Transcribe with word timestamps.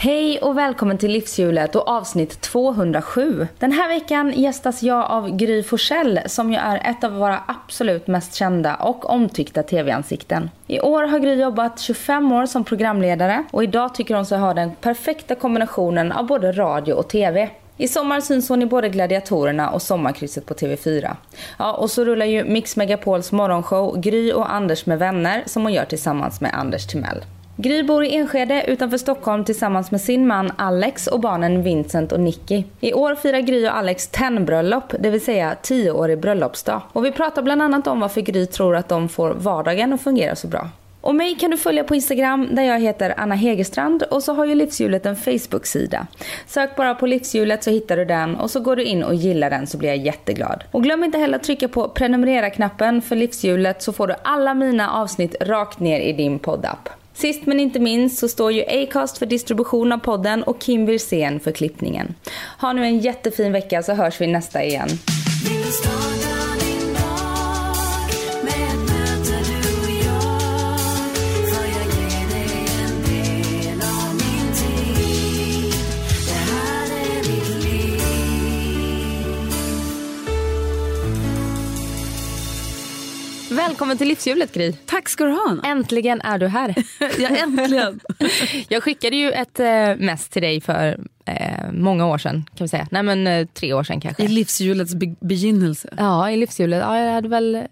Hej 0.00 0.38
och 0.38 0.58
välkommen 0.58 0.98
till 0.98 1.10
Livshjulet 1.10 1.76
och 1.76 1.88
avsnitt 1.88 2.40
207. 2.40 3.46
Den 3.58 3.72
här 3.72 3.88
veckan 3.88 4.32
gästas 4.36 4.82
jag 4.82 5.10
av 5.10 5.36
Gry 5.36 5.62
Forssell 5.62 6.20
som 6.26 6.52
ju 6.52 6.58
är 6.58 6.90
ett 6.90 7.04
av 7.04 7.12
våra 7.12 7.42
absolut 7.46 8.06
mest 8.06 8.34
kända 8.34 8.74
och 8.74 9.10
omtyckta 9.10 9.62
tv-ansikten. 9.62 10.50
I 10.66 10.80
år 10.80 11.02
har 11.02 11.18
Gry 11.18 11.34
jobbat 11.34 11.80
25 11.80 12.32
år 12.32 12.46
som 12.46 12.64
programledare 12.64 13.44
och 13.50 13.64
idag 13.64 13.94
tycker 13.94 14.14
hon 14.14 14.26
sig 14.26 14.38
ha 14.38 14.54
den 14.54 14.74
perfekta 14.74 15.34
kombinationen 15.34 16.12
av 16.12 16.26
både 16.26 16.52
radio 16.52 16.92
och 16.92 17.08
tv. 17.08 17.50
I 17.76 17.88
sommar 17.88 18.20
syns 18.20 18.48
hon 18.48 18.62
i 18.62 18.66
både 18.66 18.88
Gladiatorerna 18.88 19.70
och 19.70 19.82
Sommarkrysset 19.82 20.46
på 20.46 20.54
TV4. 20.54 21.16
Ja, 21.58 21.72
och 21.72 21.90
så 21.90 22.04
rullar 22.04 22.26
ju 22.26 22.44
Mix 22.44 22.76
Megapols 22.76 23.32
morgonshow 23.32 24.00
Gry 24.00 24.32
och 24.32 24.52
Anders 24.52 24.86
med 24.86 24.98
vänner 24.98 25.42
som 25.46 25.62
hon 25.62 25.72
gör 25.72 25.84
tillsammans 25.84 26.40
med 26.40 26.54
Anders 26.54 26.86
Timell. 26.86 27.24
Gry 27.60 27.82
bor 27.82 28.04
i 28.04 28.16
Enskede 28.16 28.64
utanför 28.66 28.98
Stockholm 28.98 29.44
tillsammans 29.44 29.90
med 29.90 30.00
sin 30.00 30.26
man 30.26 30.52
Alex 30.56 31.06
och 31.06 31.20
barnen 31.20 31.62
Vincent 31.62 32.12
och 32.12 32.20
Nicky. 32.20 32.64
I 32.80 32.92
år 32.92 33.14
firar 33.14 33.40
Gry 33.40 33.66
och 33.66 33.76
Alex 33.76 34.06
tennbröllop, 34.06 34.94
det 35.00 35.10
vill 35.10 35.20
säga 35.20 35.56
10-årig 35.62 36.20
bröllopsdag. 36.20 36.82
Och 36.92 37.04
vi 37.04 37.12
pratar 37.12 37.42
bland 37.42 37.62
annat 37.62 37.86
om 37.86 38.00
varför 38.00 38.20
Gry 38.20 38.46
tror 38.46 38.76
att 38.76 38.88
de 38.88 39.08
får 39.08 39.30
vardagen 39.30 39.92
att 39.92 40.00
fungera 40.00 40.36
så 40.36 40.46
bra. 40.46 40.68
Och 41.00 41.14
mig 41.14 41.34
kan 41.34 41.50
du 41.50 41.56
följa 41.56 41.84
på 41.84 41.94
Instagram 41.94 42.48
där 42.52 42.62
jag 42.62 42.80
heter 42.80 43.14
Anna 43.16 43.34
Hegerstrand 43.34 44.02
och 44.02 44.22
så 44.22 44.32
har 44.32 44.44
ju 44.44 44.54
Livshjulet 44.54 45.06
en 45.06 45.16
Facebook-sida. 45.16 46.06
Sök 46.46 46.76
bara 46.76 46.94
på 46.94 47.06
Livshjulet 47.06 47.64
så 47.64 47.70
hittar 47.70 47.96
du 47.96 48.04
den 48.04 48.36
och 48.36 48.50
så 48.50 48.60
går 48.60 48.76
du 48.76 48.84
in 48.84 49.02
och 49.02 49.14
gillar 49.14 49.50
den 49.50 49.66
så 49.66 49.78
blir 49.78 49.88
jag 49.88 49.98
jätteglad. 49.98 50.64
Och 50.70 50.82
glöm 50.82 51.04
inte 51.04 51.18
heller 51.18 51.36
att 51.36 51.44
trycka 51.44 51.68
på 51.68 51.88
prenumerera-knappen 51.88 53.02
för 53.02 53.16
Livshjulet 53.16 53.82
så 53.82 53.92
får 53.92 54.06
du 54.06 54.14
alla 54.22 54.54
mina 54.54 54.90
avsnitt 54.90 55.36
rakt 55.40 55.80
ner 55.80 56.00
i 56.00 56.12
din 56.12 56.38
poddapp. 56.38 56.88
Sist 57.20 57.46
men 57.46 57.60
inte 57.60 57.80
minst 57.80 58.18
så 58.18 58.28
står 58.28 58.52
ju 58.52 58.64
Acast 58.64 59.18
för 59.18 59.26
distribution 59.26 59.92
av 59.92 59.98
podden 59.98 60.42
och 60.42 60.60
Kim 60.60 60.86
Wirsén 60.86 61.40
för 61.40 61.52
klippningen. 61.52 62.14
Ha 62.60 62.72
nu 62.72 62.84
en 62.84 62.98
jättefin 62.98 63.52
vecka 63.52 63.82
så 63.82 63.92
hörs 63.92 64.20
vi 64.20 64.26
nästa 64.26 64.64
igen. 64.64 64.88
Välkommen 83.78 83.98
till 83.98 84.08
livshjulet 84.08 84.52
Gry. 84.52 84.72
Tack 84.72 85.08
ska 85.08 85.24
du 85.24 85.30
ha. 85.30 85.56
Äntligen 85.64 86.20
är 86.20 86.38
du 86.38 86.46
här. 86.46 86.74
ja, 87.18 87.28
äntligen. 87.28 88.00
jag 88.68 88.82
skickade 88.82 89.16
ju 89.16 89.32
ett 89.32 89.60
äh, 89.60 89.66
mess 89.96 90.28
till 90.28 90.42
dig 90.42 90.60
för 90.60 90.98
äh, 91.24 91.72
många 91.72 92.06
år 92.06 92.18
sedan. 92.18 92.44
kan 92.54 92.64
vi 92.64 92.68
säga. 92.68 92.88
Nej 92.90 93.02
men 93.02 93.26
äh, 93.26 93.46
tre 93.46 93.72
år 93.72 93.82
sedan 93.82 94.00
kanske. 94.00 94.22
I 94.22 94.28
livshjulets 94.28 94.94
be 94.94 95.14
begynnelse. 95.20 95.94
Ja, 95.96 96.30
i 96.30 96.36
livshjulet. 96.36 96.80
Ja, 96.80 96.98
jag, 96.98 97.12
hade 97.12 97.28
väl, 97.28 97.62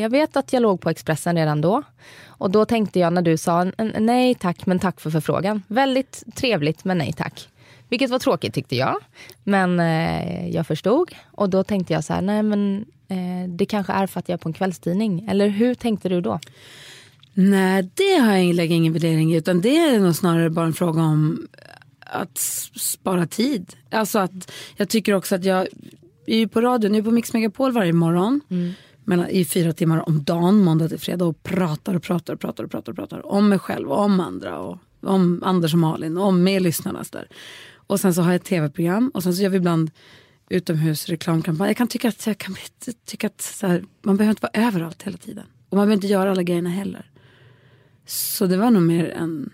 jag 0.00 0.10
vet 0.10 0.36
att 0.36 0.52
jag 0.52 0.62
låg 0.62 0.80
på 0.80 0.90
Expressen 0.90 1.36
redan 1.36 1.60
då. 1.60 1.82
Och 2.26 2.50
då 2.50 2.64
tänkte 2.64 2.98
jag 2.98 3.12
när 3.12 3.22
du 3.22 3.36
sa 3.36 3.64
nej 3.98 4.34
tack 4.34 4.66
men 4.66 4.78
tack 4.78 5.00
för 5.00 5.10
förfrågan. 5.10 5.62
Väldigt 5.68 6.24
trevligt 6.34 6.84
men 6.84 6.98
nej 6.98 7.12
tack. 7.12 7.48
Vilket 7.88 8.10
var 8.10 8.18
tråkigt 8.18 8.54
tyckte 8.54 8.76
jag. 8.76 8.96
Men 9.44 9.80
eh, 9.80 10.48
jag 10.48 10.66
förstod. 10.66 11.14
Och 11.30 11.50
då 11.50 11.64
tänkte 11.64 11.92
jag 11.92 12.04
så 12.04 12.12
här, 12.12 12.22
nej 12.22 12.42
men 12.42 12.84
eh, 13.08 13.48
det 13.48 13.66
kanske 13.66 13.92
är 13.92 14.06
för 14.06 14.20
att 14.20 14.28
jag 14.28 14.34
är 14.34 14.38
på 14.38 14.48
en 14.48 14.52
kvällstidning. 14.52 15.28
Eller 15.30 15.48
hur 15.48 15.74
tänkte 15.74 16.08
du 16.08 16.20
då? 16.20 16.40
Nej, 17.34 17.90
det 17.94 18.16
har 18.18 18.36
jag 18.36 18.54
lägger 18.54 18.76
ingen 18.76 18.92
värdering 18.92 19.32
i. 19.32 19.36
Utan 19.36 19.60
det 19.60 19.76
är 19.76 20.00
nog 20.00 20.16
snarare 20.16 20.50
bara 20.50 20.66
en 20.66 20.72
fråga 20.72 21.02
om 21.02 21.48
att 22.00 22.38
spara 22.78 23.26
tid. 23.26 23.76
Alltså 23.90 24.18
att 24.18 24.52
jag 24.76 24.88
tycker 24.88 25.14
också 25.14 25.34
att 25.34 25.44
jag 25.44 25.66
är 26.26 26.46
på 26.46 26.60
radion, 26.60 26.94
jag 26.94 26.98
är 26.98 27.04
på 27.04 27.10
Mix 27.10 27.32
Megapol 27.32 27.72
varje 27.72 27.92
morgon. 27.92 28.40
Mm. 28.50 28.72
Mellan, 29.04 29.28
I 29.28 29.44
fyra 29.44 29.72
timmar 29.72 30.08
om 30.08 30.24
dagen, 30.24 30.58
måndag 30.58 30.88
till 30.88 30.98
fredag. 30.98 31.24
Och 31.24 31.42
pratar 31.42 31.94
och 31.94 32.02
pratar 32.02 32.34
och 32.34 32.40
pratar 32.40 32.64
och 32.64 32.70
pratar, 32.70 32.92
och 32.92 32.96
pratar 32.96 33.26
om 33.26 33.48
mig 33.48 33.58
själv 33.58 33.88
och 33.88 33.98
om 33.98 34.20
andra. 34.20 34.58
Och 34.58 34.78
om 35.02 35.42
Anders 35.44 35.72
och 35.72 35.78
Malin 35.78 36.18
och 36.18 36.24
om 36.26 36.42
med 36.42 36.62
lyssnarna. 36.62 37.04
Där. 37.12 37.28
Och 37.88 38.00
sen 38.00 38.14
så 38.14 38.22
har 38.22 38.30
jag 38.30 38.36
ett 38.36 38.44
tv-program 38.44 39.10
och 39.14 39.22
sen 39.22 39.34
så 39.34 39.42
gör 39.42 39.50
vi 39.50 39.56
ibland 39.56 39.90
utomhusreklamkampanj. 40.48 41.70
Jag 41.70 41.76
kan 41.76 41.88
tycka 41.88 42.08
att, 42.08 42.26
jag 42.26 42.38
kan 42.38 42.56
tycka 43.04 43.26
att 43.26 43.40
så 43.40 43.66
här, 43.66 43.84
man 44.02 44.16
behöver 44.16 44.30
inte 44.30 44.48
vara 44.52 44.66
överallt 44.66 45.02
hela 45.02 45.16
tiden. 45.16 45.44
Och 45.68 45.76
man 45.76 45.86
behöver 45.86 45.94
inte 45.94 46.06
göra 46.06 46.30
alla 46.30 46.42
grejerna 46.42 46.70
heller. 46.70 47.10
Så 48.06 48.46
det 48.46 48.56
var 48.56 48.70
nog 48.70 48.82
mer 48.82 49.10
en... 49.10 49.50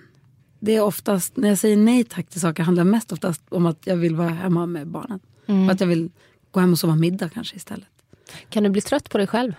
Det 0.60 0.76
är 0.76 0.80
oftast, 0.80 1.36
när 1.36 1.48
jag 1.48 1.58
säger 1.58 1.76
nej 1.76 2.04
tack 2.04 2.28
till 2.28 2.40
saker 2.40 2.62
handlar 2.62 2.84
mest 2.84 3.12
oftast 3.12 3.42
om 3.48 3.66
att 3.66 3.86
jag 3.86 3.96
vill 3.96 4.14
vara 4.14 4.28
hemma 4.28 4.66
med 4.66 4.86
barnen. 4.86 5.20
Mm. 5.46 5.64
Och 5.66 5.72
att 5.72 5.80
jag 5.80 5.86
vill 5.86 6.10
gå 6.50 6.60
hem 6.60 6.72
och 6.72 6.78
sova 6.78 6.94
middag 6.94 7.28
kanske 7.28 7.56
istället. 7.56 7.88
Kan 8.48 8.62
du 8.62 8.70
bli 8.70 8.80
trött 8.80 9.10
på 9.10 9.18
dig 9.18 9.26
själv? 9.26 9.52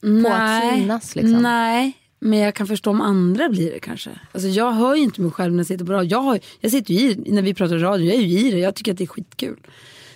På 0.00 0.06
nej, 0.06 0.68
att 0.68 0.78
synas 0.78 1.16
liksom? 1.16 1.42
Nej, 1.42 1.99
men 2.20 2.38
jag 2.38 2.54
kan 2.54 2.66
förstå 2.66 2.90
om 2.90 3.00
andra 3.00 3.48
blir 3.48 3.72
det 3.72 3.78
kanske. 3.78 4.10
Alltså 4.32 4.48
jag 4.48 4.72
hör 4.72 4.94
ju 4.94 5.02
inte 5.02 5.20
mig 5.20 5.30
själv 5.30 5.52
när 5.52 5.58
jag 5.58 5.66
sitter 5.66 5.84
på 5.84 5.92
radio. 5.92 6.10
Jag, 6.10 6.22
har, 6.22 6.40
jag 6.60 6.70
sitter 6.70 6.94
ju 6.94 7.10
i 7.10 7.32
när 7.32 7.42
vi 7.42 7.54
pratar 7.54 7.78
radio, 7.78 8.06
jag 8.06 8.16
är 8.16 8.20
ju 8.20 8.48
i 8.48 8.50
det. 8.50 8.58
Jag 8.58 8.74
tycker 8.74 8.92
att 8.92 8.98
det 8.98 9.04
är 9.04 9.08
skitkul. 9.08 9.56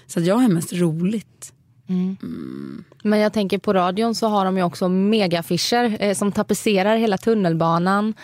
Så 0.06 0.20
jag 0.20 0.37
har 0.37 0.48
mest 0.48 0.72
roligt. 0.72 1.53
Mm. 1.88 2.16
Mm. 2.22 2.84
Men 3.03 3.19
jag 3.19 3.32
tänker 3.32 3.59
på 3.59 3.72
radion 3.72 4.15
så 4.15 4.26
har 4.26 4.44
de 4.44 4.56
ju 4.56 4.62
också 4.62 4.88
megafischer 4.88 5.97
eh, 6.00 6.15
som 6.15 6.32
tapetserar 6.32 6.97
hela 6.97 7.19
tunnelbanan. 7.19 8.15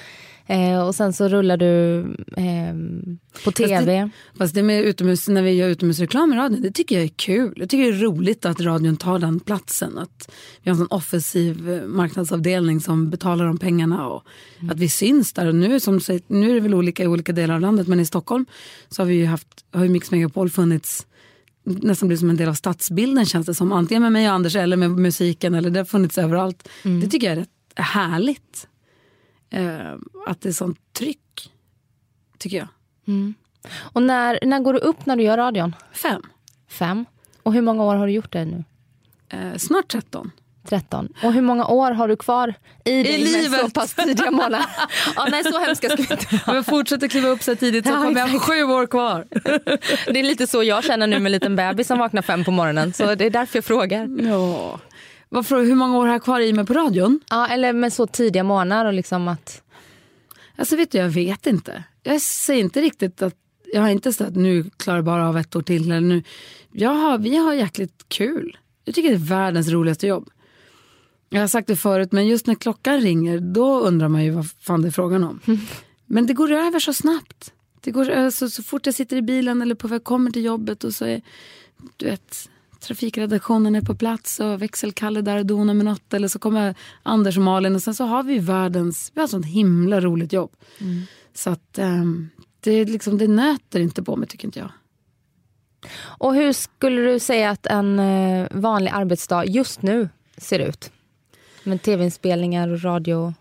Eh, 0.50 0.86
och 0.86 0.94
sen 0.94 1.12
så 1.12 1.28
rullar 1.28 1.56
du 1.56 1.98
eh, 2.36 2.74
på 3.44 3.52
tv. 3.52 3.74
Fast 3.74 3.86
det, 3.86 4.10
fast 4.38 4.54
det 4.54 4.62
med 4.62 4.84
utomhus, 4.84 5.28
när 5.28 5.42
vi 5.42 5.50
gör 5.50 5.68
utomhusreklam 5.68 6.32
i 6.32 6.36
radion, 6.36 6.62
det 6.62 6.70
tycker 6.70 6.94
jag 6.94 7.04
är 7.04 7.08
kul. 7.08 7.52
Jag 7.56 7.68
tycker 7.68 7.92
det 7.92 7.98
är 7.98 8.02
roligt 8.02 8.44
att 8.44 8.60
radion 8.60 8.96
tar 8.96 9.18
den 9.18 9.40
platsen. 9.40 9.98
Att 9.98 10.32
vi 10.62 10.70
har 10.70 10.74
en 10.74 10.78
sån 10.78 10.96
offensiv 10.96 11.70
eh, 11.70 11.86
marknadsavdelning 11.86 12.80
som 12.80 13.10
betalar 13.10 13.46
de 13.46 13.58
pengarna 13.58 14.06
och 14.06 14.22
mm. 14.58 14.70
att 14.70 14.78
vi 14.78 14.88
syns 14.88 15.32
där. 15.32 15.46
Och 15.46 15.54
nu, 15.54 15.80
som, 15.80 16.00
nu 16.26 16.50
är 16.50 16.54
det 16.54 16.60
väl 16.60 16.74
olika 16.74 17.02
i 17.02 17.06
olika 17.06 17.32
delar 17.32 17.54
av 17.54 17.60
landet, 17.60 17.86
men 17.86 18.00
i 18.00 18.06
Stockholm 18.06 18.46
så 18.88 19.02
har 19.02 19.06
vi 19.06 19.14
ju 19.14 19.26
haft, 19.26 19.48
har 19.72 19.82
ju 19.82 19.88
Mix 19.88 20.10
Megapol 20.10 20.50
funnits 20.50 21.06
nästan 21.64 22.08
blivit 22.08 22.20
som 22.20 22.30
en 22.30 22.36
del 22.36 22.48
av 22.48 22.54
stadsbilden 22.54 23.26
känns 23.26 23.46
det 23.46 23.54
som. 23.54 23.72
Antingen 23.72 24.02
med 24.02 24.12
mig 24.12 24.28
och 24.28 24.34
Anders 24.34 24.56
eller 24.56 24.76
med 24.76 24.90
musiken. 24.90 25.54
Eller 25.54 25.70
det 25.70 25.80
har 25.80 25.84
funnits 25.84 26.18
överallt. 26.18 26.68
Mm. 26.84 27.00
Det 27.00 27.06
tycker 27.06 27.26
jag 27.26 27.36
är 27.36 27.40
rätt 27.40 27.48
härligt 27.76 28.66
eh, 29.50 29.94
att 30.26 30.40
det 30.40 30.48
är 30.48 30.52
sånt 30.52 30.78
tryck. 30.92 31.52
Tycker 32.38 32.56
jag. 32.56 32.68
Mm. 33.06 33.34
Och 33.76 34.02
när, 34.02 34.38
när 34.42 34.60
går 34.60 34.72
du 34.72 34.78
upp 34.78 35.06
när 35.06 35.16
du 35.16 35.22
gör 35.22 35.36
radion? 35.36 35.76
Fem. 35.92 36.22
Fem. 36.68 37.04
Och 37.42 37.52
hur 37.52 37.62
många 37.62 37.84
år 37.84 37.94
har 37.94 38.06
du 38.06 38.12
gjort 38.12 38.32
det 38.32 38.44
nu? 38.44 38.64
Eh, 39.28 39.56
snart 39.56 39.88
tretton. 39.88 40.30
13. 40.68 41.08
Och 41.22 41.32
hur 41.32 41.42
många 41.42 41.66
år 41.66 41.90
har 41.90 42.08
du 42.08 42.16
kvar 42.16 42.54
i, 42.84 42.90
I 42.90 43.18
livet? 43.18 43.60
så 43.60 43.70
pass 43.70 43.94
tidiga 43.94 44.30
månader? 44.30 44.66
ja, 45.16 45.26
nej, 45.30 45.44
så 45.44 45.58
hemska 45.58 45.88
ska 45.88 45.96
vi 45.96 46.02
inte 46.02 46.40
Om 46.46 46.54
jag 46.54 46.66
fortsätter 46.66 47.08
kliva 47.08 47.28
upp 47.28 47.42
så 47.42 47.56
tidigt 47.56 47.86
så 47.86 47.92
ja, 47.92 48.02
kommer 48.02 48.20
jag 48.20 48.28
ha 48.28 48.38
sju 48.38 48.62
år 48.62 48.86
kvar. 48.86 49.26
det 50.12 50.20
är 50.20 50.22
lite 50.22 50.46
så 50.46 50.62
jag 50.62 50.84
känner 50.84 51.06
nu 51.06 51.18
med 51.18 51.26
en 51.26 51.32
liten 51.32 51.56
bebis 51.56 51.86
som 51.86 51.98
vaknar 51.98 52.22
fem 52.22 52.44
på 52.44 52.50
morgonen. 52.50 52.92
Så 52.92 53.14
det 53.14 53.24
är 53.24 53.30
därför 53.30 53.56
jag 53.56 53.64
frågar. 53.64 54.08
Ja. 54.28 54.80
Varför, 55.32 55.62
hur 55.64 55.74
många 55.74 55.98
år 55.98 56.06
har 56.06 56.12
jag 56.12 56.22
kvar 56.22 56.40
i 56.40 56.52
mig 56.52 56.66
på 56.66 56.74
radion? 56.74 57.20
Ja, 57.30 57.46
eller 57.46 57.72
med 57.72 57.92
så 57.92 58.06
tidiga 58.06 58.44
månader 58.44 58.86
och 58.86 58.92
liksom 58.92 59.28
att... 59.28 59.62
Alltså 60.56 60.76
vet 60.76 60.90
du, 60.90 60.98
jag 60.98 61.08
vet 61.08 61.46
inte. 61.46 61.84
Jag 62.02 62.20
säger 62.20 62.60
inte 62.60 62.80
riktigt 62.80 63.22
att, 63.22 63.34
jag 63.72 63.80
har 63.80 63.88
inte 63.88 64.12
sagt 64.12 64.30
att 64.30 64.36
nu 64.36 64.70
klarar 64.76 64.98
jag 64.98 65.04
bara 65.04 65.28
av 65.28 65.38
ett 65.38 65.56
år 65.56 65.62
till. 65.62 65.82
Eller 65.82 66.00
nu. 66.00 66.22
Jag 66.72 66.90
har, 66.90 67.18
vi 67.18 67.36
har 67.36 67.54
jäkligt 67.54 68.04
kul. 68.08 68.58
Jag 68.84 68.94
tycker 68.94 69.08
det 69.08 69.16
är 69.16 69.18
världens 69.18 69.68
roligaste 69.68 70.06
jobb. 70.06 70.30
Jag 71.28 71.40
har 71.40 71.48
sagt 71.48 71.68
det 71.68 71.76
förut, 71.76 72.12
men 72.12 72.26
just 72.26 72.46
när 72.46 72.54
klockan 72.54 73.00
ringer 73.00 73.38
då 73.38 73.80
undrar 73.80 74.08
man 74.08 74.24
ju 74.24 74.30
vad 74.30 74.50
fan 74.50 74.82
det 74.82 74.88
är 74.88 74.92
frågan 74.92 75.24
om. 75.24 75.40
Mm. 75.46 75.60
Men 76.06 76.26
det 76.26 76.34
går 76.34 76.52
över 76.52 76.78
så 76.78 76.92
snabbt. 76.92 77.52
Det 77.80 77.90
går 77.90 78.30
så, 78.30 78.50
så 78.50 78.62
fort 78.62 78.86
jag 78.86 78.94
sitter 78.94 79.16
i 79.16 79.22
bilen 79.22 79.62
eller 79.62 79.74
på 79.74 79.88
väg 79.88 80.04
kommer 80.04 80.30
till 80.30 80.44
jobbet 80.44 80.84
och 80.84 80.94
så 80.94 81.04
är, 81.04 81.22
du 81.96 82.06
vet, 82.06 82.49
trafikredaktionen 82.80 83.74
är 83.74 83.80
på 83.80 83.94
plats 83.94 84.40
och 84.40 84.62
växelkalle 84.62 85.20
där 85.20 85.38
och 85.38 85.46
donar 85.46 85.74
med 85.74 85.84
något. 85.84 86.14
Eller 86.14 86.28
så 86.28 86.38
kommer 86.38 86.74
Anders 87.02 87.36
och 87.36 87.42
Malin 87.42 87.74
och 87.74 87.82
sen 87.82 87.94
så 87.94 88.04
har 88.04 88.22
vi 88.22 88.38
världens, 88.38 89.12
vi 89.14 89.20
har 89.20 89.28
sånt 89.28 89.46
himla 89.46 90.00
roligt 90.00 90.32
jobb. 90.32 90.50
Mm. 90.80 91.02
Så 91.34 91.50
att 91.50 91.78
um, 91.78 92.30
det, 92.60 92.84
liksom, 92.84 93.18
det 93.18 93.28
nöter 93.28 93.80
inte 93.80 94.02
på 94.02 94.16
mig 94.16 94.28
tycker 94.28 94.48
inte 94.48 94.58
jag. 94.58 94.70
Och 96.02 96.34
hur 96.34 96.52
skulle 96.52 97.00
du 97.00 97.18
säga 97.18 97.50
att 97.50 97.66
en 97.66 97.98
uh, 97.98 98.48
vanlig 98.50 98.90
arbetsdag 98.94 99.46
just 99.46 99.82
nu 99.82 100.08
ser 100.36 100.58
ut? 100.58 100.92
Med 101.64 101.82
tv-inspelningar 101.82 102.68
och 102.68 102.82
radio? 102.82 103.34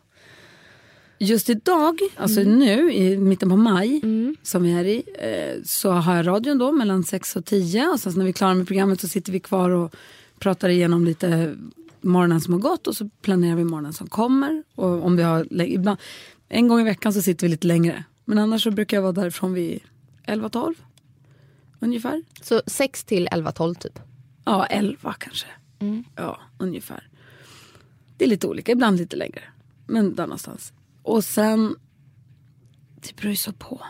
Just 1.22 1.50
idag, 1.50 2.00
alltså 2.16 2.42
mm. 2.42 2.60
nu 2.60 2.94
i 2.94 3.18
mitten 3.18 3.50
på 3.50 3.58
maj 3.58 4.00
mm. 4.04 4.36
som 4.44 4.64
vi 4.64 4.72
är 4.72 4.86
i, 4.86 5.04
eh, 5.20 5.64
så 5.64 5.92
har 5.92 6.16
jag 6.16 6.28
radion 6.28 6.58
då 6.58 6.72
mellan 6.72 7.04
6 7.04 7.36
och 7.36 7.46
10 7.46 7.88
och 7.88 8.00
sen 8.00 8.14
när 8.16 8.24
vi 8.24 8.30
är 8.30 8.34
klara 8.34 8.54
med 8.54 8.68
programmet 8.68 9.02
så 9.02 9.08
sitter 9.08 9.32
vi 9.32 9.40
kvar 9.40 9.70
och 9.70 9.96
pratar 10.40 10.70
igenom 10.70 11.06
lite 11.06 11.56
morgonen 12.02 12.42
som 12.42 12.54
har 12.54 12.62
gått 12.62 12.88
och 12.88 12.96
så 12.96 13.10
planerar 13.22 13.56
vi 13.56 13.64
morgonen 13.64 13.94
som 13.94 14.08
kommer. 14.08 14.64
Och 14.76 15.06
om 15.06 15.16
vi 15.16 15.24
har, 15.24 15.62
ibland, 15.62 15.98
En 16.50 16.68
gång 16.68 16.82
i 16.82 16.84
veckan 16.84 17.14
så 17.14 17.22
sitter 17.22 17.48
vi 17.48 17.52
lite 17.52 17.68
längre. 17.68 18.04
Men 18.26 18.38
annars 18.38 18.64
så 18.64 18.72
brukar 18.72 18.98
jag 18.98 19.02
vara 19.02 19.12
därifrån 19.12 19.54
vid 19.54 19.80
11-12 20.28 20.76
ungefär. 21.80 22.24
Så 22.42 22.62
6 22.68 23.04
till 23.04 23.28
11-12 23.28 23.74
typ? 23.74 24.00
Ja, 24.46 24.66
11 24.66 25.16
kanske. 25.20 25.48
Mm. 25.80 26.04
Ja, 26.16 26.40
ungefär. 26.58 27.08
Det 28.18 28.26
är 28.26 28.30
lite 28.30 28.48
olika, 28.48 28.72
ibland 28.72 28.98
lite 28.98 29.16
längre. 29.16 29.42
Men 29.88 30.16
där 30.16 30.24
någonstans. 30.24 30.74
Och 31.10 31.24
sen, 31.24 31.76
det 32.96 33.16
beror 33.16 33.30
ju 33.30 33.36
så 33.36 33.54
på 33.54 33.82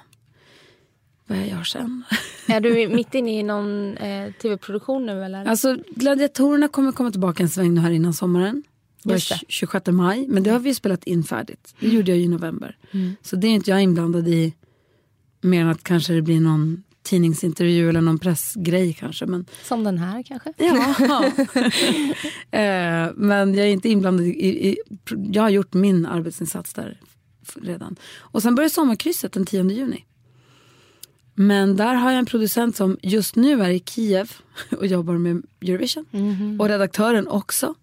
vad 1.28 1.38
jag 1.38 1.48
gör 1.48 1.64
sen. 1.64 2.04
Är 2.48 2.62
du 2.62 2.88
mitt 2.96 3.16
inne 3.16 3.40
i 3.40 3.44
någon 3.44 3.98
eh, 3.98 4.32
tv-produktion 4.34 5.06
nu 5.06 5.24
eller? 5.24 5.46
Alltså 5.46 5.78
Gladiatorerna 5.96 6.68
kommer 6.68 6.92
komma 6.92 7.12
tillbaka 7.12 7.44
en 7.44 7.50
sväng 7.50 7.74
nu 7.74 7.82
här 7.82 7.92
innan 7.92 8.14
sommaren. 8.14 8.64
Just 9.04 9.30
det. 9.30 9.40
26 9.48 9.88
maj, 9.88 10.28
men 10.28 10.44
det 10.44 10.50
har 10.50 10.60
vi 10.60 10.74
spelat 10.74 11.04
in 11.04 11.24
färdigt. 11.24 11.76
Det 11.80 11.88
gjorde 11.88 12.12
jag 12.12 12.20
i 12.20 12.28
november. 12.28 12.78
Mm. 12.92 13.16
Så 13.22 13.36
det 13.36 13.48
är 13.48 13.52
inte 13.52 13.72
jag 13.72 13.82
inblandad 13.82 14.28
i 14.28 14.54
mer 15.42 15.62
än 15.62 15.70
att 15.70 15.84
kanske 15.84 16.14
det 16.14 16.22
blir 16.22 16.42
någon 16.42 16.84
tidningsintervju 17.04 17.90
eller 17.90 18.02
någon 18.02 18.20
pressgrej 18.20 18.94
kanske. 18.94 19.26
Men, 19.26 19.46
Som 19.64 19.84
den 19.84 19.98
här 19.98 20.24
kanske? 20.24 20.54
ja. 20.58 20.96
eh, 22.60 23.12
men 23.16 23.54
jag 23.54 23.68
är 23.68 23.72
inte 23.72 23.90
inblandad 23.90 24.26
i, 24.26 24.70
i, 24.70 24.78
jag 25.32 25.42
har 25.42 25.50
gjort 25.50 25.74
min 25.74 26.06
arbetsinsats 26.06 26.74
där 26.74 27.00
redan. 27.62 27.96
Och 28.18 28.42
sen 28.42 28.56
börjar 28.56 28.70
sommarkrysset 28.70 29.32
den 29.34 29.46
10 29.46 29.64
juni. 29.64 30.06
Men 31.34 31.76
där 31.76 31.94
har 31.94 32.12
jag 32.12 32.20
en 32.20 32.26
producent 32.26 32.76
som 32.76 32.98
just 33.02 33.36
nu 33.36 33.64
är 33.64 33.70
i 33.70 33.80
Kiev 33.80 34.32
och 34.78 34.88
jobbar 34.88 35.14
med 35.14 35.44
Eurovision. 35.62 36.06
Och 36.60 36.68
redaktören 36.68 37.28
också. 37.28 37.76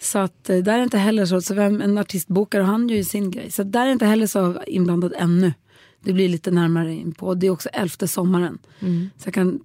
Så 0.00 0.18
att 0.18 0.50
eh, 0.50 0.58
där 0.58 0.78
är 0.78 0.82
inte 0.82 0.98
heller 0.98 1.26
så, 1.26 1.40
så 1.40 1.54
vem, 1.54 1.80
en 1.80 1.98
artist 1.98 2.28
bokar 2.28 2.60
och 2.60 2.66
han 2.66 2.88
gör 2.88 2.96
ju 2.96 3.04
sin 3.04 3.30
grej. 3.30 3.50
Så 3.50 3.62
där 3.62 3.86
är 3.86 3.90
inte 3.90 4.06
heller 4.06 4.26
så 4.26 4.62
inblandad 4.66 5.12
ännu. 5.16 5.52
Det 6.00 6.12
blir 6.12 6.28
lite 6.28 6.50
närmare 6.50 6.94
in 6.94 7.12
på. 7.12 7.34
Det 7.34 7.46
är 7.46 7.50
också 7.50 7.68
elfte 7.68 8.08
sommaren. 8.08 8.58
Så 9.18 9.26
jag 9.26 9.34
kan 9.34 9.60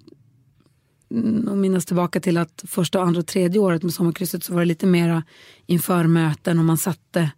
nog 1.14 1.56
minnas 1.56 1.86
tillbaka 1.86 2.20
till 2.20 2.36
att 2.36 2.64
första, 2.66 3.00
andra 3.00 3.20
och 3.20 3.26
tredje 3.26 3.60
året 3.60 3.82
med 3.82 3.94
sommarkrysset 3.94 4.44
så 4.44 4.52
var 4.52 4.60
det 4.60 4.66
lite 4.66 4.86
mera 4.86 5.22
inför 5.66 6.04
möten 6.04 6.58
och 6.58 6.64
man 6.64 6.78
satte 6.78 7.30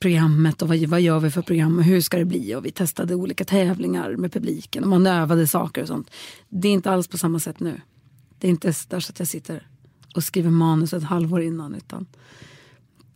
programmet 0.00 0.62
och 0.62 0.68
vad, 0.68 0.78
vad 0.78 1.00
gör 1.00 1.20
vi 1.20 1.30
för 1.30 1.42
program 1.42 1.78
och 1.78 1.84
hur 1.84 2.00
ska 2.00 2.18
det 2.18 2.24
bli 2.24 2.54
och 2.54 2.64
vi 2.64 2.70
testade 2.70 3.14
olika 3.14 3.44
tävlingar 3.44 4.16
med 4.16 4.32
publiken 4.32 4.82
och 4.82 4.88
man 4.88 5.06
övade 5.06 5.46
saker 5.46 5.82
och 5.82 5.88
sånt. 5.88 6.10
Det 6.48 6.68
är 6.68 6.72
inte 6.72 6.90
alls 6.90 7.08
på 7.08 7.18
samma 7.18 7.38
sätt 7.38 7.60
nu. 7.60 7.80
Det 8.38 8.46
är 8.46 8.50
inte 8.50 8.72
där 8.88 9.00
så 9.00 9.12
att 9.12 9.18
jag 9.18 9.28
sitter 9.28 9.66
och 10.14 10.24
skriver 10.24 10.50
manus 10.50 10.92
ett 10.92 11.02
halvår 11.02 11.42
innan 11.42 11.74
utan 11.74 12.06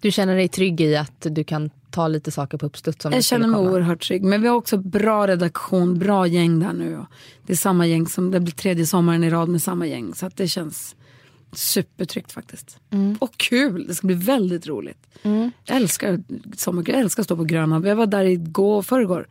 Du 0.01 0.11
känner 0.11 0.37
dig 0.37 0.49
trygg 0.49 0.81
i 0.81 0.97
att 0.97 1.27
du 1.31 1.45
kan 1.45 1.71
ta 1.91 2.09
lite 2.09 2.31
saker 2.31 2.59
på 2.59 2.67
uppstuds? 2.67 3.05
jag 3.05 3.25
känner 3.25 3.47
mig 3.47 3.57
komma? 3.57 3.71
oerhört 3.71 4.07
trygg. 4.07 4.25
Men 4.25 4.43
vi 4.43 4.49
har 4.49 4.57
också 4.57 4.79
bra 4.79 5.27
redaktion, 5.27 5.99
bra 5.99 6.27
gäng 6.27 6.61
där 6.61 6.73
nu. 6.73 7.05
Det 7.47 7.53
är 7.53 7.57
samma 7.57 7.87
gäng 7.87 8.07
som, 8.07 8.31
det 8.31 8.41
blir 8.41 8.53
tredje 8.55 8.87
sommaren 8.87 9.25
i 9.25 9.31
rad 9.31 9.49
med 9.49 9.63
samma 9.63 9.87
gäng. 9.87 10.15
Så 10.15 10.27
att 10.27 10.37
det 10.37 10.49
känns 10.49 10.97
supertryggt 11.53 12.33
faktiskt. 12.33 12.79
Och 13.19 13.37
kul, 13.37 13.87
det 13.87 13.95
ska 13.95 14.07
bli 14.07 14.17
väldigt 14.17 14.67
roligt. 14.67 15.07
Jag 15.65 15.77
älskar 15.77 16.23
sommargrej, 16.57 16.95
jag 16.95 17.01
älskar 17.01 17.23
att 17.23 17.25
stå 17.25 17.37
på 17.37 17.45
Gröna. 17.45 17.89
Jag 17.89 17.97
var 17.97 18.07
där 18.07 18.25
igår 18.25 18.79
och 18.79 18.87
förrgår 18.87 19.29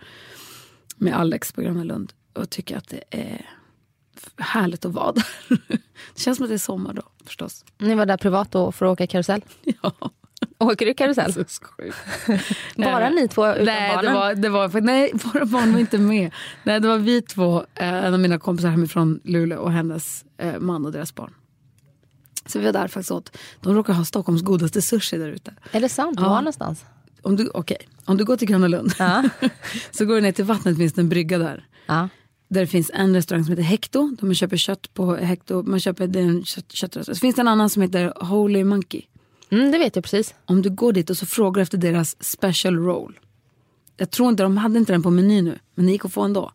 med 0.97 1.19
Alex 1.19 1.51
på 1.51 1.61
Gröna 1.61 1.83
Lund 1.83 2.13
och 2.33 2.49
tycker 2.49 2.77
att 2.77 2.87
det 2.87 3.03
är 3.09 3.45
härligt 4.37 4.85
att 4.85 4.93
vara 4.93 5.11
där. 5.11 5.25
Det 6.15 6.21
känns 6.21 6.37
som 6.37 6.43
att 6.43 6.49
det 6.49 6.55
är 6.55 6.57
sommar 6.57 6.93
då 6.93 7.01
förstås. 7.25 7.65
Ni 7.77 7.95
var 7.95 8.05
där 8.05 8.17
privat 8.17 8.51
då 8.51 8.71
för 8.71 8.85
att 8.85 8.91
åka 8.91 9.07
karusell? 9.07 9.41
Ja. 9.81 9.93
Åker 10.57 10.85
du 10.85 10.93
karusell? 10.93 11.33
Så 11.33 11.43
skoj. 11.47 11.91
Bara 12.77 13.09
ni 13.09 13.27
två 13.27 13.47
utan 13.47 13.65
nej, 13.65 13.95
barnen? 13.95 14.13
Det 14.13 14.19
var, 14.19 14.33
det 14.35 14.49
var, 14.49 14.81
nej, 14.81 15.11
våra 15.13 15.45
barn 15.45 15.73
var 15.73 15.79
inte 15.79 15.97
med. 15.97 16.31
Nej, 16.63 16.79
det 16.79 16.87
var 16.87 16.97
vi 16.97 17.21
två, 17.21 17.65
eh, 17.75 18.05
en 18.05 18.13
av 18.13 18.19
mina 18.19 18.39
kompisar 18.39 18.69
hemifrån 18.69 19.19
Luleå 19.23 19.59
och 19.59 19.71
hennes 19.71 20.25
eh, 20.37 20.59
man 20.59 20.85
och 20.85 20.91
deras 20.91 21.15
barn. 21.15 21.33
Så 22.49 22.59
vi 22.59 22.65
var 22.65 22.73
där 22.73 22.87
faktiskt 22.87 23.11
åt. 23.11 23.37
De 23.61 23.73
råkar 23.73 23.93
ha 23.93 24.05
Stockholms 24.05 24.41
godaste 24.41 24.81
sushi 24.81 25.17
där 25.17 25.29
ute. 25.29 25.53
Är 25.71 25.81
det 25.81 25.89
sant? 25.89 26.17
Ja. 26.21 26.29
Var 26.29 26.35
någonstans? 26.41 26.85
Om 27.21 27.35
du, 27.35 27.49
okej, 27.53 27.77
om 28.05 28.17
du 28.17 28.25
går 28.25 28.37
till 28.37 28.47
Gröna 28.47 28.67
Lund 28.67 28.93
Ja. 28.99 29.23
så 29.91 30.05
går 30.05 30.15
du 30.15 30.21
ner 30.21 30.31
till 30.31 30.45
vattnet 30.45 30.77
finns 30.77 30.93
det 30.93 31.01
en 31.01 31.09
brygga 31.09 31.37
där. 31.37 31.67
ja. 31.87 32.09
Där 32.51 32.61
det 32.61 32.67
finns 32.67 32.91
en 32.93 33.13
restaurang 33.15 33.43
som 33.43 33.51
heter 33.51 33.63
Hecto. 33.63 34.15
Där 34.19 34.25
man 34.25 34.35
köper 34.35 34.57
kött 34.57 34.93
på 34.93 35.15
Hecto. 35.15 35.63
Man 35.63 35.79
köper 35.79 36.07
det 36.07 36.19
är 36.19 36.23
en 36.23 36.45
kött. 36.45 36.97
Så 37.05 37.15
finns 37.15 37.35
det 37.35 37.41
en 37.41 37.47
annan 37.47 37.69
som 37.69 37.81
heter 37.81 38.13
Holy 38.25 38.63
Monkey. 38.63 39.01
Mm, 39.49 39.71
det 39.71 39.77
vet 39.77 39.95
jag 39.95 40.03
precis. 40.03 40.33
Om 40.45 40.61
du 40.61 40.69
går 40.69 40.93
dit 40.93 41.09
och 41.09 41.17
så 41.17 41.25
frågar 41.25 41.61
efter 41.61 41.77
deras 41.77 42.23
special 42.23 42.75
roll. 42.75 43.19
Jag 43.97 44.11
tror 44.11 44.29
inte, 44.29 44.43
de 44.43 44.57
hade 44.57 44.79
inte 44.79 44.91
den 44.91 45.03
på 45.03 45.09
meny 45.09 45.41
nu, 45.41 45.59
men 45.75 45.85
det 45.85 45.91
gick 45.91 46.05
att 46.05 46.13
få 46.13 46.21
ändå. 46.21 46.51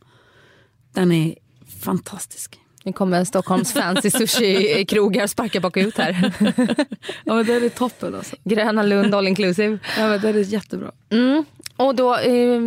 Den 0.93 1.12
är 1.12 1.35
fantastisk. 1.81 2.58
Nu 2.84 2.92
kommer 2.92 3.25
Stockholms 3.25 3.72
fancy 3.72 4.10
sushi-krogar 4.10 5.26
sparka 5.26 5.60
bakut 5.60 5.98
här. 5.98 6.32
Ja 7.25 7.34
men 7.34 7.46
den 7.46 7.64
är 7.64 7.69
toppen 7.69 8.14
alltså. 8.14 8.36
Gröna 8.44 8.82
Lund 8.82 9.14
all 9.14 9.28
inclusive. 9.28 9.78
Ja 9.98 10.08
men 10.08 10.20
den 10.20 10.36
är 10.36 10.40
jättebra. 10.40 10.92
Mm. 11.10 11.44
Och 11.76 11.94
då, 11.94 12.16
eh, 12.16 12.60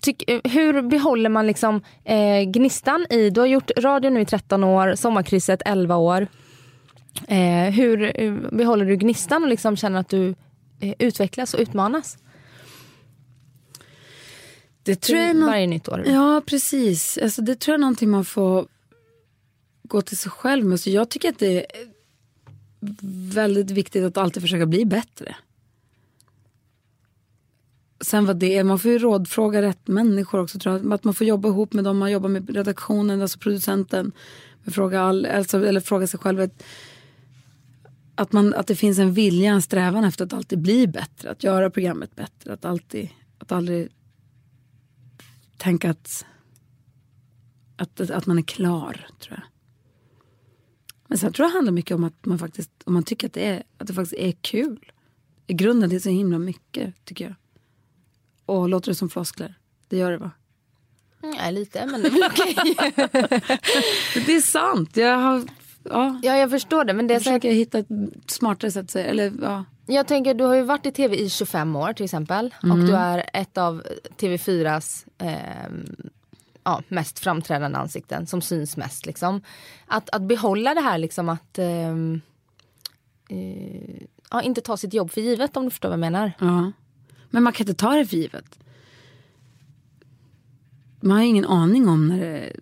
tyck, 0.00 0.30
eh, 0.30 0.40
hur 0.44 0.82
behåller 0.82 1.28
man 1.30 1.46
liksom 1.46 1.80
eh, 2.04 2.42
gnistan 2.50 3.06
i, 3.10 3.30
du 3.30 3.40
har 3.40 3.46
gjort 3.46 3.70
radio 3.78 4.10
nu 4.10 4.20
i 4.20 4.24
13 4.26 4.64
år, 4.64 4.94
sommarkrysset 4.94 5.62
11 5.66 5.96
år. 5.96 6.26
Eh, 7.28 7.72
hur 7.74 8.20
eh, 8.22 8.32
behåller 8.52 8.84
du 8.84 8.96
gnistan 8.96 9.42
och 9.42 9.48
liksom 9.48 9.76
känner 9.76 10.00
att 10.00 10.08
du 10.08 10.34
eh, 10.80 10.94
utvecklas 10.98 11.54
och 11.54 11.60
utmanas? 11.60 12.18
Det 14.82 14.96
tror 14.96 15.18
jag 15.18 15.28
är 15.28 15.32
Till 15.32 15.40
nå- 15.40 15.46
varje 15.46 15.66
nytt 15.66 15.88
år. 15.88 16.04
Ja 16.06 16.42
precis. 16.46 17.18
Alltså, 17.22 17.42
det 17.42 17.54
tror 17.60 17.72
jag 17.72 17.78
är 17.78 17.80
någonting 17.80 18.10
man 18.10 18.24
får 18.24 18.66
gå 19.88 20.02
till 20.02 20.18
sig 20.18 20.30
själv 20.30 20.64
med. 20.64 20.80
Så 20.80 20.90
jag 20.90 21.08
tycker 21.08 21.28
att 21.28 21.38
det 21.38 21.58
är 21.58 21.86
väldigt 23.34 23.70
viktigt 23.70 24.04
att 24.04 24.16
alltid 24.16 24.42
försöka 24.42 24.66
bli 24.66 24.84
bättre. 24.84 25.36
Sen 28.00 28.26
vad 28.26 28.36
det 28.36 28.56
är, 28.56 28.64
man 28.64 28.78
får 28.78 28.90
ju 28.90 28.98
rådfråga 28.98 29.62
rätt 29.62 29.88
människor 29.88 30.40
också 30.40 30.58
tror 30.58 30.76
jag. 30.76 30.92
Att 30.92 31.04
man 31.04 31.14
får 31.14 31.26
jobba 31.26 31.48
ihop 31.48 31.72
med 31.72 31.84
dem 31.84 31.98
man 31.98 32.12
jobbar 32.12 32.28
med 32.28 32.50
redaktionen, 32.50 33.22
alltså 33.22 33.38
producenten. 33.38 34.12
Fråga 34.66 35.00
all, 35.00 35.26
alltså, 35.26 35.66
eller 35.66 35.80
fråga 35.80 36.06
sig 36.06 36.20
själv. 36.20 36.40
Att, 36.40 36.62
att, 38.14 38.32
man, 38.32 38.54
att 38.54 38.66
det 38.66 38.76
finns 38.76 38.98
en 38.98 39.12
vilja, 39.12 39.52
en 39.52 39.62
strävan 39.62 40.04
efter 40.04 40.24
att 40.24 40.32
alltid 40.32 40.58
bli 40.58 40.86
bättre. 40.86 41.30
Att 41.30 41.44
göra 41.44 41.70
programmet 41.70 42.16
bättre. 42.16 42.52
Att, 42.52 42.64
alltid, 42.64 43.08
att 43.38 43.52
aldrig 43.52 43.88
tänka 45.56 45.90
att, 45.90 46.24
att, 47.76 48.10
att 48.10 48.26
man 48.26 48.38
är 48.38 48.42
klar, 48.42 49.06
tror 49.20 49.34
jag. 49.38 49.55
Men 51.08 51.18
sen 51.18 51.32
tror 51.32 51.44
jag 51.44 51.52
det 51.52 51.56
handlar 51.56 51.72
mycket 51.72 51.94
om 51.94 52.04
att 52.04 52.26
man 52.26 52.38
faktiskt, 52.38 52.70
om 52.84 52.94
man 52.94 53.02
tycker 53.02 53.26
att 53.26 53.32
det, 53.32 53.46
är, 53.46 53.62
att 53.78 53.86
det 53.86 53.94
faktiskt 53.94 54.22
är 54.22 54.32
kul. 54.32 54.92
I 55.46 55.54
grunden 55.54 55.90
det 55.90 55.96
är 55.96 56.00
så 56.00 56.08
himla 56.08 56.38
mycket, 56.38 57.04
tycker 57.04 57.24
jag. 57.24 57.34
Och 58.46 58.68
låter 58.68 58.90
det 58.90 58.94
som 58.94 59.08
floskler? 59.08 59.54
Det 59.88 59.96
gör 59.96 60.10
det 60.10 60.18
va? 60.18 60.30
Nej, 61.22 61.52
lite, 61.52 61.86
men 61.86 62.02
det 62.02 62.08
är 62.08 62.12
väl 62.12 62.30
okej. 62.30 62.54
Det 64.26 64.36
är 64.36 64.40
sant. 64.40 64.96
Jag, 64.96 65.18
har, 65.18 65.42
ja, 65.82 66.20
ja, 66.22 66.36
jag 66.36 66.50
förstår 66.50 66.84
det. 66.84 66.92
Men 66.92 67.06
det 67.06 67.12
är 67.12 67.16
jag 67.16 67.22
försöker 67.22 67.52
hitta 67.52 67.78
ett 67.78 67.88
smartare 68.26 68.70
sätt 68.70 68.84
att 68.84 68.90
säga. 68.90 69.06
Eller, 69.06 69.32
ja. 69.42 69.64
Jag 69.86 70.06
tänker, 70.06 70.34
du 70.34 70.44
har 70.44 70.54
ju 70.54 70.62
varit 70.62 70.86
i 70.86 70.92
tv 70.92 71.16
i 71.16 71.30
25 71.30 71.76
år 71.76 71.92
till 71.92 72.04
exempel. 72.04 72.54
Och 72.62 72.78
du 72.78 72.96
är 72.96 73.30
ett 73.32 73.58
av 73.58 73.82
TV4s 74.18 75.06
ehm, 75.18 75.96
ja, 76.66 76.82
mest 76.88 77.18
framträdande 77.18 77.78
ansikten 77.78 78.26
som 78.26 78.42
syns 78.42 78.76
mest. 78.76 79.06
Liksom. 79.06 79.40
Att, 79.86 80.10
att 80.10 80.22
behålla 80.22 80.74
det 80.74 80.80
här 80.80 80.98
liksom 80.98 81.28
att 81.28 81.58
ehm, 81.58 82.20
eh, 83.28 84.02
ja, 84.30 84.42
inte 84.42 84.60
ta 84.60 84.76
sitt 84.76 84.94
jobb 84.94 85.10
för 85.10 85.20
givet 85.20 85.56
om 85.56 85.64
du 85.64 85.70
förstår 85.70 85.88
vad 85.88 85.98
jag 85.98 86.00
menar. 86.00 86.32
Ja. 86.38 86.72
Men 87.30 87.42
man 87.42 87.52
kan 87.52 87.68
inte 87.68 87.74
ta 87.74 87.90
det 87.90 88.06
för 88.06 88.16
givet. 88.16 88.58
Man 91.00 91.16
har 91.16 91.24
ingen 91.24 91.44
aning 91.44 91.88
om 91.88 92.08
när 92.08 92.18
det... 92.18 92.52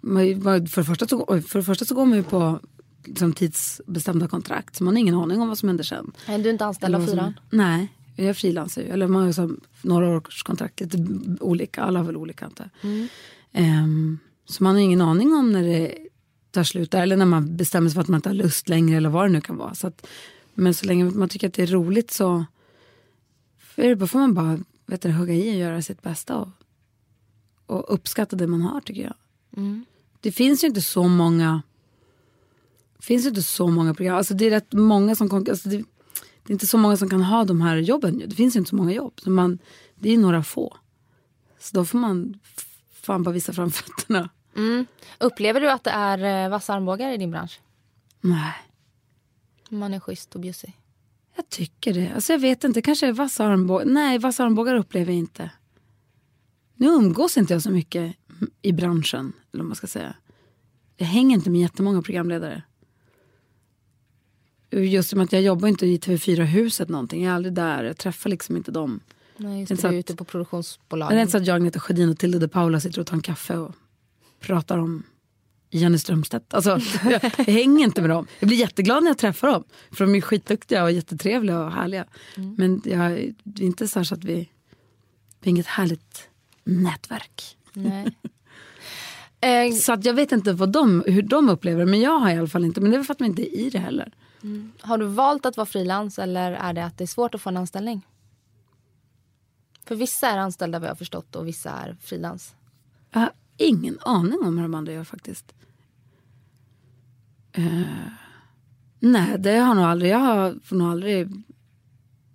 Man, 0.00 0.38
för, 0.68 0.80
det 0.80 0.86
första 0.86 1.08
så, 1.08 1.26
för 1.26 1.58
det 1.58 1.64
första 1.64 1.84
så 1.84 1.94
går 1.94 2.06
man 2.06 2.18
ju 2.18 2.24
på 2.24 2.60
liksom, 3.04 3.32
tidsbestämda 3.32 4.28
kontrakt. 4.28 4.76
Så 4.76 4.84
man 4.84 4.94
har 4.94 5.00
ingen 5.00 5.14
aning 5.14 5.40
om 5.40 5.48
vad 5.48 5.58
som 5.58 5.68
händer 5.68 5.84
sen. 5.84 6.12
Nej, 6.28 6.38
du 6.38 6.48
är 6.48 6.52
inte 6.52 6.64
anställd 6.64 6.94
av 6.94 7.06
fyran. 7.06 7.40
Nej, 7.50 7.92
jag 8.16 8.36
frilansar 8.36 8.82
ju. 8.82 8.88
Eller 8.88 9.06
man 9.06 9.20
har 9.20 9.26
ju 9.26 9.32
som 9.32 9.60
några 9.82 10.16
års 10.16 10.42
kontrakt. 10.42 10.80
Lite 10.80 10.98
olika. 11.40 11.82
Alla 11.82 11.98
har 11.98 12.06
väl 12.06 12.16
olika 12.16 12.44
antar 12.44 12.70
jag. 12.80 12.90
Ehm, 13.52 14.18
så 14.44 14.62
man 14.64 14.74
har 14.74 14.82
ingen 14.82 15.00
aning 15.00 15.32
om 15.32 15.52
när 15.52 15.62
det 15.62 15.94
tar 16.50 16.64
slut 16.64 16.90
där. 16.90 17.02
Eller 17.02 17.16
när 17.16 17.26
man 17.26 17.56
bestämmer 17.56 17.88
sig 17.90 17.94
för 17.94 18.00
att 18.00 18.08
man 18.08 18.18
inte 18.18 18.28
har 18.28 18.34
lust 18.34 18.68
längre. 18.68 18.96
Eller 18.96 19.08
vad 19.08 19.24
det 19.24 19.32
nu 19.32 19.40
kan 19.40 19.56
vara. 19.56 19.74
Så 19.74 19.86
att, 19.86 20.06
men 20.54 20.74
så 20.74 20.86
länge 20.86 21.04
man 21.04 21.28
tycker 21.28 21.48
att 21.48 21.54
det 21.54 21.62
är 21.62 21.66
roligt 21.66 22.10
så 22.10 22.44
bara- 23.76 24.06
får 24.06 24.18
man 24.18 24.34
bara 24.34 24.58
vet 24.86 25.02
du, 25.02 25.12
hugga 25.12 25.34
i 25.34 25.50
och 25.50 25.58
göra 25.58 25.82
sitt 25.82 26.02
bästa. 26.02 26.36
Och, 26.38 26.48
och 27.66 27.94
uppskatta 27.94 28.36
det 28.36 28.46
man 28.46 28.60
har 28.62 28.80
tycker 28.80 29.02
jag. 29.02 29.14
Det 30.20 30.32
finns 30.32 30.64
ju 30.64 30.68
inte 30.68 30.82
så 30.82 31.08
många 31.08 31.62
finns 33.00 33.24
ju 33.24 33.28
inte 33.28 33.42
så 33.42 33.68
många 33.68 33.94
program. 33.94 34.16
Alltså 34.16 34.34
det 34.34 34.46
är 34.46 34.50
rätt 34.50 34.72
många 34.72 35.14
som 35.16 35.28
kon- 35.28 35.46
alltså 35.50 35.68
det, 35.68 35.84
det 36.46 36.50
är 36.50 36.52
inte 36.52 36.66
så 36.66 36.78
många 36.78 36.96
som 36.96 37.08
kan 37.10 37.22
ha 37.22 37.44
de 37.44 37.60
här 37.60 37.76
jobben. 37.76 38.22
Det 38.26 38.34
finns 38.34 38.56
ju 38.56 38.58
inte 38.58 38.70
så 38.70 38.76
många 38.76 38.92
jobb. 38.92 39.12
Så 39.22 39.30
man, 39.30 39.58
Det 39.94 40.10
är 40.10 40.18
några 40.18 40.42
få. 40.42 40.76
Så 41.58 41.76
då 41.76 41.84
får 41.84 41.98
man 41.98 42.38
fan 42.92 43.22
bara 43.22 43.30
visa 43.30 43.52
fram 43.52 43.70
fötterna. 43.70 44.30
Mm. 44.56 44.86
Upplever 45.20 45.60
du 45.60 45.70
att 45.70 45.84
det 45.84 45.90
är 45.90 46.44
eh, 46.44 46.50
vassa 46.50 46.74
armbågar 46.74 47.12
i 47.12 47.16
din 47.16 47.30
bransch? 47.30 47.60
Nej, 48.20 48.52
Man 49.70 49.94
är 49.94 50.00
schysst 50.00 50.34
och 50.34 50.40
bjussig. 50.40 50.72
jag 51.36 51.48
tycker 51.48 51.94
det. 51.94 52.12
Alltså 52.14 52.32
jag 52.32 52.40
vet 52.40 52.64
inte, 52.64 52.82
kanske 52.82 53.12
vassa 53.12 53.44
armbågar. 53.44 53.84
Nej, 53.86 54.18
vassa 54.18 54.44
armbågar 54.44 54.74
upplever 54.74 55.12
jag 55.12 55.18
inte. 55.18 55.50
Nu 56.74 56.86
umgås 56.86 57.36
inte 57.36 57.52
jag 57.52 57.62
så 57.62 57.70
mycket 57.70 58.16
i 58.62 58.72
branschen, 58.72 59.32
eller 59.52 59.62
vad 59.62 59.68
man 59.68 59.76
ska 59.76 59.86
säga. 59.86 60.14
Jag 60.96 61.06
hänger 61.06 61.36
inte 61.36 61.50
med 61.50 61.60
jättemånga 61.60 62.02
programledare. 62.02 62.62
Just 64.80 65.08
som 65.10 65.20
att 65.20 65.32
jag 65.32 65.42
jobbar 65.42 65.68
inte 65.68 65.86
i 65.86 65.98
TV4-huset 65.98 66.88
någonting. 66.88 67.22
Jag 67.24 67.30
är 67.30 67.36
aldrig 67.36 67.54
där. 67.54 67.84
Jag 67.84 67.96
träffar 67.96 68.30
liksom 68.30 68.56
inte 68.56 68.70
dem. 68.70 69.00
Nej, 69.36 69.60
just 69.60 69.68
Det 69.68 69.88
är 69.88 69.90
du 69.90 69.96
är 69.96 70.00
ute 70.00 70.16
på 70.16 70.24
Men 70.24 70.26
det 70.26 70.28
är 70.28 70.32
produktionsbolagen. 70.32 71.18
inte 71.18 71.32
så 71.32 71.38
att 71.38 71.46
jag, 71.46 71.56
Agneta 71.56 71.80
Sjödin 71.80 72.08
och 72.08 72.18
Tilde 72.18 72.38
de 72.38 72.48
Paula 72.48 72.80
sitter 72.80 73.00
och 73.00 73.06
tar 73.06 73.16
en 73.16 73.22
kaffe 73.22 73.56
och 73.56 73.74
pratar 74.40 74.78
om 74.78 75.02
Jenny 75.70 75.98
Strömstedt. 75.98 76.54
Alltså, 76.54 76.70
jag, 77.04 77.24
jag 77.38 77.44
hänger 77.44 77.84
inte 77.84 78.00
med 78.00 78.10
dem. 78.10 78.26
Jag 78.38 78.48
blir 78.48 78.58
jätteglad 78.58 79.02
när 79.02 79.10
jag 79.10 79.18
träffar 79.18 79.48
dem. 79.48 79.64
För 79.90 80.04
de 80.06 80.14
är 80.14 80.20
skitduktiga 80.20 80.84
och 80.84 80.92
jättetrevliga 80.92 81.60
och 81.60 81.72
härliga. 81.72 82.04
Men 82.34 82.82
jag, 82.84 83.34
det 83.44 83.62
är 83.62 83.66
inte 83.66 83.88
så, 83.88 84.04
så 84.04 84.14
att 84.14 84.24
vi, 84.24 84.34
vi 84.34 84.48
har 85.44 85.50
inget 85.50 85.66
härligt 85.66 86.28
nätverk. 86.64 87.56
Nej. 87.72 88.16
Eh, 89.46 89.72
Så 89.72 89.92
att 89.92 90.04
jag 90.04 90.14
vet 90.14 90.32
inte 90.32 90.52
vad 90.52 90.72
de, 90.72 91.04
hur 91.06 91.22
de 91.22 91.48
upplever 91.48 91.80
det. 91.80 91.90
Men 91.90 92.00
jag 92.00 92.18
har 92.18 92.30
i 92.30 92.38
alla 92.38 92.48
fall 92.48 92.64
inte. 92.64 92.80
Men 92.80 92.90
det 92.90 92.96
är 92.96 93.02
för 93.02 93.12
att 93.12 93.20
man 93.20 93.28
inte 93.28 93.56
är 93.56 93.60
i 93.66 93.70
det 93.70 93.78
heller. 93.78 94.12
har 94.80 94.98
du 94.98 95.06
valt 95.06 95.46
att 95.46 95.56
vara 95.56 95.66
frilans 95.66 96.18
eller 96.18 96.52
är 96.52 96.72
det 96.72 96.84
att 96.84 96.98
det 96.98 97.04
är 97.04 97.06
svårt 97.06 97.34
att 97.34 97.42
få 97.42 97.48
en 97.48 97.56
anställning? 97.56 98.06
För 99.84 99.94
vissa 99.94 100.28
är 100.28 100.38
anställda 100.38 100.78
vad 100.78 100.86
jag 100.86 100.90
har 100.90 100.96
förstått 100.96 101.36
och 101.36 101.46
vissa 101.48 101.70
är 101.70 101.96
frilans. 102.00 102.54
Jag 103.10 103.20
har 103.20 103.30
ingen 103.56 103.98
aning 104.00 104.38
om 104.42 104.56
hur 104.56 104.62
de 104.62 104.74
andra 104.74 104.92
gör 104.92 105.04
faktiskt. 105.04 105.54
Eh, 107.52 107.82
nej, 108.98 109.38
det 109.38 109.56
har 109.56 109.74
nog 109.74 109.84
aldrig. 109.84 110.10
Jag 110.10 110.18
har 110.18 110.74
nog 110.74 110.88
aldrig 110.90 111.42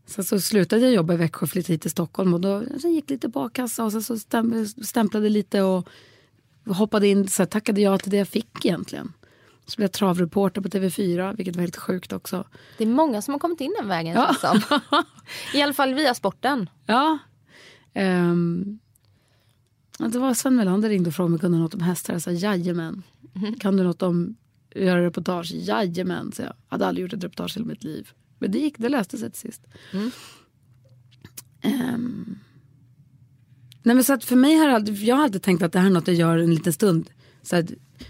Sen 0.05 0.23
så 0.23 0.39
slutade 0.39 0.81
jag 0.81 0.93
jobba 0.93 1.13
i 1.13 1.17
Växjö 1.17 1.43
och 1.43 1.49
flyttade 1.49 1.73
hit 1.73 1.81
till 1.81 1.91
Stockholm. 1.91 2.33
Och 2.33 2.41
då 2.41 2.63
sen 2.81 2.93
gick 2.93 3.09
lite 3.09 3.29
på 3.29 3.39
a-kassa 3.39 3.85
och 3.85 3.91
sen 3.91 4.03
så 4.03 4.19
stäm, 4.19 4.67
stämplade 4.67 5.29
lite 5.29 5.61
och 5.61 5.89
hoppade 6.65 7.07
in, 7.07 7.27
så 7.27 7.41
här, 7.41 7.47
tackade 7.47 7.81
ja 7.81 7.97
till 7.97 8.11
det 8.11 8.17
jag 8.17 8.27
fick 8.27 8.65
egentligen. 8.65 9.13
Så 9.69 9.75
blev 9.75 9.83
jag 9.83 9.91
travreporter 9.91 10.61
på 10.61 10.69
TV4, 10.69 11.35
vilket 11.37 11.55
var 11.55 11.61
helt 11.61 11.75
sjukt 11.77 12.13
också. 12.13 12.47
Det 12.77 12.83
är 12.83 12.87
många 12.87 13.21
som 13.21 13.33
har 13.33 13.39
kommit 13.39 13.61
in 13.61 13.73
den 13.79 13.87
vägen 13.87 14.13
Ja. 14.15 14.35
känns 14.41 14.67
som. 14.67 14.79
I 15.53 15.61
alla 15.61 15.73
fall 15.73 15.93
via 15.93 16.13
sporten. 16.13 16.69
Ja. 16.85 17.17
Ja, 19.99 20.07
det 20.07 20.19
var 20.19 20.33
Sven 20.33 20.55
Melander 20.55 20.89
ringde 20.89 21.07
och 21.09 21.15
frågade 21.15 21.27
om 21.27 21.33
jag 21.33 21.41
kunde 21.41 21.57
något 21.57 21.73
om 21.73 21.81
hästar. 21.81 22.13
Jag 22.13 22.21
sa 22.21 22.31
jajamän. 22.31 23.03
Kan 23.59 23.77
du 23.77 23.83
något 23.83 24.01
om 24.01 24.35
att 24.75 24.81
göra 24.81 25.03
reportage? 25.05 25.51
Jajamän, 25.53 26.31
så 26.31 26.41
jag. 26.41 26.53
Hade 26.67 26.85
aldrig 26.87 27.03
gjort 27.03 27.13
ett 27.13 27.23
reportage 27.23 27.57
i 27.57 27.63
mitt 27.63 27.83
liv. 27.83 28.09
Men 28.39 28.51
det 28.51 28.59
gick, 28.59 28.77
det 28.77 28.89
löste 28.89 29.17
sig 29.17 29.31
till 29.31 29.39
sist. 29.39 29.61
Ehm, 31.61 32.37
nej 33.83 33.95
men 33.95 34.03
så 34.03 34.13
att 34.13 34.23
för 34.25 34.35
mig 34.35 34.55
har 34.55 34.69
aldrig, 34.69 34.97
jag 35.03 35.15
har 35.15 35.23
alltid 35.23 35.41
tänkt 35.43 35.63
att 35.63 35.71
det 35.73 35.79
här 35.79 35.85
är 35.85 35.91
något 35.93 36.07
jag 36.07 36.15
gör 36.15 36.37
en 36.37 36.53
liten 36.53 36.73
stund. 36.73 37.09
Så, 37.41 37.55
att, 37.55 37.65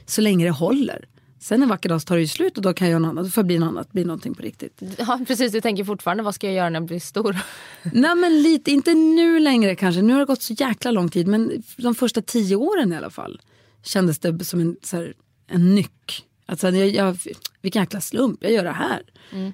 så 0.06 0.22
länge 0.22 0.46
det 0.46 0.52
håller. 0.52 1.06
Sen 1.40 1.64
en 1.64 1.70
vacker 1.70 1.90
dag 1.90 2.02
så 2.02 2.06
tar 2.06 2.16
det 2.16 2.22
ju 2.22 2.28
slut 2.28 2.58
och 2.58 2.64
då 2.64 2.74
kan 2.74 2.88
jag 2.88 2.92
göra 2.92 3.00
något 3.00 3.10
annat. 3.10 3.26
Då 3.26 3.32
får 3.32 3.44
det 3.44 3.48
bli 3.48 3.60
något 3.60 3.68
annat, 3.68 3.92
bli 3.92 4.04
någonting 4.04 4.36
på 4.36 4.42
riktigt. 4.42 4.82
Ja, 4.98 5.20
precis, 5.28 5.52
du 5.52 5.62
tänker 5.62 5.84
fortfarande 5.84 6.24
vad 6.24 6.36
ska 6.36 6.48
jag 6.48 6.56
göra 6.56 6.70
när 6.70 6.80
jag 6.80 6.88
blir 6.88 7.00
stor? 7.00 7.38
Nej 7.94 8.16
men 8.16 8.42
lite, 8.42 8.72
inte 8.72 8.94
nu 8.94 9.40
längre 9.40 9.76
kanske. 9.76 10.02
Nu 10.02 10.14
har 10.14 10.20
det 10.20 10.26
gått 10.26 10.42
så 10.42 10.54
jäkla 10.54 10.92
lång 10.92 11.10
tid. 11.10 11.28
Men 11.28 11.64
de 11.78 11.96
första 11.96 12.22
tio 12.22 12.56
åren 12.56 12.94
i 12.94 12.98
alla 12.98 13.10
fall. 13.10 13.42
Kändes 13.84 14.20
det 14.20 14.46
som 14.46 14.60
en, 14.60 14.76
så 14.84 14.98
här, 14.98 15.14
en 15.48 15.76
nyck. 15.76 16.26
Alltså, 16.46 16.70
jag, 16.70 16.90
jag, 16.90 17.18
vilken 17.62 17.82
jäkla 17.82 18.02
slump, 18.02 18.44
jag 18.44 18.52
gör 18.52 18.64
det 18.64 18.72
här. 18.72 19.04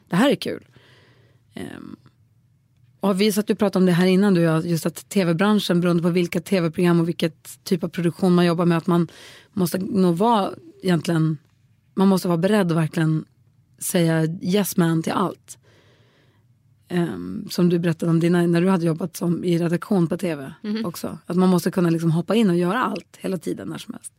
Det 0.09 0.15
här 0.15 0.29
är 0.29 0.35
kul. 0.35 0.65
Ehm, 1.53 1.95
och 2.99 3.21
vi 3.21 3.31
satt 3.31 3.49
och 3.49 3.57
pratade 3.57 3.83
om 3.83 3.85
det 3.85 3.91
här 3.91 4.05
innan 4.05 4.33
du 4.33 4.41
jag, 4.41 4.65
just 4.65 4.85
att 4.85 5.09
tv-branschen 5.09 5.81
beroende 5.81 6.03
på 6.03 6.09
vilka 6.09 6.41
tv-program 6.41 6.99
och 6.99 7.07
vilket 7.07 7.63
typ 7.63 7.83
av 7.83 7.87
produktion 7.87 8.35
man 8.35 8.45
jobbar 8.45 8.65
med. 8.65 8.77
Att 8.77 8.87
man 8.87 9.07
måste 9.53 9.77
nog 9.77 10.17
vara 10.17 10.51
egentligen, 10.83 11.37
man 11.95 12.07
måste 12.07 12.27
vara 12.27 12.37
beredd 12.37 12.71
att 12.71 12.77
verkligen 12.77 13.25
säga 13.79 14.25
yes 14.41 14.77
man 14.77 15.03
till 15.03 15.11
allt. 15.13 15.57
Ehm, 16.87 17.47
som 17.49 17.69
du 17.69 17.79
berättade 17.79 18.09
om 18.09 18.19
dina, 18.19 18.47
när 18.47 18.61
du 18.61 18.69
hade 18.69 18.85
jobbat 18.85 19.15
som, 19.17 19.43
i 19.43 19.57
redaktion 19.57 20.07
på 20.07 20.17
tv 20.17 20.53
också. 20.85 21.17
Att 21.25 21.37
man 21.37 21.49
måste 21.49 21.71
kunna 21.71 21.89
liksom 21.89 22.11
hoppa 22.11 22.35
in 22.35 22.49
och 22.49 22.57
göra 22.57 22.79
allt 22.83 23.17
hela 23.19 23.37
tiden 23.37 23.67
när 23.67 23.77
som 23.77 23.93
helst. 23.93 24.13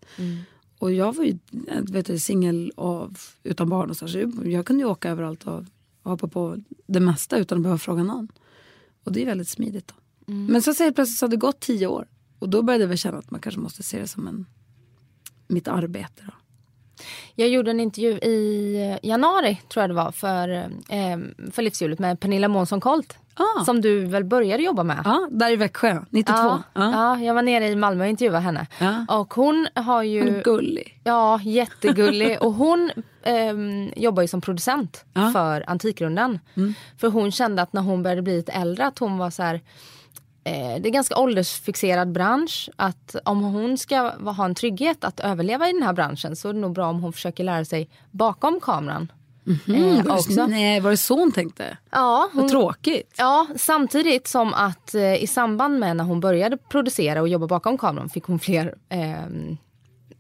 Och 0.79 0.93
jag 0.93 1.15
var 1.17 1.25
ju 1.25 1.39
vet 1.93 2.07
du, 2.07 2.19
singel 2.19 2.73
av- 2.77 3.19
utan 3.43 3.69
barn 3.69 3.91
och 3.91 3.97
så, 3.97 4.09
så 4.09 4.19
jag- 4.19 4.47
jag 4.47 4.67
kunde 4.67 4.83
ju 4.83 4.89
åka 4.89 5.11
överallt 5.11 5.45
och, 5.47 5.65
och 6.03 6.11
hoppa 6.11 6.29
på 6.29 6.57
det 6.87 7.01
mesta 7.01 7.39
utan 7.39 7.59
att 7.59 7.63
behöva 7.63 7.79
fråga 7.79 8.03
någon. 8.03 8.29
Och 9.05 9.13
det 9.13 9.23
är 9.23 9.27
väldigt 9.27 9.49
smidigt. 9.49 9.89
Då. 9.89 9.95
Men 10.51 10.63
så 10.63 10.75
säger 10.75 10.93
plötsligt 10.93 11.19
så 11.19 11.27
har 11.27 11.31
det 11.31 11.37
gått 11.37 11.61
tio 11.61 11.87
år. 11.87 12.09
Och 12.39 12.49
då 12.49 12.63
började 12.63 12.85
jag 12.85 12.99
känna 12.99 13.19
att 13.19 13.31
man 13.31 13.41
kanske 13.41 13.61
måste 13.61 13.83
se 13.83 14.01
det 14.01 14.09
som 14.09 14.27
en, 14.27 14.47
mitt 15.49 15.69
arbete. 15.69 16.23
Då. 16.27 16.33
Jag 17.35 17.49
gjorde 17.49 17.71
en 17.71 17.81
intervju 17.81 18.11
i 18.11 18.99
januari 19.03 19.61
tror 19.69 19.83
jag 19.83 19.91
det 19.91 19.95
var 19.95 20.13
för, 20.13 20.49
eh, 20.89 21.51
för 21.53 21.63
Livshjulet 21.63 21.99
med 21.99 22.21
Pernilla 22.21 22.49
Månsson 22.49 22.81
Colt. 22.81 23.19
Ah. 23.39 23.65
Som 23.65 23.81
du 23.81 24.05
väl 24.05 24.25
började 24.25 24.63
jobba 24.63 24.83
med? 24.83 25.03
Ja, 25.05 25.29
där 25.31 25.51
i 25.53 25.57
Växjö, 25.57 26.05
92. 26.11 26.39
Ja, 26.39 26.63
Ja. 26.75 26.93
ja, 26.93 27.25
jag 27.25 27.35
var 27.35 27.43
nere 27.43 27.69
i 27.69 27.77
Malmö 27.77 28.05
och 28.05 28.11
intervjuade 28.11 28.41
henne. 28.41 28.67
Och 29.09 29.35
hon 29.35 29.69
har 29.75 30.03
ju... 30.03 30.25
Hon 30.25 30.35
är 30.37 30.43
gullig. 30.43 31.01
Ja, 31.05 31.41
jättegullig. 31.43 32.39
och 32.43 32.53
hon 32.53 32.91
ehm, 33.23 33.91
jobbar 33.97 34.23
ju 34.23 34.29
som 34.29 34.41
producent. 34.41 35.05
Mm. 35.15 35.33
för 35.33 35.65
Antikrundan. 35.71 36.39
För 36.99 37.09
hon 37.09 37.33
kände 37.33 37.63
att 37.63 37.73
när 37.73 37.83
hon 37.83 38.03
började 38.03 38.23
bli 38.23 38.37
lite 38.37 38.53
äldre 38.53 38.87
att 38.87 38.99
hon 38.99 39.19
var 39.19 39.31
så 39.31 39.43
här... 39.43 39.61
Eh, 40.47 40.81
det 40.81 40.89
är 40.89 40.93
ganska 40.93 41.17
åldersfixerad 41.19 42.13
bransch. 42.13 42.71
Att 42.77 43.17
om 43.25 43.43
hon 43.43 43.79
ska 43.79 44.11
ha 44.31 44.45
en 44.45 44.55
trygghet 44.55 45.05
att 45.05 45.21
överleva 45.21 45.69
i 45.69 45.73
den 45.73 45.83
här 45.83 45.93
branschen 45.93 46.37
så 46.37 46.49
är 46.49 46.53
det 46.53 46.59
nog 46.59 46.73
bra 46.73 46.87
om 46.89 47.01
hon 47.03 47.13
försöker 47.13 47.45
lära 47.45 47.65
sig 47.65 47.89
bakom 48.11 48.61
kameran. 48.61 49.13
Mm, 49.69 49.97
Eh, 49.99 50.15
också. 50.15 50.47
nej, 50.47 50.81
var 50.81 50.91
det 50.91 50.97
så 50.97 51.19
hon 51.19 51.33
tänkte? 51.33 51.77
Ja, 51.91 52.29
Vad 52.33 52.43
hon, 52.43 52.51
tråkigt. 52.51 53.15
Ja, 53.19 53.47
samtidigt 53.57 54.27
som 54.29 54.55
att 54.55 54.95
eh, 54.95 55.23
i 55.23 55.27
samband 55.27 55.79
med 55.79 55.97
när 55.97 56.05
hon 56.05 56.21
började 56.21 56.57
producera 56.57 57.21
och 57.21 57.29
jobba 57.29 57.47
bakom 57.47 57.79
kameran 57.79 58.09
fick 58.09 58.25
hon 58.25 58.39
fler 58.39 58.75
ehm, 58.89 59.57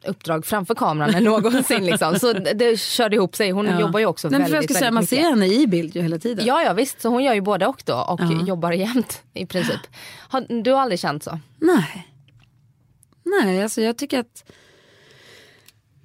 uppdrag 0.04 0.46
framför 0.46 0.74
kameran 0.74 1.14
än 1.14 1.24
någonsin. 1.34 1.86
liksom. 1.86 2.18
Så 2.18 2.32
det, 2.32 2.80
körde 2.80 3.16
ihop 3.16 3.36
sig. 3.36 3.50
Hon 3.50 3.66
Ja. 3.66 3.80
jobbar 3.80 4.00
ju 4.00 4.06
också 4.06 4.28
Nej, 4.28 4.38
väldigt, 4.40 4.54
jag 4.54 4.64
ska 4.64 4.74
säga, 4.74 4.90
Man 4.90 5.00
mycket. 5.02 5.18
ser 5.18 5.30
henne 5.30 5.46
i 5.46 5.66
bild 5.66 5.96
ju 5.96 6.02
hela 6.02 6.18
tiden. 6.18 6.46
Ja, 6.46 6.62
ja 6.62 6.72
visst. 6.72 7.00
Så 7.00 7.08
hon 7.08 7.24
gör 7.24 7.34
ju 7.34 7.40
både 7.40 7.66
och 7.66 7.82
då 7.86 7.94
och 7.94 8.20
Ja. 8.20 8.46
jobbar 8.46 8.72
jämt 8.72 9.22
i 9.34 9.46
princip. 9.46 9.80
Har, 10.28 10.62
du 10.62 10.70
har 10.72 10.80
aldrig 10.80 11.00
känt 11.00 11.22
så? 11.22 11.38
Nej. 11.60 12.08
Nej, 13.24 13.62
alltså 13.62 13.80
jag 13.82 13.98
tycker 13.98 14.20
att... 14.20 14.52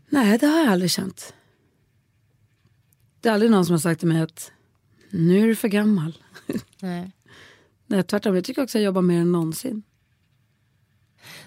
Nej, 0.09 0.37
det 0.37 0.47
har 0.47 0.59
jag 0.59 0.67
aldrig 0.67 0.91
känt. 0.91 1.33
Det 3.21 3.29
är 3.29 3.33
aldrig 3.33 3.51
någon 3.51 3.65
som 3.65 3.73
har 3.73 3.79
sagt 3.79 3.99
till 3.99 4.07
mig 4.09 4.21
att 4.21 4.51
nu 5.09 5.43
är 5.43 5.47
du 5.47 5.55
för 5.55 5.67
gammal. 5.67 6.17
Nej. 6.81 7.11
Nej, 7.87 8.03
tvärtom. 8.03 8.35
Jag 8.35 8.43
tycker 8.43 8.63
också 8.63 8.77
att 8.77 8.81
jag 8.81 8.85
jobbar 8.85 9.01
mer 9.01 9.21
än 9.21 9.31
någonsin. 9.31 9.83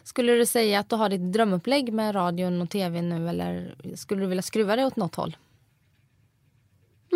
Skulle 0.04 0.32
du 0.32 0.46
säga 0.46 0.78
att 0.78 0.90
du 0.90 0.96
har 0.96 1.08
ditt 1.08 1.32
drömupplägg 1.32 1.92
med 1.92 2.14
radion 2.14 2.62
och 2.62 2.70
tv 2.70 3.02
nu 3.02 3.28
eller 3.28 3.74
skulle 3.94 4.20
du 4.20 4.26
vilja 4.26 4.42
skruva 4.42 4.76
det 4.76 4.84
åt 4.84 4.96
något 4.96 5.14
håll? 5.14 5.36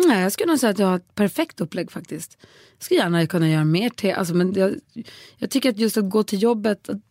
Nej, 0.07 0.21
jag 0.21 0.31
skulle 0.31 0.47
nog 0.47 0.59
säga 0.59 0.69
att 0.69 0.79
jag 0.79 0.87
har 0.87 0.95
ett 0.95 1.15
perfekt 1.15 1.61
upplägg 1.61 1.91
faktiskt. 1.91 2.37
Jag 2.77 2.83
skulle 2.83 2.99
gärna 2.99 3.27
kunna 3.27 3.49
göra 3.49 3.65
mer 3.65 3.89
te. 3.89 4.13
Alltså, 4.13 4.33
men 4.33 4.53
jag, 4.53 4.75
jag 5.37 5.49
tycker 5.49 5.69
att 5.69 5.77
just 5.77 5.97
att 5.97 6.09
gå 6.09 6.23
till 6.23 6.41
jobbet, 6.41 6.89
att 6.89 7.01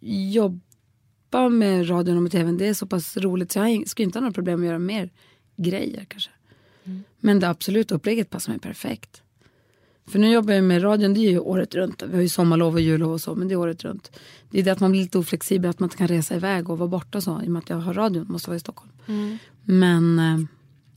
jobba 0.00 1.48
med 1.48 1.90
radion 1.90 2.16
och 2.16 2.22
med 2.22 2.32
tvn, 2.32 2.58
det 2.58 2.66
är 2.66 2.74
så 2.74 2.86
pass 2.86 3.16
roligt 3.16 3.52
så 3.52 3.58
jag 3.58 3.88
skulle 3.88 4.04
inte 4.04 4.18
ha 4.18 4.20
några 4.20 4.34
problem 4.34 4.60
att 4.60 4.66
göra 4.66 4.78
mer 4.78 5.10
grejer 5.56 6.04
kanske. 6.08 6.30
Men 7.20 7.40
det 7.40 7.48
absolut 7.48 7.92
upplägget 7.92 8.30
passar 8.30 8.52
mig 8.52 8.60
perfekt. 8.60 9.22
För 10.08 10.18
nu 10.18 10.32
jobbar 10.32 10.54
jag 10.54 10.64
med 10.64 10.84
radion, 10.84 11.14
det 11.14 11.20
är 11.20 11.30
ju 11.30 11.38
året 11.38 11.74
runt. 11.74 12.02
Vi 12.02 12.14
har 12.14 12.22
ju 12.22 12.28
sommarlov 12.28 12.74
och 12.74 12.80
jullov 12.80 13.12
och 13.12 13.20
så, 13.20 13.34
men 13.34 13.48
det 13.48 13.54
är 13.54 13.56
året 13.56 13.84
runt. 13.84 14.20
Det 14.50 14.60
är 14.60 14.62
det 14.62 14.70
att 14.70 14.80
man 14.80 14.90
blir 14.90 15.00
lite 15.02 15.18
oflexibel, 15.18 15.70
att 15.70 15.80
man 15.80 15.86
inte 15.86 15.96
kan 15.96 16.08
resa 16.08 16.34
iväg 16.34 16.70
och 16.70 16.78
vara 16.78 16.88
borta 16.88 17.20
så, 17.20 17.42
i 17.42 17.46
och 17.46 17.50
med 17.50 17.60
att 17.60 17.70
jag 17.70 17.76
har 17.76 17.94
radion, 17.94 18.26
måste 18.28 18.50
vara 18.50 18.56
i 18.56 18.60
Stockholm. 18.60 18.92
Men 19.64 20.18
eh, 20.18 20.38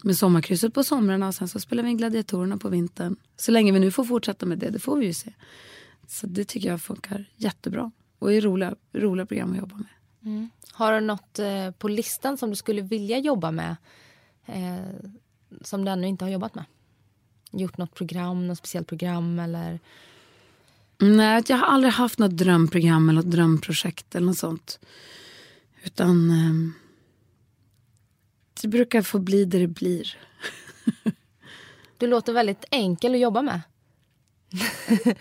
med 0.03 0.18
sommarkrysset 0.18 0.74
på 0.74 0.84
somrarna 0.84 1.27
och 1.27 1.36
sen 1.36 1.48
så 1.48 1.60
spelar 1.60 1.84
vi 1.84 1.89
in 1.89 1.98
gladiatorerna 1.98 2.58
på 2.58 2.70
vintern. 2.70 3.15
Så 3.38 3.51
länge 3.51 3.72
vi 3.72 3.80
nu 3.80 3.91
får 3.91 4.03
fortsätta 4.03 4.46
med 4.46 4.58
det, 4.58 4.70
det 4.70 4.80
får 4.80 4.98
vi 4.98 5.06
ju 5.06 5.13
se. 5.13 5.34
Så 6.08 6.27
det 6.27 6.46
tycker 6.46 6.70
jag 6.70 6.82
funkar 6.82 7.25
jättebra. 7.36 7.91
Och 8.20 8.34
är 8.34 8.41
roliga, 8.41 8.75
roliga 8.94 9.25
program 9.25 9.51
att 9.51 9.58
jobba 9.58 9.75
med. 9.75 9.88
Har 10.72 10.94
du 10.94 11.00
något 11.00 11.39
eh, 11.39 11.72
på 11.72 11.88
listan 11.88 12.38
som 12.38 12.50
du 12.50 12.56
skulle 12.56 12.82
vilja 12.82 13.18
jobba 13.18 13.51
med 13.51 13.75
eh, 14.46 15.10
som 15.62 15.86
du 15.86 15.91
ännu 15.91 16.08
inte 16.08 16.25
har 16.25 16.30
jobbat 16.30 16.56
med? 16.56 16.65
Gjort 17.51 17.77
något 17.77 17.93
program, 17.96 18.48
något 18.48 18.58
speciellt 18.58 18.88
program 18.88 19.39
eller? 19.39 19.79
Nej, 20.98 21.43
jag 21.48 21.58
har 21.58 21.67
aldrig 21.67 21.93
haft 21.93 22.20
något 22.20 22.38
drömprogram 22.38 23.10
eller 23.10 23.22
något 23.22 23.31
drömprojekt 23.31 24.15
eller 24.15 24.27
något 24.27 24.38
sånt. 24.38 24.79
Utan 25.84 26.29
eh, 26.31 26.72
det 28.62 28.67
brukar 28.67 29.01
få 29.01 29.20
bli 29.20 29.46
det 29.46 29.60
det 29.60 29.67
blir. 29.67 30.17
Du 31.98 32.08
låter 32.08 32.34
väldigt 32.34 32.65
enkel 32.72 33.13
att 33.13 33.20
jobba 33.20 33.41
med. 33.41 33.62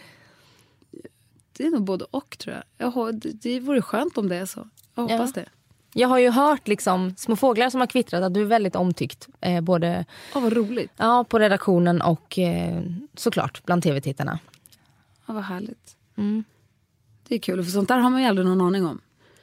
Det 1.52 1.66
är 1.66 1.70
nog 1.70 1.84
både 1.84 2.04
och 2.10 2.38
tror 2.38 2.54
jag. 2.54 2.64
jag 2.78 2.90
har, 2.90 3.12
det, 3.12 3.32
det 3.32 3.60
vore 3.60 3.82
skönt 3.82 4.18
om 4.18 4.28
det 4.28 4.36
är 4.36 4.46
så. 4.46 4.68
Jag 4.94 5.02
hoppas 5.02 5.32
Ja. 5.36 5.42
det. 5.42 5.48
Jag 5.92 6.08
har 6.08 6.18
ju 6.18 6.30
hört 6.30 6.68
liksom, 6.68 7.14
små 7.16 7.36
fåglar 7.36 7.70
som 7.70 7.80
har 7.80 7.86
kvittrat 7.86 8.22
att 8.22 8.34
du 8.34 8.40
är 8.40 8.44
väldigt 8.44 8.76
omtyckt. 8.76 9.28
Eh, 9.40 9.60
både 9.60 10.04
Ja, 10.34 10.40
vad 10.40 10.52
roligt. 10.52 10.90
ja, 10.96 11.24
på 11.28 11.38
redaktionen 11.38 12.02
och 12.02 12.38
eh, 12.38 12.82
såklart 13.14 13.64
bland 13.64 13.82
tv-tittarna. 13.82 14.38
Ja, 15.26 15.34
vad 15.34 15.44
härligt. 15.44 15.96
Mm. 16.16 16.44
Det 17.28 17.34
är 17.34 17.38
kul, 17.38 17.64
för 17.64 17.70
sånt 17.70 17.88
där 17.88 17.98
har 17.98 18.10
man 18.10 18.20
ju 18.22 18.26
aldrig 18.28 18.46
någon 18.46 18.60
aning 18.60 18.86
om. 18.86 19.00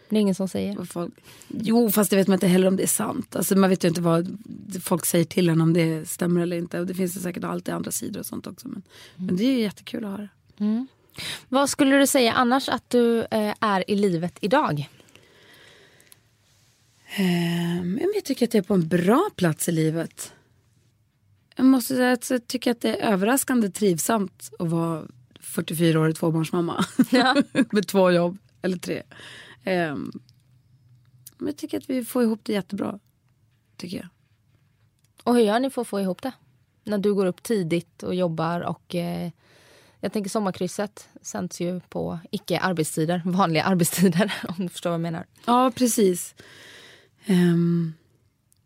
Det 0.09 0.15
är 0.15 0.19
ingen 0.19 0.35
som 0.35 0.47
säger. 0.47 0.85
Folk... 0.85 1.13
Jo, 1.47 1.91
fast 1.91 2.09
det 2.09 2.15
vet 2.15 2.27
man 2.27 2.33
inte 2.35 2.47
heller 2.47 2.67
om 2.67 2.75
det 2.75 2.83
är 2.83 2.87
sant. 2.87 3.35
Alltså, 3.35 3.55
man 3.55 3.69
vet 3.69 3.83
ju 3.83 3.87
inte 3.87 4.01
vad 4.01 4.37
folk 4.83 5.05
säger 5.05 5.25
till 5.25 5.49
en 5.49 5.61
om 5.61 5.73
det 5.73 6.09
stämmer 6.09 6.41
eller 6.41 6.57
inte. 6.57 6.79
Och 6.79 6.85
det 6.87 6.93
finns 6.93 7.13
det 7.13 7.19
säkert 7.19 7.43
alltid 7.43 7.73
andra 7.73 7.91
sidor 7.91 8.19
och 8.19 8.25
sånt 8.25 8.47
också. 8.47 8.67
Men, 8.67 8.81
men 9.15 9.35
det 9.35 9.43
är 9.43 9.51
ju 9.51 9.59
jättekul 9.59 10.05
att 10.05 10.11
höra. 10.11 10.27
Vad 11.49 11.69
skulle 11.69 11.97
du 11.97 12.07
säga 12.07 12.33
annars 12.33 12.69
att 12.69 12.89
du 12.89 13.19
eh, 13.21 13.53
är 13.59 13.89
i 13.91 13.95
livet 13.95 14.37
idag? 14.41 14.89
Eh, 17.15 17.83
men 17.83 18.11
jag 18.15 18.25
tycker 18.25 18.47
att 18.47 18.53
jag 18.53 18.63
är 18.63 18.67
på 18.67 18.73
en 18.73 18.87
bra 18.87 19.29
plats 19.35 19.69
i 19.69 19.71
livet. 19.71 20.33
Jag 21.55 21.65
måste 21.65 21.95
säga 21.95 22.11
att 22.11 22.29
jag 22.29 22.47
tycker 22.47 22.71
att 22.71 22.81
det 22.81 23.01
är 23.01 23.11
överraskande 23.13 23.69
trivsamt 23.69 24.51
att 24.59 24.69
vara 24.69 25.07
44-årig 25.41 26.15
tvåbarnsmamma. 26.15 26.85
Med 27.71 27.87
två 27.87 28.11
jobb, 28.11 28.37
eller 28.61 28.77
tre. 28.77 29.03
Eh, 29.63 29.95
men 31.37 31.47
jag 31.47 31.57
tycker 31.57 31.77
att 31.77 31.89
vi 31.89 32.05
får 32.05 32.23
ihop 32.23 32.39
det 32.43 32.53
jättebra. 32.53 32.99
Tycker 33.77 33.97
jag. 33.97 34.07
Och 35.23 35.35
hur 35.35 35.41
gör 35.41 35.59
ni 35.59 35.69
för 35.69 35.81
att 35.81 35.87
få 35.87 35.99
ihop 35.99 36.21
det? 36.21 36.31
När 36.83 36.97
du 36.97 37.13
går 37.13 37.25
upp 37.25 37.43
tidigt 37.43 38.03
och 38.03 38.15
jobbar 38.15 38.61
och 38.61 38.95
eh, 38.95 39.31
jag 39.99 40.13
tänker 40.13 40.29
sommarkrysset 40.29 41.09
sänds 41.21 41.61
ju 41.61 41.79
på 41.79 42.19
icke 42.31 42.59
arbetstider, 42.59 43.21
vanliga 43.25 43.63
arbetstider 43.63 44.33
om 44.47 44.55
du 44.57 44.69
förstår 44.69 44.89
vad 44.89 44.93
jag 44.93 45.01
menar. 45.01 45.25
Ja, 45.45 45.71
precis. 45.75 46.35
Ehm, 47.27 47.93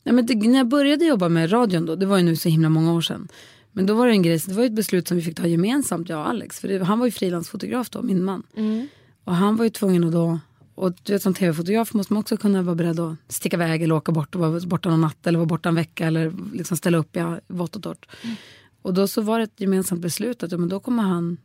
ja, 0.03 0.13
men 0.13 0.25
det, 0.25 0.35
när 0.35 0.57
jag 0.57 0.67
började 0.67 1.05
jobba 1.05 1.29
med 1.29 1.51
radion 1.53 1.85
då, 1.85 1.95
det 1.95 2.05
var 2.05 2.17
ju 2.17 2.23
nu 2.23 2.35
så 2.35 2.49
himla 2.49 2.69
många 2.69 2.93
år 2.93 3.01
sedan. 3.01 3.27
Men 3.71 3.85
då 3.85 3.93
var 3.93 4.07
det 4.07 4.13
en 4.13 4.21
grej, 4.21 4.41
det 4.47 4.53
var 4.53 4.63
ju 4.63 4.67
ett 4.67 4.73
beslut 4.73 5.07
som 5.07 5.17
vi 5.17 5.23
fick 5.23 5.37
ta 5.37 5.47
gemensamt, 5.47 6.09
jag 6.09 6.19
och 6.19 6.29
Alex. 6.29 6.59
För 6.59 6.67
det, 6.67 6.83
han 6.83 6.99
var 6.99 7.05
ju 7.05 7.11
frilansfotograf 7.11 7.89
då, 7.89 8.01
min 8.01 8.23
man. 8.23 8.43
Och 9.23 9.35
han 9.35 9.55
var 9.55 9.63
ju 9.63 9.69
tvungen 9.69 10.03
att 10.03 10.11
då, 10.11 10.39
och 10.75 10.93
du 11.03 11.13
vet 11.13 11.21
som 11.21 11.33
tv-fotograf 11.33 11.93
måste 11.93 12.13
man 12.13 12.21
också 12.21 12.37
kunna 12.37 12.61
vara 12.61 12.75
beredd 12.75 12.99
att 12.99 13.15
sticka 13.27 13.57
iväg 13.57 13.83
eller 13.83 13.95
åka 13.95 14.11
bort 14.11 14.35
och 14.35 14.41
vara 14.41 14.59
borta 14.59 14.89
någon 14.89 15.01
natt 15.01 15.27
eller 15.27 15.39
vara 15.39 15.47
borta 15.47 15.69
en 15.69 15.75
vecka 15.75 16.07
eller 16.07 16.33
liksom 16.53 16.77
ställa 16.77 16.97
upp 16.97 17.17
i 17.17 17.37
vått 17.47 17.75
och 17.75 17.83
torrt. 17.83 18.05
Och 18.81 18.93
då 18.93 19.07
så 19.07 19.21
var 19.21 19.37
det 19.39 19.43
ett 19.43 19.61
gemensamt 19.61 20.01
beslut 20.01 20.43
att 20.43 20.51
ja, 20.51 20.57
men 20.57 20.69
då 20.69 20.79
kommer 20.79 21.03
han 21.03 21.37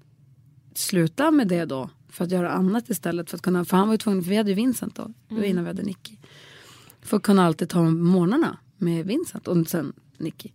sluta 0.75 1.31
med 1.31 1.49
det 1.49 1.65
då 1.65 1.91
för 2.09 2.25
att 2.25 2.31
göra 2.31 2.51
annat 2.51 2.91
istället. 2.91 3.31
För, 3.31 3.37
att 3.37 3.43
kunna, 3.43 3.65
för 3.65 3.77
han 3.77 3.89
var 3.89 3.95
ju 3.95 3.99
tvungen, 3.99 4.23
för 4.23 4.31
vi 4.31 4.37
hade 4.37 4.51
ju 4.51 4.55
Vincent 4.55 4.95
då, 4.95 5.13
var 5.29 5.43
innan 5.43 5.65
vi 5.65 5.69
hade 5.69 5.83
Nicky. 5.83 6.17
För 7.07 7.17
att 7.17 7.23
kunna 7.23 7.47
alltid 7.47 7.69
ta 7.69 7.83
morgnarna 7.83 8.59
med 8.77 9.07
Vincent 9.07 9.49
och 9.49 9.69
sen 9.69 9.93
Nicky. 10.19 10.51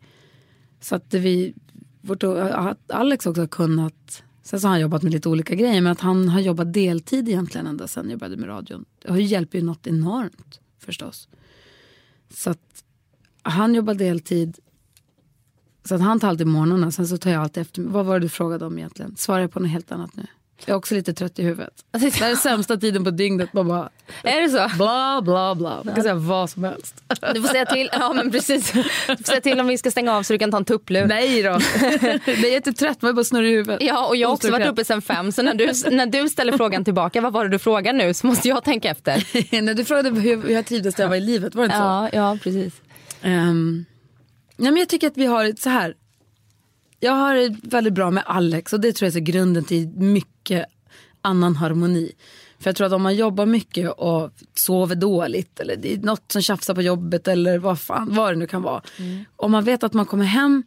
Så 0.80 0.96
att 0.96 1.14
vi, 1.14 1.54
vårt, 2.02 2.24
att 2.24 2.92
Alex 2.92 3.26
också 3.26 3.42
har 3.42 3.48
kunnat, 3.48 4.24
sen 4.44 4.60
så 4.60 4.68
har 4.68 4.72
han 4.72 4.82
jobbat 4.82 5.04
med 5.04 5.12
lite 5.12 5.30
olika 5.30 5.56
grejer, 5.56 5.82
men 5.82 5.92
att 5.92 6.02
han 6.02 6.30
har 6.30 6.40
jobbat 6.40 6.74
deltid 6.74 7.30
egentligen 7.30 7.68
ända 7.68 7.88
sen 7.88 8.10
jag 8.10 8.20
började 8.20 8.38
med 8.38 8.50
radion. 8.50 8.86
Det 9.00 9.10
har 9.10 9.18
ju 9.18 9.24
hjälpt 9.24 9.56
ju 9.56 9.62
något 9.62 9.88
enormt 9.88 10.60
förstås. 10.80 11.28
Så 12.30 12.50
att 12.50 12.84
han 13.42 13.76
jobbar 13.76 13.94
deltid, 13.94 14.60
så 15.84 15.96
att 15.96 16.02
han 16.02 16.20
tar 16.20 16.28
alltid 16.28 16.48
morgnarna, 16.48 16.92
sen 16.92 17.08
så 17.08 17.18
tar 17.18 17.32
jag 17.32 17.42
alltid 17.42 17.62
efter. 17.62 17.82
Vad 17.82 18.06
var 18.06 18.20
det 18.20 18.26
du 18.26 18.30
frågade 18.30 18.66
om 18.66 18.78
egentligen? 18.78 19.16
Svarar 19.16 19.42
jag 19.42 19.52
på 19.52 19.60
något 19.60 19.70
helt 19.70 19.92
annat 19.92 20.16
nu? 20.16 20.28
Jag 20.66 20.74
är 20.74 20.78
också 20.78 20.96
lite 20.96 21.14
trött 21.14 21.40
i 21.40 21.44
huvudet. 21.44 21.74
Det 21.92 22.16
här 22.16 22.32
är 22.32 22.36
sämsta 22.36 22.78
tiden 22.78 23.04
på 23.04 23.12
dygnet. 23.12 23.54
Man 23.54 23.68
bara 23.68 23.90
Är 24.24 24.42
det 24.42 24.50
så? 24.50 24.78
bla 24.78 25.22
bla 25.22 25.56
bla. 25.56 25.82
Man 25.84 25.96
kan 25.96 26.04
säga 26.04 26.16
vad 26.16 26.50
som 26.50 26.64
helst. 26.64 27.04
Du 27.34 27.42
får 27.42 27.48
säga 27.48 27.66
till, 27.66 27.90
ja 27.94 28.14
men 28.14 28.32
precis. 28.32 28.72
Du 28.72 28.84
får 29.18 29.24
säga 29.24 29.42
till 29.42 29.60
om 29.60 29.68
vi 29.68 29.78
ska 29.78 29.92
stänga 29.92 30.16
av 30.16 30.24
så 30.24 30.34
du 30.34 30.40
kan 30.40 30.52
ta 30.52 30.58
en 30.58 30.66
tupplur. 30.66 31.06
Nej 31.06 31.44
då. 31.44 31.50
jag 31.50 32.28
är 32.28 32.52
jättetrött, 32.52 33.02
man 33.02 33.10
är 33.10 33.14
bara 33.14 33.24
snurrig 33.24 33.52
i 33.52 33.56
huvudet. 33.56 33.82
Ja, 33.82 34.08
och 34.08 34.16
jag 34.16 34.28
har 34.28 34.34
också 34.34 34.52
varit 34.52 34.68
uppe 34.68 34.86
sen 34.86 35.02
fem, 35.02 35.32
så 35.32 35.42
när 35.42 35.54
du, 35.54 35.96
när 35.96 36.06
du 36.06 36.30
ställer 36.30 36.58
frågan 36.58 36.84
tillbaka, 36.84 37.22
vad 37.22 37.34
var 37.34 37.44
det 37.46 37.52
du 37.52 37.60
frågade 37.60 37.98
nu, 37.98 38.14
så 38.14 38.28
måste 38.28 38.48
jag 38.48 38.64
tänka 38.64 38.90
efter. 38.90 39.28
Nej, 39.62 39.76
du 39.76 39.86
frågade 39.86 40.10
hur, 40.10 40.42
hur 40.42 40.50
jag 40.50 40.66
trivdes 40.66 40.98
när 40.98 41.06
jag 41.06 41.10
var 41.10 41.16
i 41.16 41.20
livet, 41.22 41.56
var 41.56 41.64
det 41.64 41.66
inte 41.66 41.78
så? 41.78 41.84
Ja, 41.84 42.10
ja 42.14 42.38
precis. 42.44 42.74
Ehm, 43.22 43.86
nej, 44.58 44.72
men 44.72 44.78
jag 44.80 44.90
tycker 44.90 45.08
att 45.08 45.18
vi 45.18 45.26
har 45.26 45.54
så 45.60 45.70
här. 45.70 45.96
Jag 47.00 47.12
har 47.12 47.36
det 47.36 47.56
väldigt 47.64 47.94
bra 47.94 48.12
med 48.12 48.24
Alex 48.26 48.74
och 48.74 48.80
det 48.80 48.94
tror 48.94 49.08
jag 49.08 49.16
är 49.16 49.20
grunden 49.20 49.64
till 49.64 49.88
mycket 49.88 50.31
annan 51.22 51.56
harmoni. 51.56 52.12
För 52.60 52.70
jag 52.70 52.76
tror 52.76 52.88
att 52.88 52.94
om 52.94 53.02
man 53.02 53.16
jobbar 53.16 53.46
mycket 53.46 53.92
och 53.92 54.32
sover 54.56 54.96
dåligt 54.96 55.60
eller 55.60 55.76
det 55.76 55.94
är 55.94 55.98
något 55.98 56.32
som 56.32 56.42
tjafsar 56.42 56.76
på 56.76 56.82
jobbet 56.82 57.28
eller 57.28 57.58
vad 57.58 57.80
fan, 57.80 58.16
vad 58.16 58.34
det 58.34 58.36
nu 58.36 58.48
kan 58.48 58.62
vara. 58.62 58.82
Om 59.36 59.52
man 59.52 59.64
vet 59.64 59.84
att 59.84 59.94
man 59.94 60.06
kommer 60.06 60.26
hem, 60.26 60.64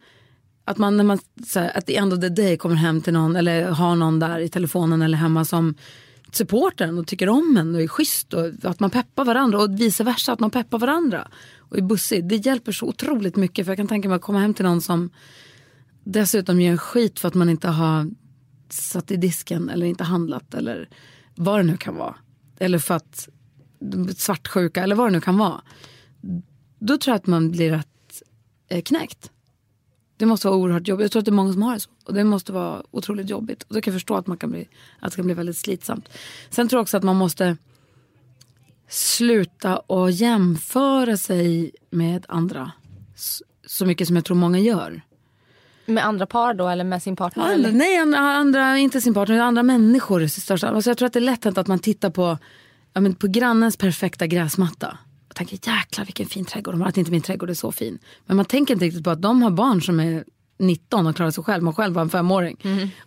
att 0.65 0.77
man 0.77 0.97
när 0.97 1.03
man 1.03 1.19
här, 1.55 1.77
att 1.77 1.85
the 1.85 1.95
end 1.95 2.13
of 2.13 2.19
the 2.19 2.29
day 2.29 2.57
kommer 2.57 2.75
hem 2.75 3.01
till 3.01 3.13
någon 3.13 3.35
eller 3.35 3.63
har 3.69 3.95
någon 3.95 4.19
där 4.19 4.39
i 4.39 4.49
telefonen 4.49 5.01
eller 5.01 5.17
hemma 5.17 5.45
som 5.45 5.75
supportar 6.31 6.87
en 6.87 6.97
och 6.97 7.07
tycker 7.07 7.29
om 7.29 7.57
en 7.57 7.75
och 7.75 7.81
är 7.81 7.87
schysst 7.87 8.33
och 8.33 8.45
att 8.63 8.79
man 8.79 8.89
peppar 8.89 9.25
varandra 9.25 9.61
och 9.61 9.79
vice 9.79 10.03
versa 10.03 10.33
att 10.33 10.39
man 10.39 10.51
peppar 10.51 10.79
varandra 10.79 11.27
och 11.57 11.77
är 11.77 11.81
bussig. 11.81 12.27
Det 12.27 12.35
hjälper 12.35 12.71
så 12.71 12.85
otroligt 12.85 13.35
mycket 13.35 13.65
för 13.65 13.71
jag 13.71 13.77
kan 13.77 13.87
tänka 13.87 14.09
mig 14.09 14.15
att 14.15 14.21
komma 14.21 14.39
hem 14.39 14.53
till 14.53 14.65
någon 14.65 14.81
som 14.81 15.09
dessutom 16.03 16.61
ger 16.61 16.71
en 16.71 16.77
skit 16.77 17.19
för 17.19 17.27
att 17.27 17.33
man 17.33 17.49
inte 17.49 17.67
har 17.67 18.09
satt 18.73 19.11
i 19.11 19.15
disken 19.15 19.69
eller 19.69 19.85
inte 19.85 20.03
handlat 20.03 20.53
eller 20.53 20.89
vad 21.35 21.59
det 21.59 21.63
nu 21.63 21.77
kan 21.77 21.95
vara. 21.95 22.15
Eller 22.59 22.79
för 22.79 22.93
att 22.93 23.29
svartsjuka 24.17 24.83
eller 24.83 24.95
vad 24.95 25.07
det 25.07 25.11
nu 25.11 25.21
kan 25.21 25.37
vara. 25.37 25.61
Då 26.79 26.97
tror 26.97 27.13
jag 27.13 27.19
att 27.19 27.27
man 27.27 27.51
blir 27.51 27.71
rätt 27.71 28.21
eh, 28.67 28.81
knäckt. 28.81 29.31
Det 30.17 30.25
måste 30.25 30.47
vara 30.47 30.57
oerhört 30.57 30.87
jobbigt. 30.87 31.03
Jag 31.03 31.11
tror 31.11 31.19
att 31.19 31.25
det 31.25 31.31
är 31.31 31.33
många 31.33 31.53
som 31.53 31.61
har 31.61 31.73
det 31.73 31.79
så. 31.79 31.89
Och 32.03 32.13
det 32.13 32.23
måste 32.23 32.53
vara 32.53 32.83
otroligt 32.91 33.29
jobbigt. 33.29 33.63
Och 33.63 33.73
då 33.73 33.81
kan 33.81 33.91
jag 33.91 33.95
förstå 33.95 34.15
att, 34.15 34.27
man 34.27 34.37
kan 34.37 34.49
bli, 34.49 34.67
att 34.99 35.11
det 35.11 35.15
kan 35.15 35.25
bli 35.25 35.33
väldigt 35.33 35.57
slitsamt. 35.57 36.09
Sen 36.49 36.67
tror 36.67 36.77
jag 36.77 36.81
också 36.81 36.97
att 36.97 37.03
man 37.03 37.15
måste 37.15 37.57
sluta 38.87 39.77
och 39.77 40.11
jämföra 40.11 41.17
sig 41.17 41.71
med 41.89 42.25
andra. 42.29 42.71
Så 43.65 43.85
mycket 43.85 44.07
som 44.07 44.15
jag 44.15 44.25
tror 44.25 44.37
många 44.37 44.59
gör. 44.59 45.01
Med 45.85 46.05
andra 46.05 46.25
par 46.25 46.53
då, 46.53 46.67
eller 46.67 46.83
med 46.83 47.03
sin 47.03 47.15
partner? 47.15 47.43
Andra, 47.43 47.53
eller? 47.53 47.71
nej, 47.71 47.97
andra, 47.97 48.19
andra, 48.19 48.77
inte 48.77 49.01
sin 49.01 49.13
partner, 49.13 49.39
andra 49.39 49.63
människor 49.63 50.23
i 50.23 50.29
största 50.29 50.69
alltså 50.69 50.89
Jag 50.89 50.97
tror 50.97 51.05
att 51.05 51.13
det 51.13 51.19
är 51.19 51.21
lätt 51.21 51.43
hänt 51.43 51.57
att 51.57 51.67
man 51.67 51.79
tittar 51.79 52.09
på, 52.09 52.37
ja, 52.93 53.01
men 53.01 53.15
på 53.15 53.27
grannens 53.27 53.77
perfekta 53.77 54.27
gräsmatta. 54.27 54.97
Och 55.29 55.35
tänker 55.35 55.59
jäklar 55.69 56.05
vilken 56.05 56.25
fin 56.25 56.45
trädgård 56.45 56.73
de 56.73 56.81
har, 56.81 56.87
att 56.87 56.97
inte 56.97 57.11
min 57.11 57.21
trädgård 57.21 57.49
är 57.49 57.53
så 57.53 57.71
fin. 57.71 57.99
Men 58.25 58.37
man 58.37 58.45
tänker 58.45 58.73
inte 58.73 58.85
riktigt 58.85 59.03
på 59.03 59.09
att 59.09 59.21
de 59.21 59.41
har 59.41 59.51
barn 59.51 59.81
som 59.81 59.99
är 59.99 60.23
19 60.57 61.07
och 61.07 61.15
klarar 61.15 61.31
sig 61.31 61.43
själv, 61.43 61.63
man 61.63 61.73
själv 61.73 61.93
var 61.93 62.01
en 62.01 62.09
femåring. 62.09 62.57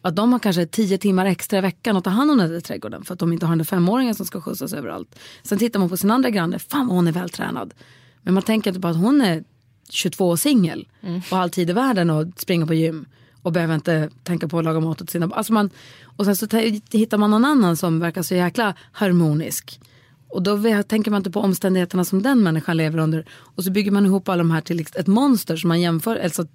Att 0.03 0.17
de 0.17 0.33
har 0.33 0.38
kanske 0.38 0.67
10 0.67 0.99
timmar 0.99 1.27
extra 1.27 1.59
i 1.59 1.61
veckan 1.61 1.97
att 1.97 2.05
ta 2.05 2.11
hand 2.11 2.31
om 2.31 2.38
den 2.38 2.51
där 2.51 2.61
trädgården 2.61 3.05
för 3.05 3.14
att 3.14 3.21
de 3.21 3.33
inte 3.33 3.47
har 3.47 3.51
den 3.51 3.59
där 3.59 3.64
femåringen 3.64 4.14
som 4.14 4.27
ska 4.27 4.41
skjutsas 4.41 4.73
överallt. 4.73 5.19
Sen 5.43 5.59
tittar 5.59 5.81
man 5.81 5.88
på 5.88 5.97
sin 5.97 6.11
andra 6.11 6.31
granne, 6.31 6.59
fan 6.59 6.87
vad 6.87 6.97
hon 6.97 7.09
är 7.09 7.12
vältränad. 7.12 7.75
Men 8.23 8.35
man 8.35 8.43
tänker 8.43 8.71
inte 8.71 8.81
på 8.81 8.88
att 8.88 8.97
hon 8.97 9.21
är 9.21 9.45
22 9.90 10.29
och 10.29 10.38
singel 10.38 10.88
och 11.01 11.37
har 11.37 11.42
all 11.42 11.51
tid 11.51 11.70
i 11.70 11.72
världen 11.72 12.11
att 12.11 12.40
springa 12.40 12.66
på 12.66 12.74
gym 12.74 13.07
och 13.42 13.53
behöver 13.53 13.74
inte 13.74 14.11
tänka 14.22 14.48
på 14.48 14.59
att 14.59 14.64
laga 14.64 14.81
mat 14.81 15.03
åt 15.03 15.11
sina 15.11 15.31
alltså 15.33 15.53
man, 15.53 15.70
Och 16.05 16.24
sen 16.24 16.37
så 16.37 16.46
hittar 16.90 17.18
man 17.18 17.31
någon 17.31 17.44
annan 17.44 17.77
som 17.77 18.01
verkar 18.01 18.22
så 18.22 18.35
jäkla 18.35 18.74
harmonisk. 18.92 19.81
Och 20.29 20.42
då 20.42 20.83
tänker 20.83 21.11
man 21.11 21.20
inte 21.20 21.31
på 21.31 21.40
omständigheterna 21.40 22.05
som 22.05 22.22
den 22.22 22.42
människan 22.42 22.77
lever 22.77 22.98
under. 22.98 23.24
Och 23.31 23.64
så 23.64 23.70
bygger 23.70 23.90
man 23.90 24.07
ihop 24.07 24.29
alla 24.29 24.38
de 24.38 24.51
här 24.51 24.61
till 24.61 24.81
ett 24.81 25.07
monster 25.07 25.57
som 25.57 25.68
man 25.68 25.81
jämför. 25.81 26.16
Alltså, 26.16 26.46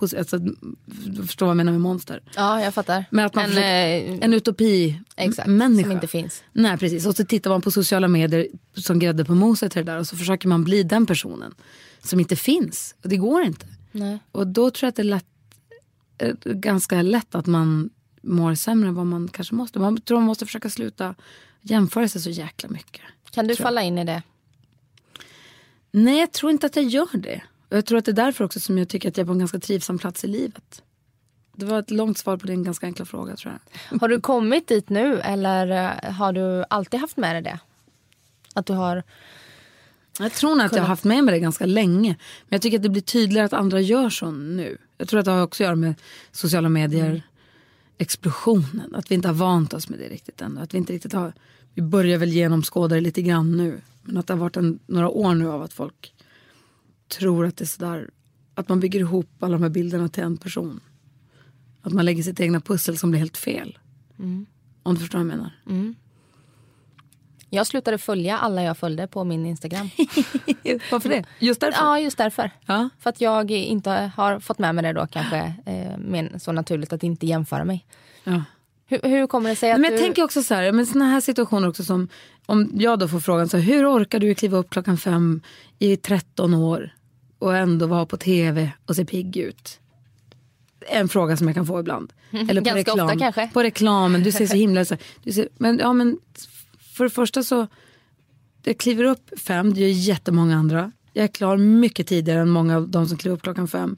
alltså, 0.00 0.38
du 0.86 1.26
förstår 1.26 1.46
vad 1.46 1.50
jag 1.50 1.56
menar 1.56 1.72
med 1.72 1.80
monster. 1.80 2.22
Ja, 2.36 2.62
jag 2.62 2.74
fattar. 2.74 3.04
Men 3.10 3.26
att 3.26 3.34
man 3.34 3.44
en, 3.44 3.50
försöker, 3.50 4.12
eh, 4.12 4.18
en 4.20 4.34
utopi 4.34 5.00
exakt, 5.16 5.48
människa. 5.48 5.82
som 5.82 5.92
inte 5.92 6.06
finns. 6.06 6.42
Nej 6.52 6.78
precis, 6.78 7.06
och 7.06 7.16
så 7.16 7.24
tittar 7.24 7.50
man 7.50 7.60
på 7.60 7.70
sociala 7.70 8.08
medier 8.08 8.46
som 8.74 8.98
grädde 8.98 9.24
på 9.24 9.34
moset 9.34 9.72
till 9.72 9.84
det 9.86 9.92
där 9.92 9.98
och 9.98 10.06
så 10.06 10.16
försöker 10.16 10.48
man 10.48 10.64
bli 10.64 10.82
den 10.82 11.06
personen 11.06 11.54
som 12.02 12.20
inte 12.20 12.36
finns. 12.36 12.94
Och 13.02 13.08
det 13.08 13.16
går 13.16 13.42
inte. 13.42 13.66
Nej. 13.92 14.18
Och 14.32 14.46
då 14.46 14.70
tror 14.70 14.86
jag 14.86 14.88
att 14.88 14.96
det 14.96 15.02
är 15.02 15.04
lätt, 15.04 15.24
eh, 16.18 16.34
ganska 16.44 17.02
lätt 17.02 17.34
att 17.34 17.46
man 17.46 17.90
mår 18.22 18.54
sämre 18.54 18.88
än 18.88 18.94
vad 18.94 19.06
man 19.06 19.28
kanske 19.28 19.54
måste. 19.54 19.78
Man 19.78 20.00
tror 20.00 20.18
man 20.18 20.26
måste 20.26 20.46
försöka 20.46 20.70
sluta 20.70 21.14
jämföra 21.60 22.08
sig 22.08 22.20
så 22.20 22.30
jäkla 22.30 22.68
mycket. 22.68 23.02
Kan 23.30 23.46
du 23.46 23.56
falla 23.56 23.82
in 23.82 23.98
i 23.98 24.04
det? 24.04 24.22
Nej, 25.90 26.20
jag 26.20 26.32
tror 26.32 26.52
inte 26.52 26.66
att 26.66 26.76
jag 26.76 26.84
gör 26.84 27.16
det. 27.16 27.42
Och 27.68 27.76
jag 27.76 27.86
tror 27.86 27.98
att 27.98 28.04
det 28.04 28.10
är 28.10 28.12
därför 28.12 28.44
också 28.44 28.60
som 28.60 28.78
jag 28.78 28.88
tycker 28.88 29.08
att 29.08 29.16
jag 29.16 29.24
är 29.24 29.26
på 29.26 29.32
en 29.32 29.38
ganska 29.38 29.58
trivsam 29.58 29.98
plats 29.98 30.24
i 30.24 30.26
livet. 30.26 30.82
Det 31.56 31.66
var 31.66 31.78
ett 31.78 31.90
långt 31.90 32.18
svar 32.18 32.36
på 32.36 32.46
din 32.46 32.64
ganska 32.64 32.86
enkla 32.86 33.04
fråga 33.04 33.36
tror 33.36 33.58
jag. 33.90 33.98
Har 34.00 34.08
du 34.08 34.20
kommit 34.20 34.68
dit 34.68 34.88
nu 34.88 35.20
eller 35.20 35.70
eh, 35.70 36.12
har 36.12 36.32
du 36.32 36.64
alltid 36.70 37.00
haft 37.00 37.16
med 37.16 37.34
dig 37.34 37.42
det? 37.42 37.58
Att 38.54 38.66
du 38.66 38.72
har... 38.72 39.02
Jag 40.18 40.32
tror 40.32 40.56
nog 40.56 40.66
att 40.66 40.72
jag 40.72 40.82
har 40.82 40.88
haft 40.88 41.04
med 41.04 41.24
mig 41.24 41.34
det 41.34 41.40
ganska 41.40 41.66
länge. 41.66 42.08
Men 42.48 42.56
jag 42.56 42.62
tycker 42.62 42.76
att 42.76 42.82
det 42.82 42.88
blir 42.88 43.02
tydligare 43.02 43.46
att 43.46 43.52
andra 43.52 43.80
gör 43.80 44.10
så 44.10 44.30
nu. 44.30 44.78
Jag 44.98 45.08
tror 45.08 45.20
att 45.20 45.24
det 45.24 45.30
har 45.30 45.42
också 45.42 45.62
att 45.62 45.66
göra 45.66 45.76
med 45.76 45.94
sociala 46.32 46.68
medier 46.68 47.22
explosionen. 47.98 48.94
Att 48.94 49.10
vi 49.10 49.14
inte 49.14 49.28
har 49.28 49.34
vant 49.34 49.74
oss 49.74 49.88
med 49.88 49.98
det 49.98 50.08
riktigt 50.08 50.40
än. 50.40 50.58
Att 50.58 50.74
vi 50.74 50.78
inte 50.78 50.92
riktigt 50.92 51.12
har, 51.12 51.32
vi 51.74 51.82
börjar 51.82 52.18
väl 52.18 52.28
genomskåda 52.28 52.94
det 52.94 53.00
lite 53.00 53.22
grann 53.22 53.56
nu. 53.56 53.80
Men 54.02 54.16
att 54.16 54.26
det 54.26 54.32
har 54.32 54.38
varit 54.38 54.56
en, 54.56 54.78
några 54.86 55.08
år 55.08 55.34
nu 55.34 55.48
av 55.48 55.62
att 55.62 55.72
folk 55.72 56.14
tror 57.08 57.46
att 57.46 57.56
det 57.56 57.64
är 57.64 57.66
sådär. 57.66 58.10
Att 58.54 58.68
man 58.68 58.80
bygger 58.80 59.00
ihop 59.00 59.42
alla 59.42 59.52
de 59.52 59.62
här 59.62 59.70
bilderna 59.70 60.08
till 60.08 60.22
en 60.22 60.36
person. 60.36 60.80
Att 61.82 61.92
man 61.92 62.04
lägger 62.04 62.22
sitt 62.22 62.40
egna 62.40 62.60
pussel 62.60 62.98
som 62.98 63.10
blir 63.10 63.18
helt 63.18 63.36
fel. 63.36 63.78
Om 64.82 64.94
du 64.94 65.00
förstår 65.00 65.18
vad 65.18 65.26
jag 65.26 65.36
menar. 65.36 65.52
Jag 67.50 67.66
slutade 67.66 67.98
följa 67.98 68.38
alla 68.38 68.62
jag 68.62 68.76
följde 68.78 69.06
på 69.06 69.24
min 69.24 69.46
Instagram. 69.46 69.90
Varför 70.90 71.08
det? 71.08 71.24
Just 71.38 71.60
därför? 71.60 71.78
ja, 71.84 71.98
just 72.00 72.18
därför. 72.18 72.50
Ja. 72.66 72.88
För 73.00 73.10
att 73.10 73.20
jag 73.20 73.50
inte 73.50 74.10
har 74.16 74.40
fått 74.40 74.58
med 74.58 74.74
mig 74.74 74.84
det 74.84 74.92
då 74.92 75.06
kanske 75.06 75.36
eh, 75.66 75.98
men 75.98 76.40
så 76.40 76.52
naturligt 76.52 76.92
att 76.92 77.02
inte 77.02 77.26
jämföra 77.26 77.64
mig. 77.64 77.86
ja. 78.24 78.42
Hur, 78.90 79.00
hur 79.02 79.26
kommer 79.26 79.50
det 79.50 79.56
sig 79.56 79.72
att 79.72 79.80
Men 79.80 79.90
jag 79.90 80.00
du... 80.00 80.04
tänker 80.04 80.24
också 80.24 80.42
så 80.42 80.54
här, 80.54 80.72
men 80.72 80.86
såna 80.86 81.04
här 81.04 81.20
situationer 81.20 81.68
också 81.68 81.84
som 81.84 82.08
om 82.46 82.70
jag 82.74 82.98
då 82.98 83.08
får 83.08 83.20
frågan 83.20 83.48
så 83.48 83.56
här, 83.56 83.64
hur 83.64 83.92
orkar 83.96 84.18
du 84.18 84.34
kliva 84.34 84.58
upp 84.58 84.70
klockan 84.70 84.98
fem 84.98 85.40
i 85.78 85.96
13 85.96 86.54
år 86.54 86.94
och 87.38 87.56
ändå 87.56 87.86
vara 87.86 88.06
på 88.06 88.16
tv 88.16 88.70
och 88.86 88.96
se 88.96 89.04
pigg 89.04 89.36
ut? 89.36 89.80
En 90.88 91.08
fråga 91.08 91.36
som 91.36 91.46
jag 91.46 91.54
kan 91.56 91.66
få 91.66 91.80
ibland. 91.80 92.12
Eller 92.30 92.46
på 92.46 92.52
Ganska 92.64 92.74
reklam. 92.74 93.00
ofta 93.06 93.18
kanske. 93.18 93.50
På 93.52 93.62
reklamen, 93.62 94.22
du 94.22 94.32
ser 94.32 94.46
så 94.46 94.56
himla 94.56 94.84
så 94.84 94.96
du 95.22 95.32
ser, 95.32 95.48
men 95.58 95.78
ja 95.78 95.92
men 95.92 96.18
för 96.98 97.04
det 97.04 97.10
första 97.10 97.42
så, 97.42 97.66
jag 98.62 98.78
kliver 98.78 99.04
upp 99.04 99.40
fem, 99.40 99.74
det 99.74 99.80
gör 99.80 99.88
jättemånga 99.88 100.56
andra. 100.56 100.92
Jag 101.12 101.24
är 101.24 101.28
klar 101.28 101.56
mycket 101.56 102.06
tidigare 102.06 102.40
än 102.40 102.48
många 102.48 102.76
av 102.76 102.88
de 102.88 103.08
som 103.08 103.18
kliver 103.18 103.36
upp 103.36 103.42
klockan 103.42 103.68
fem. 103.68 103.96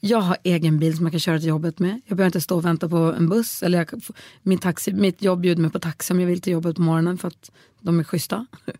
Jag 0.00 0.20
har 0.20 0.36
egen 0.42 0.78
bil 0.78 0.96
som 0.96 1.06
jag 1.06 1.12
kan 1.12 1.20
köra 1.20 1.38
till 1.38 1.48
jobbet 1.48 1.78
med. 1.78 2.00
Jag 2.06 2.16
behöver 2.16 2.28
inte 2.28 2.40
stå 2.40 2.56
och 2.56 2.64
vänta 2.64 2.88
på 2.88 2.96
en 2.96 3.28
buss. 3.28 3.62
Eller 3.62 3.78
jag, 3.78 4.02
min 4.42 4.58
taxi, 4.58 4.92
mitt 4.92 5.22
jobb 5.22 5.40
bjuder 5.40 5.62
mig 5.62 5.70
på 5.70 5.78
taxi 5.78 6.12
om 6.12 6.20
jag 6.20 6.26
vill 6.26 6.40
till 6.40 6.52
jobbet 6.52 6.76
på 6.76 6.82
morgonen 6.82 7.18
för 7.18 7.28
att 7.28 7.50
de 7.80 8.00
är 8.00 8.04
schyssta. 8.04 8.46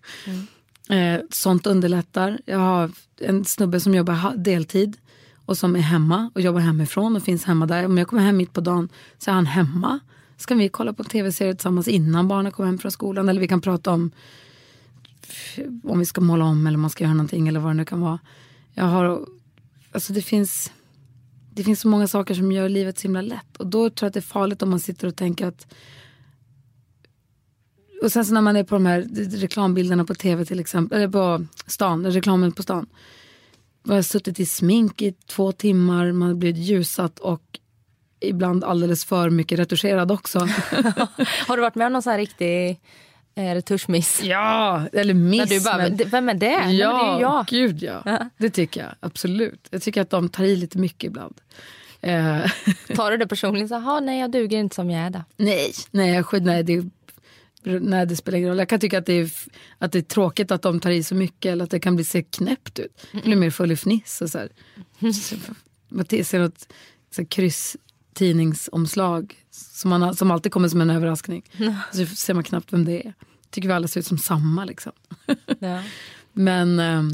Eh, 0.88 1.20
sånt 1.30 1.66
underlättar. 1.66 2.38
Jag 2.44 2.58
har 2.58 2.90
en 3.20 3.44
snubbe 3.44 3.80
som 3.80 3.94
jobbar 3.94 4.36
deltid 4.36 4.96
och 5.46 5.58
som 5.58 5.76
är 5.76 5.80
hemma 5.80 6.30
och 6.34 6.40
jobbar 6.40 6.60
hemifrån 6.60 7.16
och 7.16 7.22
finns 7.22 7.44
hemma 7.44 7.66
där. 7.66 7.84
Om 7.84 7.98
jag 7.98 8.08
kommer 8.08 8.22
hem 8.22 8.36
mitt 8.36 8.52
på 8.52 8.60
dagen 8.60 8.88
så 9.18 9.30
är 9.30 9.34
han 9.34 9.46
hemma. 9.46 10.00
Så 10.36 10.46
kan 10.46 10.58
vi 10.58 10.68
kolla 10.68 10.92
på 10.92 11.02
en 11.02 11.08
tv-serie 11.08 11.54
tillsammans 11.54 11.88
innan 11.88 12.28
barnen 12.28 12.52
kommer 12.52 12.66
hem 12.66 12.78
från 12.78 12.92
skolan. 12.92 13.28
Eller 13.28 13.40
vi 13.40 13.48
kan 13.48 13.60
prata 13.60 13.90
om 13.90 14.10
om 15.84 15.98
vi 15.98 16.04
ska 16.04 16.20
måla 16.20 16.44
om 16.44 16.66
eller 16.66 16.76
om 16.76 16.80
man 16.80 16.90
ska 16.90 17.04
göra 17.04 17.14
någonting 17.14 17.48
eller 17.48 17.60
vad 17.60 17.70
det 17.70 17.76
nu 17.76 17.84
kan 17.84 18.00
vara. 18.00 18.18
Jag 18.74 18.84
har, 18.84 19.26
alltså 19.92 20.12
det 20.12 20.22
finns, 20.22 20.72
det 21.54 21.64
finns 21.64 21.80
så 21.80 21.88
många 21.88 22.08
saker 22.08 22.34
som 22.34 22.52
gör 22.52 22.68
livet 22.68 22.98
så 22.98 23.02
himla 23.02 23.20
lätt. 23.20 23.56
Och 23.56 23.66
då 23.66 23.90
tror 23.90 24.06
jag 24.06 24.08
att 24.08 24.14
det 24.14 24.20
är 24.20 24.22
farligt 24.22 24.62
om 24.62 24.70
man 24.70 24.80
sitter 24.80 25.08
och 25.08 25.16
tänker 25.16 25.46
att 25.46 25.74
och 28.02 28.12
sen 28.12 28.24
så 28.24 28.34
när 28.34 28.40
man 28.40 28.56
är 28.56 28.64
på 28.64 28.74
de 28.74 28.86
här 28.86 29.02
reklambilderna 29.36 30.04
på 30.04 30.14
tv 30.14 30.44
till 30.44 30.60
exempel, 30.60 30.98
eller 30.98 31.08
på 31.08 31.46
stan, 31.66 32.06
reklamen 32.06 32.52
på 32.52 32.62
stan. 32.62 32.86
Man 33.82 33.96
har 33.96 34.02
suttit 34.02 34.40
i 34.40 34.46
smink 34.46 35.02
i 35.02 35.12
två 35.12 35.52
timmar, 35.52 36.12
man 36.12 36.28
har 36.28 36.34
blivit 36.34 36.64
ljusat 36.64 37.18
och 37.18 37.58
ibland 38.22 38.64
alldeles 38.64 39.04
för 39.04 39.30
mycket 39.30 39.58
retuscherad 39.58 40.10
också. 40.12 40.38
Har 41.46 41.56
du 41.56 41.60
varit 41.62 41.74
med 41.74 41.86
om 41.86 41.92
någon 41.92 42.02
sån 42.02 42.10
här 42.10 42.18
riktig 42.18 42.80
eh, 43.34 43.54
retuschmiss? 43.54 44.20
ja, 44.22 44.82
eller 44.92 45.14
miss. 45.14 45.48
Du 45.48 45.60
bara, 45.60 45.76
men- 45.76 45.96
"D- 45.96 46.04
vem 46.06 46.28
är 46.28 46.34
det? 46.34 46.48
Nej, 46.58 46.66
men 46.66 46.76
det 46.76 46.82
är 46.82 47.20
jag. 47.20 47.46
gud 47.46 47.82
ja. 47.82 48.18
Det 48.36 48.50
tycker 48.50 48.80
jag 48.80 48.90
absolut. 49.00 49.68
Jag 49.70 49.82
tycker 49.82 50.00
att 50.02 50.10
de 50.10 50.28
tar 50.28 50.44
i 50.44 50.56
lite 50.56 50.78
mycket 50.78 51.04
ibland. 51.08 51.40
Eh, 52.00 52.38
Tar 52.94 53.10
du 53.10 53.16
det 53.16 53.26
personligen? 53.26 53.68
Så, 53.68 53.74
"Jaha, 53.74 54.00
nej, 54.00 54.20
jag 54.20 54.30
duger 54.30 54.58
inte 54.58 54.74
som 54.74 54.90
jag 54.90 55.02
är 55.06 55.10
då. 55.10 55.24
nej, 55.36 55.72
nej, 55.90 56.14
jag 56.30 56.42
nej, 56.42 56.62
det, 56.62 56.84
nej, 57.80 58.06
det 58.06 58.16
spelar 58.16 58.38
ingen 58.38 58.50
roll. 58.50 58.58
Jag 58.58 58.68
kan 58.68 58.80
tycka 58.80 58.98
att 58.98 59.06
det, 59.06 59.12
är, 59.12 59.30
att 59.78 59.92
det 59.92 59.98
är 59.98 60.02
tråkigt 60.02 60.50
att 60.50 60.62
de 60.62 60.80
tar 60.80 60.90
i 60.90 61.02
så 61.02 61.14
mycket 61.14 61.52
eller 61.52 61.64
att 61.64 61.70
det 61.70 61.80
kan 61.80 61.96
bli 61.96 62.04
se 62.04 62.22
knäppt 62.22 62.78
ut. 62.78 63.06
Jag 63.12 63.22
blir 63.22 63.36
mer 63.36 63.50
full 63.50 63.70
i 63.72 63.76
fniss 63.76 64.20
och 64.22 64.30
så 64.30 64.38
här. 64.38 64.48
Så, 65.12 65.34
Man 65.88 66.06
ser 66.24 66.38
något 66.38 66.66
så 67.14 67.20
här, 67.22 67.28
kryss 67.28 67.76
tidningsomslag 68.14 69.34
som, 69.50 69.90
man, 69.90 70.16
som 70.16 70.30
alltid 70.30 70.52
kommer 70.52 70.68
som 70.68 70.80
en 70.80 70.90
överraskning. 70.90 71.50
Så 71.92 72.06
ser 72.06 72.34
man 72.34 72.44
knappt 72.44 72.72
vem 72.72 72.84
det 72.84 73.06
är. 73.06 73.14
Tycker 73.50 73.68
vi 73.68 73.74
alla 73.74 73.88
ser 73.88 74.00
ut 74.00 74.06
som 74.06 74.18
samma 74.18 74.64
liksom. 74.64 74.92
Ja. 75.58 75.82
Men, 76.32 76.78
ehm, 76.78 77.08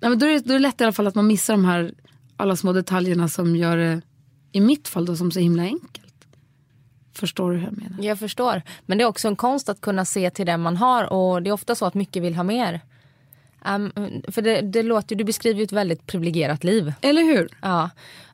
nej, 0.00 0.10
men 0.10 0.18
då, 0.18 0.26
är 0.26 0.30
det, 0.30 0.38
då 0.38 0.50
är 0.50 0.58
det 0.58 0.62
lätt 0.62 0.80
i 0.80 0.84
alla 0.84 0.92
fall 0.92 1.06
att 1.06 1.14
man 1.14 1.26
missar 1.26 1.54
de 1.54 1.64
här 1.64 1.94
alla 2.36 2.56
små 2.56 2.72
detaljerna 2.72 3.28
som 3.28 3.56
gör 3.56 3.76
det, 3.76 4.00
i 4.52 4.60
mitt 4.60 4.88
fall 4.88 5.06
då, 5.06 5.16
som 5.16 5.30
så 5.30 5.40
himla 5.40 5.62
enkelt. 5.62 6.26
Förstår 7.12 7.50
du 7.50 7.56
hur 7.56 7.64
jag 7.64 7.78
menar? 7.78 8.04
Jag 8.04 8.18
förstår. 8.18 8.62
Men 8.86 8.98
det 8.98 9.04
är 9.04 9.08
också 9.08 9.28
en 9.28 9.36
konst 9.36 9.68
att 9.68 9.80
kunna 9.80 10.04
se 10.04 10.30
till 10.30 10.46
det 10.46 10.56
man 10.56 10.76
har 10.76 11.12
och 11.12 11.42
det 11.42 11.50
är 11.50 11.52
ofta 11.52 11.74
så 11.74 11.86
att 11.86 11.94
mycket 11.94 12.22
vill 12.22 12.34
ha 12.34 12.42
mer. 12.42 12.80
Ehm, 13.64 13.92
för 14.28 14.42
det, 14.42 14.60
det 14.60 14.82
låter, 14.82 15.16
du 15.16 15.24
beskriver 15.24 15.58
ju 15.58 15.64
ett 15.64 15.72
väldigt 15.72 16.06
privilegierat 16.06 16.64
liv. 16.64 16.92
Eller 17.00 17.22
hur? 17.22 17.48
Ja. 17.62 17.90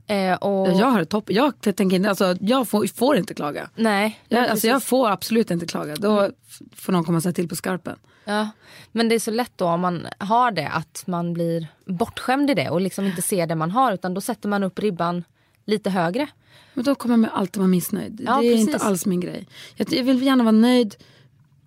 Eh, 0.06 0.34
och, 0.34 0.68
Jag 0.68 0.86
har 0.86 0.98
det 0.98 1.04
topp. 1.06 1.30
Jag, 1.30 1.60
tänker, 1.60 1.96
inte- 1.96 2.08
alltså, 2.08 2.36
jag 2.40 2.68
får, 2.68 2.86
får 2.86 3.16
inte 3.16 3.34
klaga. 3.34 3.70
Nej. 3.76 4.20
Jag, 4.28 4.48
alltså, 4.48 4.66
jag 4.66 4.82
får 4.82 5.08
absolut 5.10 5.50
inte 5.50 5.66
klaga. 5.66 5.96
Då 5.96 6.20
f- 6.48 6.58
får 6.76 6.92
någon 6.92 7.04
komma 7.04 7.16
och 7.16 7.22
säga 7.22 7.32
till 7.32 7.48
på 7.48 7.56
skarpen. 7.56 7.96
ja. 8.24 8.48
Men 8.92 9.08
det 9.08 9.14
är 9.14 9.18
så 9.18 9.30
lätt 9.30 9.52
då 9.56 9.66
om 9.66 9.80
man 9.80 10.06
har 10.18 10.50
det 10.50 10.68
att 10.68 11.04
man 11.06 11.32
blir 11.32 11.66
bortskämd 11.86 12.50
i 12.50 12.54
det 12.54 12.70
och 12.70 12.80
liksom 12.80 13.04
inte 13.06 13.22
ser 13.22 13.46
det 13.46 13.54
man 13.54 13.70
har 13.70 13.92
utan 13.92 14.14
då 14.14 14.20
sätter 14.20 14.48
man 14.48 14.62
upp 14.62 14.78
ribban 14.78 15.24
lite 15.64 15.90
högre. 15.90 16.26
Men 16.74 16.84
då 16.84 16.94
kommer 16.94 17.28
jag 17.28 17.36
alltid 17.38 17.56
vara 17.56 17.68
missnöjd. 17.68 18.22
Ja, 18.26 18.40
det 18.40 18.46
är 18.46 18.52
precis. 18.52 18.68
inte 18.74 18.84
alls 18.86 19.06
min 19.06 19.20
grej. 19.20 19.46
Jag, 19.76 19.92
jag 19.92 20.04
vill 20.04 20.22
gärna 20.22 20.44
vara 20.44 20.52
nöjd. 20.52 20.94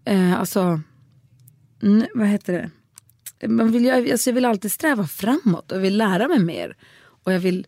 Eh, 0.05 0.39
alltså, 0.39 0.79
vad 2.13 2.27
heter 2.27 2.53
det? 2.53 3.47
Man 3.47 3.71
vill, 3.71 3.91
alltså, 3.91 4.29
jag 4.29 4.35
vill 4.35 4.45
alltid 4.45 4.71
sträva 4.71 5.07
framåt 5.07 5.71
och 5.71 5.77
jag 5.77 5.81
vill 5.81 5.97
lära 5.97 6.27
mig 6.27 6.39
mer. 6.39 6.77
Och 7.23 7.33
jag 7.33 7.39
vill 7.39 7.67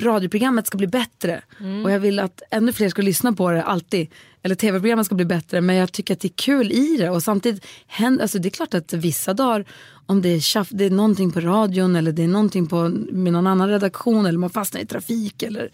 radioprogrammet 0.00 0.66
ska 0.66 0.78
bli 0.78 0.86
bättre. 0.86 1.42
Och 1.84 1.90
jag 1.90 2.00
vill 2.00 2.18
att 2.18 2.42
ännu 2.50 2.72
fler 2.72 2.88
ska 2.88 3.02
lyssna 3.02 3.32
på 3.32 3.50
det 3.50 3.62
alltid. 3.62 4.08
Eller 4.42 4.54
tv-programmet 4.54 5.06
ska 5.06 5.14
bli 5.14 5.24
bättre. 5.24 5.60
Men 5.60 5.76
jag 5.76 5.92
tycker 5.92 6.14
att 6.14 6.20
det 6.20 6.28
är 6.28 6.36
kul 6.36 6.72
i 6.72 6.96
det. 6.96 7.10
Och 7.10 7.22
samtidigt, 7.22 7.66
händer, 7.86 8.22
alltså, 8.22 8.38
det 8.38 8.48
är 8.48 8.50
klart 8.50 8.74
att 8.74 8.92
vissa 8.92 9.34
dagar 9.34 9.64
om 10.06 10.22
det 10.22 10.28
är, 10.28 10.40
tjaff, 10.40 10.68
det 10.70 10.84
är 10.84 10.90
någonting 10.90 11.32
på 11.32 11.40
radion 11.40 11.96
eller 11.96 12.12
det 12.12 12.22
är 12.22 12.28
någonting 12.28 12.66
på, 12.66 12.88
med 13.12 13.32
någon 13.32 13.46
annan 13.46 13.68
redaktion 13.68 14.26
eller 14.26 14.38
man 14.38 14.50
fastnar 14.50 14.80
i 14.80 14.86
trafik 14.86 15.42
eller 15.42 15.70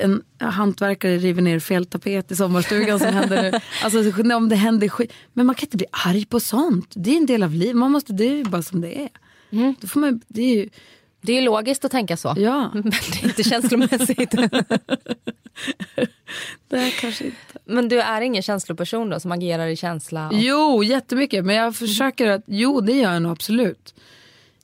en 0.00 0.22
hantverkare 0.38 1.18
river 1.18 1.42
ner 1.42 1.58
fel 1.58 1.86
tapet 1.86 2.30
i 2.30 2.36
sommarstugan 2.36 2.98
som 2.98 3.14
händer 3.14 3.42
nu. 3.42 3.60
Alltså 3.82 4.22
om 4.36 4.48
det 4.48 4.56
händer 4.56 4.88
skit. 4.88 5.12
Men 5.32 5.46
man 5.46 5.54
kan 5.54 5.66
inte 5.66 5.76
bli 5.76 5.86
arg 5.90 6.24
på 6.24 6.40
sånt. 6.40 6.92
Det 6.96 7.10
är 7.10 7.16
en 7.16 7.26
del 7.26 7.42
av 7.42 7.52
livet. 7.52 7.76
Man 7.76 7.92
måste, 7.92 8.12
det 8.12 8.24
är 8.24 8.34
ju 8.34 8.44
bara 8.44 8.62
som 8.62 8.80
det 8.80 9.02
är. 9.02 9.08
Då 9.80 9.86
får 9.86 10.00
man, 10.00 10.20
det 10.28 10.42
är 10.42 10.54
ju, 10.56 10.68
Det 11.26 11.32
är 11.32 11.42
logiskt 11.42 11.84
att 11.84 11.90
tänka 11.90 12.16
så. 12.16 12.34
ja. 12.36 12.70
Men 12.74 12.82
det 12.82 13.22
är 13.22 13.24
inte 13.24 13.42
känslomässigt. 13.44 14.30
Det 16.68 16.76
är 16.76 16.90
kanske 17.00 17.24
inte. 17.24 17.58
Men 17.64 17.88
du 17.88 18.00
är 18.00 18.20
ingen 18.20 18.42
känsloperson 18.42 19.10
då 19.10 19.20
som 19.20 19.32
agerar 19.32 19.66
i 19.66 19.76
känsla? 19.76 20.28
Och... 20.28 20.34
Jo, 20.34 20.84
jättemycket. 20.84 21.44
Men 21.44 21.56
jag 21.56 21.76
försöker 21.76 22.30
att, 22.30 22.42
jo 22.46 22.80
det 22.80 22.92
gör 22.92 23.12
jag 23.12 23.22
nog 23.22 23.32
absolut. 23.32 23.94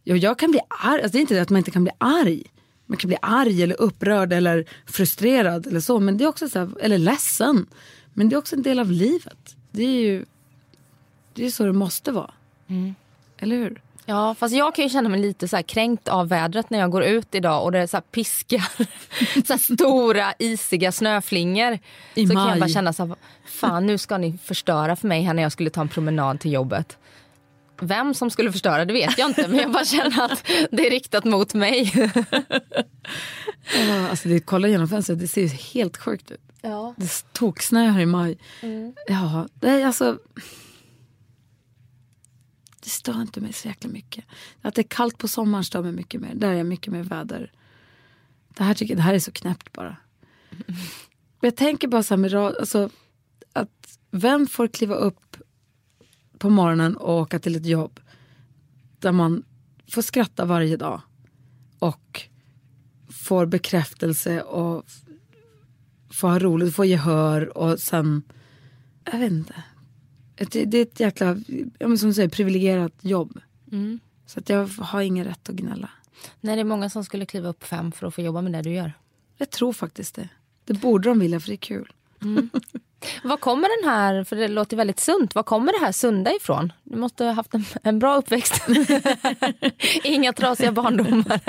Ja, 0.05 0.17
jag 0.17 0.39
kan 0.39 0.51
bli 0.51 0.61
arg, 0.69 1.03
alltså 1.03 1.13
det 1.13 1.19
är 1.19 1.21
inte 1.21 1.35
det 1.35 1.41
att 1.43 1.51
man 1.51 1.59
inte 1.59 1.71
kan 1.71 1.83
bli 1.85 1.93
arg. 1.99 2.43
Man 2.87 2.97
kan 2.97 3.09
bli 3.09 3.17
arg 3.23 3.63
eller 3.63 3.81
upprörd 3.81 4.33
eller 4.33 4.65
frustrerad 4.87 5.67
eller 5.67 5.81
så. 5.81 6.01
Men 6.01 6.19
det 6.19 6.25
är 6.25 6.29
också 6.29 6.49
så 6.49 6.59
här, 6.59 6.71
eller 6.81 6.99
ledsen. 6.99 7.67
Men 8.15 8.29
det 8.29 8.35
är 8.35 8.39
också 8.39 8.57
en 8.57 8.63
del 8.63 8.79
av 8.79 8.91
livet. 8.91 9.57
Det 9.71 9.83
är 9.83 10.01
ju 10.01 10.25
det 11.35 11.47
är 11.47 11.51
så 11.51 11.65
det 11.65 11.73
måste 11.73 12.13
vara. 12.13 12.31
Eller 13.39 13.57
hur? 13.57 13.83
Ja, 14.07 14.35
fast 14.35 14.55
jag 14.55 14.75
kan 14.75 14.85
ju 14.85 14.89
känna 14.91 15.09
mig 15.09 15.21
lite 15.21 15.49
så 15.49 15.63
kränkt 15.63 16.09
av 16.09 16.29
vädret 16.29 16.71
när 16.71 16.79
jag 16.79 16.91
går 16.91 17.03
ut 17.03 17.35
idag 17.35 17.65
och 17.65 17.73
det 17.73 17.79
är 17.79 17.87
så 17.87 18.01
piskar, 18.01 18.65
så 19.47 19.59
stora 19.59 20.35
isiga 20.39 20.93
snöflingor. 20.93 21.79
I 22.15 22.27
så 22.27 22.33
kan 22.33 22.43
maj. 22.43 22.51
jag 22.51 22.61
bara 22.61 22.69
känna 22.69 22.93
så 22.93 23.07
här, 23.07 23.17
fan 23.47 23.87
nu 23.87 23.99
ska 23.99 24.19
ni 24.19 24.39
förstöra 24.45 24.97
för 24.97 25.09
mig 25.09 25.23
här 25.23 25.35
när 25.35 25.43
jag 25.43 25.53
skulle 25.53 25.71
ta 25.71 25.81
en 25.81 25.89
promenad 25.89 26.41
till 26.41 26.53
jobbet. 26.53 26.99
Vem 27.81 28.15
som 28.15 28.31
skulle 28.31 28.53
förstöra 28.53 28.85
det 28.85 28.93
vet 28.93 29.19
jag 29.19 29.31
inte 29.31 29.49
men 29.49 29.59
jag 29.59 29.73
bara 29.73 29.85
känner 29.85 30.25
att 30.25 30.45
det 30.71 30.87
är 30.87 30.91
riktat 30.91 31.25
mot 31.25 31.55
mig. 31.55 31.93
Ja, 33.89 34.09
alltså 34.09 34.29
det, 34.29 34.41
kolla 34.41 34.69
genom 34.69 34.89
fönstret, 34.89 35.21
det 35.21 35.29
ser 35.29 35.41
ju 35.41 35.49
helt 35.49 35.97
sjukt 35.97 36.31
ut. 36.31 36.41
Ja. 36.63 36.95
Det 36.97 37.25
toksnö 37.33 37.89
här 37.91 38.01
i 38.01 38.07
maj. 38.07 38.39
Ja, 39.07 39.49
det 39.55 39.69
är 39.69 39.87
alltså... 39.87 40.19
Det 42.81 42.91
stör 42.91 43.23
inte 43.23 43.41
mig 43.41 43.53
så 43.53 43.69
jäkla 43.69 43.91
mycket. 43.91 44.25
Att 44.63 44.75
det 44.75 44.81
är 44.81 44.89
kallt 44.89 45.19
på 45.19 45.29
sommaren 45.29 45.65
stör 45.65 45.83
mig 45.83 45.93
mycket 45.93 46.21
mer. 46.21 46.35
Där 46.35 46.49
är 46.49 46.55
jag 46.55 46.67
mycket 46.67 46.93
mer 46.93 47.03
väder. 47.03 47.53
Det 48.49 48.65
här, 48.65 48.75
tycker 48.75 48.95
jag, 48.95 48.99
det 48.99 49.03
här 49.03 49.15
är 49.15 49.19
så 49.19 49.33
knäppt 49.33 49.73
bara. 49.73 49.97
Mm. 50.51 50.81
jag 51.41 51.57
tänker 51.57 51.89
bara 51.89 52.03
så 52.03 52.15
här 52.15 52.19
med 52.19 52.35
alltså, 52.35 52.91
att 53.53 53.99
vem 54.11 54.47
får 54.47 54.69
kliva 54.69 54.95
upp 54.95 55.37
på 56.39 56.51
morgonen 56.51 56.97
och 56.97 57.19
åka 57.19 57.39
till 57.39 57.57
ett 57.57 57.67
jobb 57.67 58.01
där 58.99 59.13
man 59.13 59.45
får 59.91 60.03
skratta 60.03 60.45
varje 60.45 60.77
dag 60.77 61.01
och 61.79 62.23
får 63.11 63.47
bekräftelse 63.47 64.43
och 64.43 64.85
får 66.11 66.29
ha 66.29 66.39
roligt, 66.39 66.75
får 66.75 66.87
gehör 66.87 67.59
och 67.59 67.79
sen, 67.79 68.23
jag 69.05 69.19
vet 69.19 69.33
inte. 69.33 69.55
Det, 70.51 70.65
det 70.65 70.79
är 70.79 70.83
ett 70.83 71.01
jäkla, 71.01 71.37
ja, 71.79 71.89
men 71.89 71.99
som 71.99 72.09
du 72.09 72.15
säger, 72.15 72.29
privilegierat 72.29 72.93
jobb. 73.01 73.41
Så 74.27 74.39
att 74.39 74.49
jag 74.49 74.67
har 74.67 75.01
ingen 75.01 75.25
rätt 75.25 75.49
att 75.49 75.55
gnälla. 75.55 75.91
Nej, 76.41 76.55
det 76.57 76.61
är 76.61 76.65
många 76.65 76.91
som 76.91 77.05
skulle 77.05 77.27
kliva 77.27 77.49
upp 77.49 77.65
fem 77.65 77.93
för 77.93 78.07
att 78.07 78.15
få 78.15 78.21
jobba 78.21 78.43
med 78.43 78.53
det 78.53 78.63
du 78.63 78.71
gör. 78.73 78.93
Jag 79.37 79.51
tror 79.51 79.73
faktiskt 79.73 80.15
det. 80.15 80.29
Det 80.65 80.73
borde 80.75 81.09
de 81.09 81.19
vilja 81.19 81.41
för 81.41 81.49
det 81.49 81.55
är 81.55 81.57
kul. 81.57 81.93
Var 83.23 83.37
kommer 83.37 83.83
den 83.83 83.91
här, 83.91 84.25
för 84.25 84.37
det 84.37 84.49
låter 84.49 84.77
väldigt 84.77 85.01
sunt, 85.01 85.35
var 85.35 85.43
kommer 85.43 85.73
det 85.73 85.85
här 85.85 85.93
sunda 85.93 86.33
ifrån? 86.37 86.73
Du 86.85 86.97
måste 86.99 87.25
ha 87.25 87.33
haft 87.33 87.55
en, 87.55 87.65
en 87.83 87.99
bra 87.99 88.17
uppväxt. 88.17 88.63
Inga 90.05 90.33
trasiga 90.33 90.73
barndomar. 90.73 91.41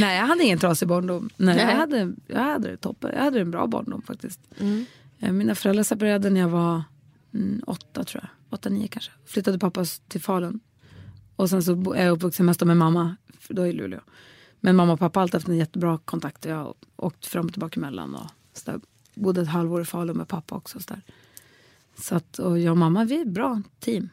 Nej, 0.00 0.16
jag 0.18 0.26
hade 0.26 0.44
ingen 0.44 0.58
trasig 0.58 0.88
barndom. 0.88 1.30
Nej, 1.36 1.56
Nej. 1.56 1.64
Jag, 1.64 1.76
hade, 1.76 2.12
jag 2.26 2.40
hade 2.40 2.70
det 2.70 2.76
toppen. 2.76 3.10
Jag 3.14 3.22
hade 3.22 3.40
en 3.40 3.50
bra 3.50 3.66
barndom 3.66 4.02
faktiskt. 4.02 4.40
Eh, 5.20 5.32
Mina 5.32 5.54
föräldrar 5.54 5.82
separerade 5.82 6.30
när 6.30 6.40
jag 6.40 6.48
var 6.48 6.82
mm, 7.34 7.62
åtta 7.66 8.04
tror 8.04 8.22
jag. 8.24 8.30
Åtta, 8.50 8.68
nio 8.68 8.88
kanske. 8.88 9.12
Flyttade 9.24 9.58
pappa 9.58 9.84
till 10.08 10.20
Falun. 10.20 10.60
Och 11.36 11.50
sen 11.50 11.62
så 11.62 11.92
är 11.94 12.04
jag 12.04 12.12
uppvuxen 12.12 12.46
mest 12.46 12.64
med 12.64 12.76
mamma, 12.76 13.16
för 13.38 13.54
då 13.54 13.66
i 13.66 13.72
Luleå. 13.72 14.00
Men 14.60 14.76
mamma 14.76 14.92
och 14.92 14.98
pappa 14.98 15.18
har 15.20 15.22
alltid 15.22 15.34
haft 15.34 15.48
en 15.48 15.56
jättebra 15.56 15.98
kontakt. 16.04 16.44
Jag 16.44 16.56
har 16.56 16.74
åkt 16.96 17.26
fram 17.26 17.46
och 17.46 17.52
tillbaka 17.52 17.80
emellan. 17.80 18.14
Och 18.14 18.30
så 18.52 18.70
där. 18.70 18.80
Bodde 19.14 19.40
ett 19.42 19.48
halvår 19.48 19.82
i 19.82 19.84
Falun 19.84 20.16
med 20.16 20.28
pappa 20.28 20.54
också. 20.54 20.80
Så, 20.80 20.88
där. 20.94 21.02
så 21.98 22.14
att, 22.14 22.38
och 22.38 22.58
jag 22.58 22.70
och 22.70 22.76
mamma, 22.78 23.04
vi 23.04 23.16
är 23.16 23.22
ett 23.22 23.28
bra 23.28 23.62
team. 23.80 24.08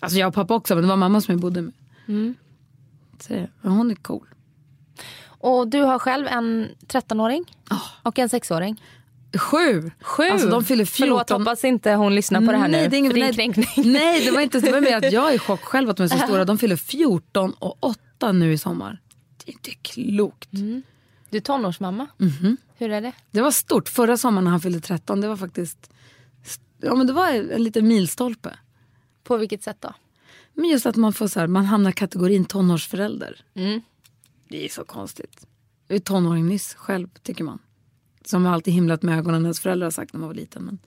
Alltså 0.00 0.18
jag 0.18 0.28
och 0.28 0.34
pappa 0.34 0.54
också, 0.54 0.74
men 0.74 0.82
det 0.82 0.88
var 0.88 0.96
mamma 0.96 1.20
som 1.20 1.32
jag 1.32 1.40
bodde 1.40 1.62
med. 1.62 1.72
Så, 3.20 3.32
det- 3.32 3.50
men 3.60 3.72
hon 3.72 3.90
är 3.90 3.94
cool. 3.94 4.26
Och 5.26 5.68
du 5.68 5.80
har 5.82 5.98
själv 5.98 6.26
en 6.26 6.68
13-åring 6.86 7.44
och 8.02 8.18
en 8.18 8.28
6-åring. 8.28 8.82
Sju! 9.38 9.90
Sju? 10.00 10.22
Alltså 10.22 10.48
de 10.48 10.64
fyller 10.64 10.84
14. 10.84 11.06
Förlåt, 11.08 11.30
hoppas 11.30 11.64
inte 11.64 11.92
hon 11.92 12.14
lyssnar 12.14 12.40
på 12.40 12.52
det 12.52 12.58
här 12.58 12.68
nej, 12.68 12.82
nu. 12.82 12.88
Det 12.88 12.96
är 12.96 12.98
ingen, 12.98 13.12
för 13.12 13.18
nej, 13.18 13.34
kränkning. 13.34 13.66
nej, 13.92 14.24
det 14.24 14.30
var 14.30 14.40
inte 14.40 14.60
det 14.60 14.72
var 14.72 14.80
mer 14.80 14.96
att 14.96 15.12
jag 15.12 15.30
är 15.30 15.34
i 15.34 15.38
chock 15.48 15.60
själv 15.60 15.90
att 15.90 15.96
de 15.96 16.02
är 16.02 16.08
så 16.08 16.18
stora. 16.18 16.44
De 16.44 16.58
fyller 16.58 16.76
14 16.76 17.52
och 17.52 17.76
8 17.80 18.32
nu 18.32 18.52
i 18.52 18.58
sommar. 18.58 19.00
Det 19.44 19.50
är 19.50 19.52
inte 19.52 19.70
klokt. 19.70 20.48
Du 21.30 21.36
är 21.36 21.40
tonårsmamma. 21.40 22.06
Hur 22.76 22.90
är 22.90 23.00
det? 23.00 23.12
Det 23.30 23.40
var 23.40 23.50
stort. 23.50 23.88
Förra 23.88 24.16
sommaren 24.16 24.44
när 24.44 24.50
han 24.50 24.60
fyllde 24.60 24.80
13, 24.80 25.20
det 25.20 25.28
var 25.28 25.36
faktiskt 25.36 25.90
ja, 26.80 26.94
men 26.94 27.06
det 27.06 27.12
var 27.12 27.28
en 27.28 27.64
liten 27.64 27.88
milstolpe. 27.88 28.58
På 29.24 29.36
vilket 29.36 29.62
sätt 29.62 29.76
då? 29.80 29.94
Men 30.54 30.70
just 30.70 30.86
att 30.86 30.96
man 30.96 31.12
får 31.12 31.28
så 31.28 31.40
här, 31.40 31.46
man 31.46 31.64
hamnar 31.64 31.90
i 31.90 31.92
kategorin 31.92 32.44
tonårsförälder. 32.44 33.44
Mm. 33.54 33.80
Det 34.48 34.64
är 34.64 34.68
så 34.68 34.84
konstigt. 34.84 35.46
Jag 35.88 35.96
är 35.96 36.00
tonåring 36.00 36.46
nyss 36.46 36.74
själv, 36.74 37.08
tycker 37.22 37.44
man. 37.44 37.58
Som 38.24 38.44
har 38.44 38.54
alltid 38.54 38.74
himlat 38.74 39.02
med 39.02 39.18
ögonen 39.18 39.42
ens 39.42 39.60
föräldrar 39.60 39.86
har 39.86 39.90
sagt 39.90 40.12
när 40.12 40.20
man 40.20 40.28
var 40.28 40.34
liten. 40.34 40.64
Men 40.64 40.78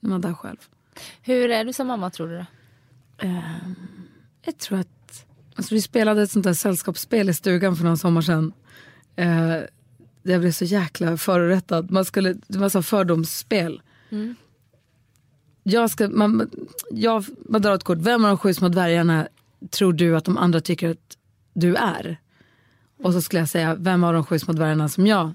när 0.00 0.10
man 0.10 0.24
är 0.24 0.28
där 0.28 0.34
själv. 0.34 0.56
Hur 1.22 1.50
är 1.50 1.64
du 1.64 1.72
som 1.72 1.86
mamma 1.86 2.10
tror 2.10 2.28
du? 2.28 2.36
Då? 2.36 2.46
Jag 4.44 4.58
tror 4.58 4.78
att... 4.78 5.26
Alltså 5.54 5.74
vi 5.74 5.82
spelade 5.82 6.22
ett 6.22 6.30
sånt 6.30 6.44
där 6.44 6.54
sällskapsspel 6.54 7.28
i 7.28 7.34
stugan 7.34 7.76
för 7.76 7.84
någon 7.84 7.98
sommar 7.98 8.20
sedan. 8.20 8.52
Där 9.14 10.32
jag 10.32 10.40
blev 10.40 10.52
så 10.52 10.64
jäkla 10.64 11.16
förorättad. 11.16 11.90
Man, 11.90 12.04
skulle, 12.04 12.34
det 12.46 12.58
var 12.58 12.68
så 12.68 12.82
fördomsspel. 12.82 13.82
Jag 15.62 15.90
ska, 15.90 16.08
man, 16.08 16.50
jag, 16.90 17.24
man 17.48 17.62
drar 17.62 17.74
ett 17.74 17.84
kort. 17.84 17.98
Vem 17.98 18.24
av 18.24 18.28
de 18.28 18.38
sju 18.38 18.54
små 18.54 18.68
dvärgarna 18.68 19.28
tror 19.70 19.92
du 19.92 20.16
att 20.16 20.24
de 20.24 20.38
andra 20.38 20.60
tycker 20.60 20.90
att 20.90 21.18
du 21.52 21.74
är? 21.76 22.20
Och 23.02 23.12
så 23.12 23.22
skulle 23.22 23.40
jag 23.40 23.48
säga, 23.48 23.74
vem 23.74 24.04
av 24.04 24.12
de 24.12 24.24
sju 24.24 24.38
små 24.38 24.52
dvärgarna 24.52 24.88
som 24.88 25.06
jag 25.06 25.34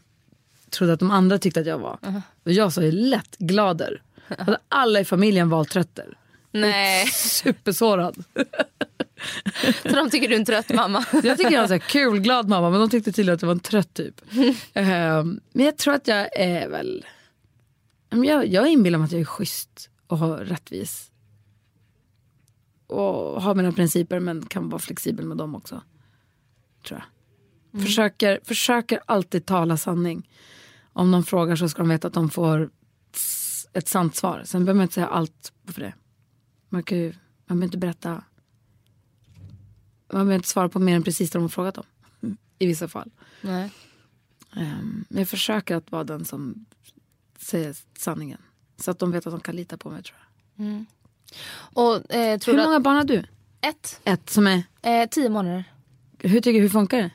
trodde 0.72 0.94
att 0.94 1.00
de 1.00 1.12
andra 1.12 1.38
tyckte 1.38 1.60
att 1.60 1.68
jag 1.68 1.78
var? 1.80 1.98
Och 2.44 2.52
jag 2.52 2.74
sa 2.74 2.84
ju 2.84 2.92
lätt 2.92 3.38
glader. 3.38 4.02
Hade 4.38 4.58
alla 4.70 5.00
i 5.00 5.06
familjen 5.06 5.50
valtrötter. 5.50 6.18
Nej, 6.52 7.08
Supersårad. 7.08 8.24
så 9.84 9.96
de 9.96 10.10
tycker 10.10 10.28
du 10.28 10.36
är 10.36 10.40
en 10.40 10.46
trött 10.46 10.74
mamma. 10.74 11.06
Jag 11.24 11.38
tycker 11.38 11.52
jag 11.52 11.64
är 11.64 11.74
en 11.74 11.80
kul, 11.80 12.20
glad 12.20 12.50
mamma 12.50 12.70
men 12.70 12.80
de 12.80 12.90
tyckte 12.90 13.12
tydligen 13.12 13.36
att 13.36 13.42
jag 13.42 13.48
var 13.48 13.56
en 13.56 13.60
trött 13.60 13.94
typ. 13.94 14.22
Ehm, 14.74 15.40
men 15.52 15.66
jag 15.66 15.78
tror 15.78 15.94
att 15.94 16.08
jag 16.08 16.40
är 16.40 16.70
väl... 16.70 17.06
Jag, 18.10 18.48
jag 18.48 18.68
inbillar 18.68 19.00
mig 19.00 19.06
att 19.06 19.12
jag 19.12 19.22
är 19.22 19.26
schysst 19.26 19.90
och 20.08 20.18
har 20.18 20.38
rättvis. 20.38 21.12
Och 22.88 23.42
har 23.42 23.56
mina 23.56 23.72
principer 23.72 24.20
men 24.20 24.46
kan 24.46 24.70
vara 24.70 24.80
flexibel 24.80 25.26
med 25.26 25.38
dem 25.38 25.56
också. 25.56 25.82
Tror 26.88 27.00
jag. 27.00 27.82
Försöker, 27.82 28.40
försöker 28.44 29.00
alltid 29.06 29.46
tala 29.46 29.78
sanning. 29.78 30.30
Om 30.94 31.12
de 31.12 31.24
frågar 31.24 31.56
så 31.56 31.70
ska 31.70 31.82
de 31.82 31.90
veta 31.90 32.08
att 32.08 32.14
de 32.14 32.30
får 32.30 32.70
ett 33.74 33.88
sant 33.88 34.16
svar. 34.16 34.42
Sen 34.46 34.66
behöver 34.66 34.78
man 34.78 34.84
inte 34.84 34.94
säga 34.94 35.08
allt 35.08 35.54
för 35.66 35.82
det. 35.82 35.94
Man, 36.70 36.84
kan 36.84 36.98
ju, 36.98 37.14
man 37.46 37.60
behöver 37.60 37.66
inte 37.66 37.78
berätta 37.78 38.24
man 40.14 40.26
behöver 40.26 40.36
inte 40.36 40.48
svara 40.48 40.70
på 40.70 40.80
mer 40.80 40.96
än 40.96 41.04
precis 41.04 41.32
det 41.32 41.38
de 41.38 41.42
har 41.42 41.50
frågat 41.50 41.78
om. 41.78 41.86
I 42.60 42.66
vissa 42.66 42.88
fall. 42.88 43.12
Nej. 43.42 43.72
Um, 44.56 45.06
men 45.10 45.20
jag 45.20 45.30
försöker 45.30 45.76
att 45.76 45.92
vara 45.92 46.04
den 46.04 46.26
som 46.26 46.66
säger 47.38 47.76
sanningen. 47.98 48.42
Så 48.78 48.92
att 48.92 49.00
de 49.00 49.12
vet 49.12 49.28
att 49.28 49.34
de 49.34 49.40
kan 49.40 49.56
lita 49.56 49.78
på 49.78 49.90
mig 49.90 50.04
tror 50.04 50.18
jag. 50.56 50.86
Och 51.54 52.16
eh, 52.16 52.40
tror 52.40 52.56
Hur 52.56 52.64
många 52.64 52.80
barn 52.80 52.96
har 52.96 53.04
du? 53.04 53.24
Ett. 53.62 54.02
Ett 54.04 54.30
som 54.30 54.48
är... 54.48 54.64
Eh, 54.82 55.10
tio 55.10 55.30
månader. 55.30 55.64
Hur 56.20 56.42
tycker 56.42 56.62
hur 56.62 56.70
funkar 56.70 56.98
det? 56.98 57.12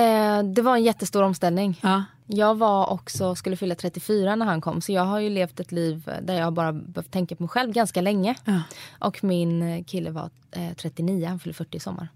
Eh, 0.00 0.42
det 0.42 0.62
var 0.62 0.76
en 0.76 0.84
jättestor 0.84 1.22
omställning. 1.22 1.80
Ja. 1.82 2.04
Jag 2.32 2.54
var 2.54 2.90
också, 2.90 3.34
skulle 3.34 3.56
fylla 3.56 3.74
34 3.74 4.36
när 4.36 4.46
han 4.46 4.60
kom 4.60 4.80
så 4.80 4.92
jag 4.92 5.04
har 5.04 5.18
ju 5.18 5.30
levt 5.30 5.60
ett 5.60 5.72
liv 5.72 6.10
där 6.22 6.34
jag 6.34 6.52
bara 6.52 6.72
behövt 6.72 7.10
tänka 7.10 7.36
på 7.36 7.42
mig 7.42 7.48
själv 7.48 7.72
ganska 7.72 8.00
länge. 8.00 8.34
Ja. 8.44 8.62
Och 8.98 9.24
min 9.24 9.62
eh, 9.62 9.84
kille 9.84 10.10
var 10.10 10.30
eh, 10.50 10.72
39, 10.76 11.26
han 11.26 11.38
fyllde 11.38 11.54
40 11.54 11.76
i 11.76 11.80
sommar. 11.80 12.08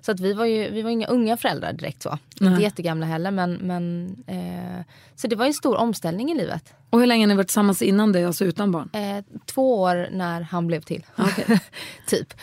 Så 0.00 0.12
att 0.12 0.20
vi 0.20 0.32
var 0.32 0.44
ju 0.44 0.70
vi 0.70 0.82
var 0.82 0.90
inga 0.90 1.06
unga 1.06 1.36
föräldrar 1.36 1.72
direkt 1.72 2.02
så. 2.02 2.18
Nej. 2.40 2.50
Inte 2.50 2.62
jättegamla 2.62 3.06
heller 3.06 3.30
men, 3.30 3.52
men 3.54 4.16
eh, 4.26 4.84
så 5.16 5.26
det 5.26 5.36
var 5.36 5.44
ju 5.44 5.48
en 5.48 5.54
stor 5.54 5.76
omställning 5.76 6.32
i 6.32 6.34
livet. 6.34 6.74
Och 6.90 7.00
hur 7.00 7.06
länge 7.06 7.24
har 7.24 7.28
ni 7.28 7.34
varit 7.34 7.46
tillsammans 7.46 7.82
innan 7.82 8.12
det, 8.12 8.24
alltså 8.24 8.44
utan 8.44 8.72
barn? 8.72 8.90
Eh, 8.92 9.24
två 9.46 9.80
år 9.80 10.08
när 10.12 10.40
han 10.40 10.66
blev 10.66 10.80
till. 10.80 11.06
typ. 12.06 12.34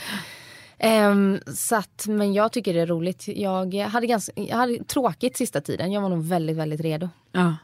Ehm, 0.79 1.39
så 1.55 1.75
att, 1.75 2.05
men 2.07 2.33
jag 2.33 2.51
tycker 2.51 2.73
det 2.73 2.79
är 2.79 2.87
roligt. 2.87 3.27
Jag 3.27 3.75
hade, 3.75 4.07
ganska, 4.07 4.31
jag 4.35 4.57
hade 4.57 4.83
tråkigt 4.83 5.37
sista 5.37 5.61
tiden. 5.61 5.91
Jag 5.91 6.01
var 6.01 6.09
nog 6.09 6.23
väldigt, 6.23 6.57
väldigt 6.57 6.81
redo. 6.81 7.09
Ja. 7.31 7.55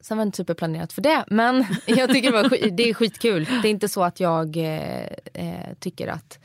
Sen 0.00 0.18
var 0.18 0.24
det 0.24 0.28
inte 0.28 0.36
superplanerat 0.36 0.92
för 0.92 1.02
det. 1.02 1.24
Men 1.28 1.66
jag 1.86 2.10
tycker 2.10 2.32
det, 2.32 2.42
var, 2.42 2.70
det 2.70 2.90
är 2.90 2.94
skitkul. 2.94 3.44
Det 3.62 3.68
är 3.68 3.70
inte 3.70 3.88
så 3.88 4.02
att 4.04 4.20
jag 4.20 4.56
eh, 4.56 5.02
eh, 5.34 5.74
tycker 5.78 6.08
att... 6.08 6.38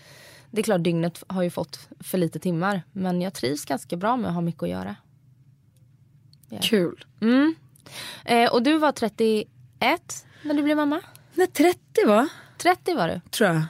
Det 0.51 0.61
är 0.61 0.63
klart 0.63 0.83
dygnet 0.83 1.23
har 1.27 1.43
ju 1.43 1.49
fått 1.49 1.89
för 1.99 2.17
lite 2.17 2.39
timmar. 2.39 2.81
Men 2.91 3.21
jag 3.21 3.33
trivs 3.33 3.65
ganska 3.65 3.97
bra 3.97 4.17
med 4.17 4.27
att 4.27 4.33
ha 4.33 4.41
mycket 4.41 4.63
att 4.63 4.69
göra. 4.69 4.95
Kul. 6.61 7.05
Mm. 7.21 7.55
Eh, 8.25 8.53
och 8.53 8.63
du 8.63 8.77
var 8.77 8.91
31 8.91 9.47
när 10.43 10.53
du 10.53 10.61
blev 10.63 10.77
mamma? 10.77 11.01
Nej, 11.33 11.47
30 11.47 11.79
va? 12.07 12.27
30 12.57 12.93
var 12.95 13.07
du. 13.07 13.21
Tror 13.29 13.49
jag. 13.49 13.63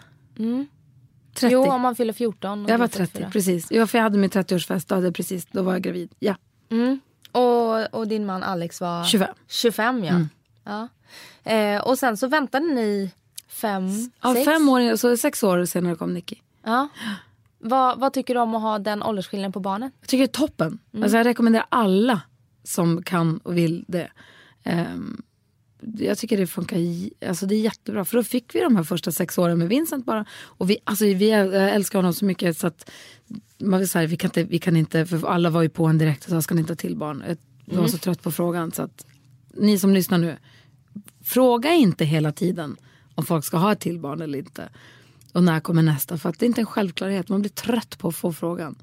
30. 1.39 1.53
Jo, 1.53 1.65
om 1.71 1.81
man 1.81 1.95
fyller 1.95 2.13
14. 2.13 2.65
och 2.65 2.71
jag 2.71 2.77
var 2.77 2.85
är 2.85 2.89
30, 2.89 2.97
34. 3.13 3.29
precis. 3.31 3.67
Ja, 3.71 3.87
för 3.87 3.97
jag 3.97 4.03
hade 4.03 4.17
min 4.17 4.29
30-årsfest, 4.29 4.85
då, 4.89 4.95
hade 4.95 5.11
precis, 5.11 5.45
då 5.51 5.63
var 5.63 5.71
jag 5.73 5.81
gravid. 5.81 6.11
Ja, 6.19 6.35
Mm. 6.71 6.99
Och, 7.31 7.93
och 7.99 8.07
din 8.07 8.25
man 8.25 8.43
Alex 8.43 8.81
var? 8.81 9.03
25. 9.03 9.27
25 9.47 10.03
ja. 10.03 10.09
Mm. 10.13 10.29
ja. 10.63 10.87
Eh, 11.51 11.81
och 11.81 11.97
sen 11.99 12.17
så 12.17 12.27
väntade 12.27 12.65
ni 12.65 13.11
fem, 13.47 14.11
Ja, 14.21 14.33
sex? 14.33 14.45
fem 14.45 14.69
år, 14.69 14.95
så 14.95 15.17
sex 15.17 15.43
år 15.43 15.65
senare 15.65 15.95
kom 15.95 16.13
Nicky. 16.13 16.35
Ja. 16.63 16.87
Vad, 17.59 17.99
vad 17.99 18.13
tycker 18.13 18.33
du 18.33 18.39
om 18.39 18.55
att 18.55 18.61
ha 18.61 18.79
den 18.79 19.03
åldersskillnaden 19.03 19.51
på 19.51 19.59
barnet? 19.59 19.93
Jag 19.99 20.07
tycker 20.09 20.23
det 20.27 20.31
är 20.31 20.39
toppen. 20.47 20.79
Alltså 21.01 21.17
jag 21.17 21.25
rekommenderar 21.25 21.65
alla 21.69 22.21
som 22.63 23.03
kan 23.03 23.37
och 23.37 23.57
vill 23.57 23.85
det. 23.87 24.11
Ehm, 24.63 25.21
jag 25.97 26.17
tycker 26.17 26.37
det 26.37 26.47
funkar, 26.47 26.77
alltså 27.27 27.45
det 27.45 27.55
är 27.55 27.59
jättebra. 27.59 28.05
För 28.05 28.17
då 28.17 28.23
fick 28.23 28.55
vi 28.55 28.59
de 28.59 28.75
här 28.75 28.83
första 28.83 29.11
sex 29.11 29.37
åren 29.37 29.57
med 29.57 29.69
Vincent 29.69 30.05
bara. 30.05 30.25
Och 30.41 30.69
vi, 30.69 30.77
alltså 30.83 31.05
vi 31.05 31.31
älskar 31.31 31.99
honom 31.99 32.13
så 32.13 32.25
mycket 32.25 32.57
så 32.57 32.67
att 32.67 32.89
man 33.57 33.79
vill 33.79 33.89
säga, 33.89 34.07
vi, 34.07 34.17
kan 34.17 34.27
inte, 34.27 34.43
vi 34.43 34.59
kan 34.59 34.75
inte, 34.75 35.05
för 35.05 35.27
alla 35.27 35.49
var 35.49 35.61
ju 35.61 35.69
på 35.69 35.85
en 35.85 35.97
direkt 35.97 36.23
och 36.23 36.29
sa 36.29 36.41
ska 36.41 36.55
ni 36.55 36.61
inte 36.61 36.71
ha 36.71 36.77
till 36.77 36.95
barn. 36.95 37.23
Jag 37.65 37.81
var 37.81 37.87
så 37.87 37.97
trött 37.97 38.21
på 38.21 38.31
frågan 38.31 38.71
så 38.71 38.81
att 38.81 39.05
ni 39.53 39.79
som 39.79 39.93
lyssnar 39.93 40.17
nu, 40.17 40.37
fråga 41.23 41.73
inte 41.73 42.05
hela 42.05 42.31
tiden 42.31 42.77
om 43.15 43.25
folk 43.25 43.45
ska 43.45 43.57
ha 43.57 43.71
ett 43.71 43.79
till 43.79 43.99
barn 43.99 44.21
eller 44.21 44.37
inte. 44.39 44.69
Och 45.33 45.43
när 45.43 45.59
kommer 45.59 45.81
nästa? 45.81 46.17
För 46.17 46.29
att 46.29 46.39
det 46.39 46.45
är 46.45 46.47
inte 46.47 46.61
en 46.61 46.65
självklarhet. 46.65 47.29
Man 47.29 47.41
blir 47.41 47.51
trött 47.51 47.97
på 47.97 48.07
att 48.07 48.15
få 48.15 48.33
frågan. 48.33 48.75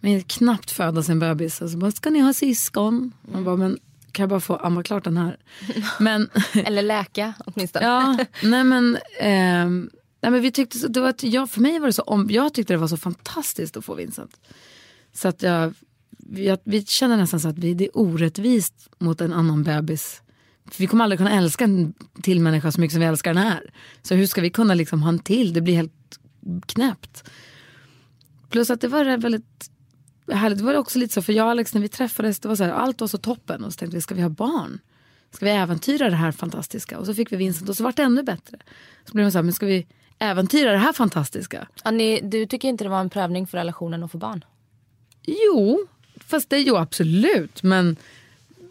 Men 0.00 0.22
knappt 0.22 0.70
föda 0.70 1.02
sin 1.02 1.18
bebis. 1.18 1.62
Alltså, 1.62 1.78
bara, 1.78 1.90
ska 1.90 2.10
ni 2.10 2.20
ha 2.20 2.32
syskon? 2.32 3.12
Man 3.32 3.44
bara, 3.44 3.56
men 3.56 3.78
kan 4.14 4.22
jag 4.22 4.30
bara 4.30 4.40
få 4.40 4.56
amma 4.56 4.82
klart 4.82 5.04
den 5.04 5.16
här? 5.16 5.36
men, 6.00 6.28
Eller 6.64 6.82
läka 6.82 7.34
åtminstone. 7.46 7.84
ja, 7.86 8.18
nej 8.42 8.64
men, 8.64 8.98
ehm, 9.20 9.90
nej 10.22 10.32
men 10.32 10.42
vi 10.42 10.50
tyckte, 10.50 10.78
så- 10.78 10.88
det 10.88 11.00
var, 11.00 11.08
ett- 11.10 11.22
ja, 11.22 11.46
för 11.46 11.60
mig 11.60 11.78
var 11.78 11.86
det 11.86 11.92
så, 11.92 12.02
om, 12.02 12.26
jag 12.30 12.54
tyckte 12.54 12.72
det 12.72 12.76
var 12.78 12.88
så 12.88 12.96
fantastiskt 12.96 13.76
att 13.76 13.84
få 13.84 13.94
Vincent. 13.94 14.36
Så 15.12 15.28
att 15.28 15.42
jag, 15.42 15.74
vi, 16.10 16.56
vi 16.64 16.84
kände 16.84 17.16
nästan 17.16 17.40
så 17.40 17.48
att 17.48 17.58
vi, 17.58 17.74
det 17.74 17.84
är 17.84 17.90
orättvist 17.98 18.88
mot 18.98 19.20
en 19.20 19.32
annan 19.32 19.62
bebis. 19.62 20.20
För 20.70 20.78
vi 20.78 20.86
kommer 20.86 21.04
aldrig 21.04 21.18
kunna 21.18 21.30
älska 21.32 21.64
en 21.64 21.94
till 22.22 22.40
människa 22.40 22.72
så 22.72 22.80
mycket 22.80 22.92
som 22.92 23.00
vi 23.00 23.06
älskar 23.06 23.34
den 23.34 23.42
här. 23.42 23.70
Så 24.02 24.14
hur 24.14 24.26
ska 24.26 24.40
vi 24.40 24.50
kunna 24.50 24.74
liksom 24.74 25.02
ha 25.02 25.08
en 25.08 25.18
till? 25.18 25.52
Det 25.52 25.60
blir 25.60 25.74
helt 25.74 26.18
knäppt. 26.66 27.24
Plus 28.50 28.70
att 28.70 28.80
det 28.80 28.88
var 28.88 29.16
väldigt 29.16 29.70
härligt. 30.32 30.58
Det 30.58 30.64
var 30.64 30.74
också 30.74 30.98
lite 30.98 31.14
så, 31.14 31.22
för 31.22 31.32
jag 31.32 31.44
och 31.44 31.50
Alex 31.50 31.74
när 31.74 31.80
vi 31.80 31.88
träffades, 31.88 32.38
det 32.38 32.48
var 32.48 32.56
så 32.56 32.64
här, 32.64 32.70
allt 32.70 33.00
var 33.00 33.08
så 33.08 33.18
toppen. 33.18 33.64
Och 33.64 33.72
så 33.72 33.78
tänkte 33.78 33.96
vi, 33.96 34.00
ska 34.00 34.14
vi 34.14 34.22
ha 34.22 34.28
barn? 34.28 34.80
Ska 35.30 35.44
vi 35.44 35.50
äventyra 35.50 36.10
det 36.10 36.16
här 36.16 36.32
fantastiska? 36.32 36.98
Och 36.98 37.06
så 37.06 37.14
fick 37.14 37.32
vi 37.32 37.36
Vincent 37.36 37.68
och 37.68 37.76
så 37.76 37.84
vart 37.84 37.96
det 37.96 38.02
ännu 38.02 38.22
bättre. 38.22 38.58
Så 39.04 39.12
blev 39.12 39.24
man 39.24 39.32
så 39.32 39.38
här, 39.38 39.42
men 39.42 39.52
ska 39.52 39.66
vi 39.66 39.86
äventyra 40.18 40.72
det 40.72 40.78
här 40.78 40.92
fantastiska? 40.92 41.68
Ni, 41.92 42.20
du 42.20 42.46
tycker 42.46 42.68
inte 42.68 42.84
det 42.84 42.90
var 42.90 43.00
en 43.00 43.10
prövning 43.10 43.46
för 43.46 43.58
relationen 43.58 44.02
att 44.02 44.12
få 44.12 44.18
barn? 44.18 44.44
Jo, 45.22 45.86
fast 46.26 46.50
det 46.50 46.56
är 46.56 46.60
ju 46.60 46.76
absolut. 46.76 47.62
Men 47.62 47.96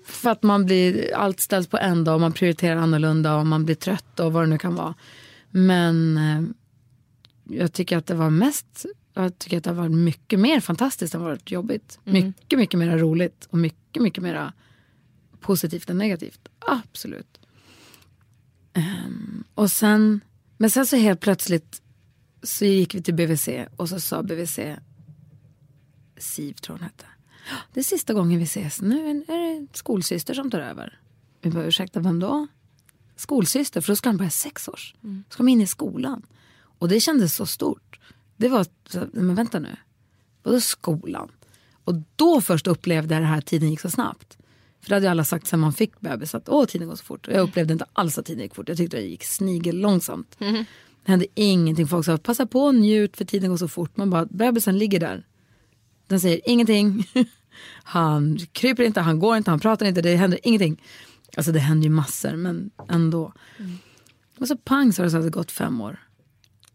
för 0.06 0.30
att 0.30 0.44
man 0.44 0.66
blir, 0.66 1.16
allt 1.16 1.40
ställs 1.40 1.68
på 1.68 1.78
en 1.78 2.04
dag 2.04 2.16
och 2.16 2.22
man 2.22 2.32
prioriterar 2.32 2.76
annorlunda 2.76 3.36
och 3.36 3.46
man 3.46 3.66
blir 3.66 3.76
trött 3.76 4.20
och 4.20 4.34
vad 4.34 4.44
det 4.44 4.48
nu 4.48 4.58
kan 4.58 4.76
vara. 4.76 4.94
Men 5.52 6.18
eh, 6.18 6.44
jag 7.58 7.74
tycker 7.74 7.98
att 7.98 8.06
det 8.06 8.16
var 8.16 8.30
mest, 8.30 8.86
jag 9.14 9.40
tycker 9.40 9.58
att 9.58 9.64
det 9.64 9.70
har 9.70 9.76
varit 9.76 9.92
mycket 9.92 10.40
mer 10.40 10.60
fantastiskt 10.60 11.16
än 11.16 11.22
varit 11.22 11.52
jobbigt. 11.52 12.00
Mycket, 12.04 12.60
mycket 12.60 12.80
mer 12.80 12.98
roligt 12.98 13.48
och 13.50 13.58
mycket, 13.58 14.04
mycket 14.04 14.24
mer 14.24 14.52
positivt 15.40 15.90
än 15.90 15.98
negativt. 15.98 16.50
Absolut. 16.60 17.40
Ehm, 18.74 19.44
och 19.56 19.72
sen, 19.72 20.22
men 20.58 20.70
sen 20.70 20.86
så 20.86 20.96
helt 20.96 21.20
plötsligt 21.20 21.82
så 22.44 22.66
gick 22.66 22.96
vi 22.96 23.02
till 23.02 23.14
BVC 23.14 23.50
och 23.76 23.90
så 23.90 24.00
sa 24.00 24.24
BVC 24.24 24.60
Siv 26.18 26.54
tror 26.54 26.76
hon 26.76 26.84
hette. 26.84 27.06
Det 27.74 27.80
är 27.80 27.84
sista 27.84 28.14
gången 28.14 28.40
vi 28.40 28.46
ses. 28.46 28.82
Nu 28.82 29.10
är 29.10 29.60
det 29.60 29.78
skolsyster 29.78 30.34
som 30.34 30.52
tar 30.52 30.60
över. 30.60 31.00
Vi 31.42 31.50
bara, 31.50 31.66
ursäkta, 31.66 32.00
vem 32.00 32.20
då? 32.20 32.48
Skolsyster, 33.16 33.82
för 33.82 33.92
då 33.92 33.96
ska 33.96 34.10
han 34.10 34.18
börja 34.18 34.30
sex 34.32 34.68
års. 34.68 34.96
Ska 35.30 35.44
man 35.44 35.50
in 35.50 35.62
i 35.62 35.68
skolan. 35.68 36.26
Och 36.80 36.90
det 36.90 37.00
kändes 37.00 37.36
så 37.36 37.46
stort. 37.46 38.00
Det 38.38 38.50
var, 38.50 38.66
men 39.12 39.36
vänta 39.36 39.60
nu. 39.60 39.76
Vadå 40.44 40.60
skolan? 40.60 41.32
Och 41.84 41.96
då 42.16 42.42
först 42.42 42.68
upplevde 42.68 43.14
jag 43.14 43.24
det 43.24 43.28
här 43.28 43.42
tiden 43.42 43.70
gick 43.70 43.80
så 43.80 43.90
snabbt. 43.90 44.38
För 44.82 44.90
det 44.90 44.96
hade 44.96 45.06
ju 45.06 45.12
alla 45.12 45.24
sagt 45.24 45.48
sen 45.48 45.60
man 45.60 45.74
fick 45.74 46.00
bebis 46.00 46.36
att 46.36 46.50
åh 46.50 46.66
tiden 46.66 46.88
går 46.88 46.96
så 46.96 47.04
fort. 47.04 47.28
Och 47.28 47.34
jag 47.34 47.42
upplevde 47.42 47.74
inte 47.74 47.86
alls 47.94 48.18
att 48.18 48.26
tiden 48.26 48.44
gick 48.44 48.56
fort. 48.56 48.70
Jag 48.70 48.78
tyckte 48.78 48.98
det 48.98 49.04
gick 49.04 49.24
snigel 49.24 49.78
långsamt. 49.80 50.36
Det 51.06 51.12
hände 51.12 51.26
ingenting. 51.36 51.88
Folk 51.88 52.06
sa 52.06 52.18
passa 52.18 52.46
på 52.46 52.60
och 52.60 52.76
njut 52.76 53.18
för 53.18 53.26
tiden 53.26 53.50
går 53.50 53.58
så 53.58 53.68
fort. 53.68 53.98
Man 53.98 54.10
bara, 54.10 54.26
bebisen 54.26 54.78
ligger 54.78 55.00
där. 55.00 55.26
Den 56.08 56.20
säger 56.20 56.42
ingenting. 56.46 57.08
Han 57.84 58.40
kryper 58.52 58.84
inte, 58.84 59.02
han 59.02 59.20
går 59.20 59.38
inte, 59.38 59.50
han 59.50 59.60
pratar 59.60 59.86
inte, 59.86 60.02
det 60.02 60.16
händer 60.16 60.40
ingenting. 60.44 60.82
Alltså 61.38 61.52
det 61.52 61.60
händer 61.60 61.84
ju 61.84 61.90
massor 61.90 62.36
men 62.36 62.72
ändå. 62.90 63.34
Och 64.40 64.48
så 64.48 64.58
pang 64.58 64.94
så 64.94 65.04
har 65.04 65.24
det 65.24 65.30
gått 65.30 65.52
fem 65.52 65.82
år. 65.82 66.00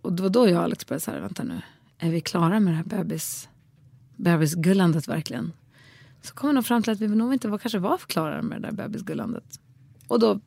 Och 0.02 0.12
det 0.12 0.22
var 0.22 0.30
då 0.30 0.48
jag 0.48 0.56
och 0.56 0.62
Alex 0.62 0.86
började 0.86 1.00
säga, 1.00 1.20
vänta 1.20 1.42
nu, 1.42 1.60
är 1.98 2.10
vi 2.10 2.20
klara 2.20 2.60
med 2.60 2.72
det 2.72 2.76
här 2.76 2.84
bebis, 2.84 3.48
bebisgullandet 4.16 5.08
verkligen? 5.08 5.52
Så 6.22 6.34
kom 6.34 6.48
vi 6.48 6.54
nog 6.54 6.66
fram 6.66 6.82
till 6.82 6.92
att 6.92 7.00
vi 7.00 7.08
nog 7.08 7.32
inte 7.32 7.48
var, 7.48 7.58
kanske 7.58 7.78
var 7.78 7.98
klara 7.98 8.42
med 8.42 8.62
det 8.62 8.68
där 8.68 8.74
bebisgullandet. 8.74 9.60
Och 10.08 10.20
då 10.20 10.40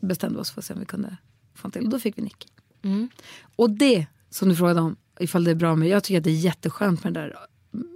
bestämde 0.00 0.36
vi 0.36 0.42
oss 0.42 0.50
för 0.50 0.60
att 0.60 0.64
se 0.64 0.74
om 0.74 0.80
vi 0.80 0.86
kunde 0.86 1.16
få 1.54 1.70
till. 1.70 1.84
Och 1.84 1.90
då 1.90 1.98
fick 1.98 2.18
vi 2.18 2.22
Nicky. 2.22 2.48
Och 3.56 3.70
det 3.70 4.06
som 4.30 4.48
du 4.48 4.56
frågade 4.56 4.80
om, 4.80 4.96
ifall 5.20 5.44
det 5.44 5.50
är 5.50 5.54
bra 5.54 5.76
med, 5.76 5.88
jag 5.88 6.04
tycker 6.04 6.18
att 6.18 6.24
det 6.24 6.30
är 6.30 6.34
jätteskönt 6.34 7.04
med 7.04 7.14
det 7.14 7.20
där 7.20 7.36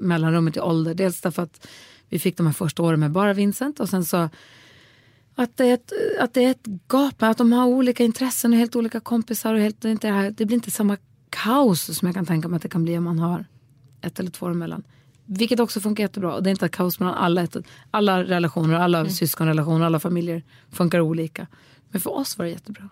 mellanrummet 0.00 0.56
i 0.56 0.60
ålder. 0.60 0.94
Dels 0.94 1.20
därför 1.20 1.42
att 1.42 1.68
vi 2.08 2.18
fick 2.18 2.36
de 2.36 2.46
här 2.46 2.52
första 2.52 2.82
åren 2.82 3.00
med 3.00 3.10
bara 3.10 3.32
Vincent 3.32 3.80
och 3.80 3.88
sen 3.88 4.04
så 4.04 4.28
att 5.42 5.56
det 5.56 5.64
är 5.64 5.74
ett, 5.74 5.92
att 6.20 6.34
det 6.34 6.44
är 6.44 6.50
ett 6.50 6.66
gap, 6.88 7.22
att 7.22 7.38
de 7.38 7.52
har 7.52 7.66
olika 7.66 8.04
intressen 8.04 8.52
och 8.52 8.58
helt 8.58 8.76
olika 8.76 9.00
kompisar 9.00 9.54
och 9.54 9.60
helt, 9.60 9.80
det, 9.80 9.90
inte 9.90 10.06
det, 10.06 10.14
här, 10.14 10.30
det 10.30 10.46
blir 10.46 10.54
inte 10.54 10.70
samma 10.70 10.96
kaos 11.30 11.96
som 11.98 12.06
jag 12.06 12.14
kan 12.14 12.26
tänka 12.26 12.48
mig 12.48 12.56
att 12.56 12.62
det 12.62 12.68
kan 12.68 12.84
bli 12.84 12.98
om 12.98 13.04
man 13.04 13.18
har 13.18 13.44
ett 14.00 14.20
eller 14.20 14.30
två 14.30 14.46
emellan. 14.46 14.82
Vilket 15.24 15.60
också 15.60 15.80
funkar 15.80 16.04
jättebra. 16.04 16.34
Och 16.34 16.42
det 16.42 16.48
är 16.48 16.50
inte 16.50 16.66
ett 16.66 16.72
kaos 16.72 17.00
mellan 17.00 17.14
alla, 17.14 17.46
alla 17.90 18.24
relationer, 18.24 18.74
alla 18.74 19.08
syskonrelationer, 19.08 19.86
alla 19.86 20.00
familjer 20.00 20.42
funkar 20.70 21.00
olika. 21.00 21.46
Men 21.90 22.00
för 22.00 22.16
oss 22.16 22.38
var 22.38 22.44
det 22.44 22.50
jättebra. 22.50 22.88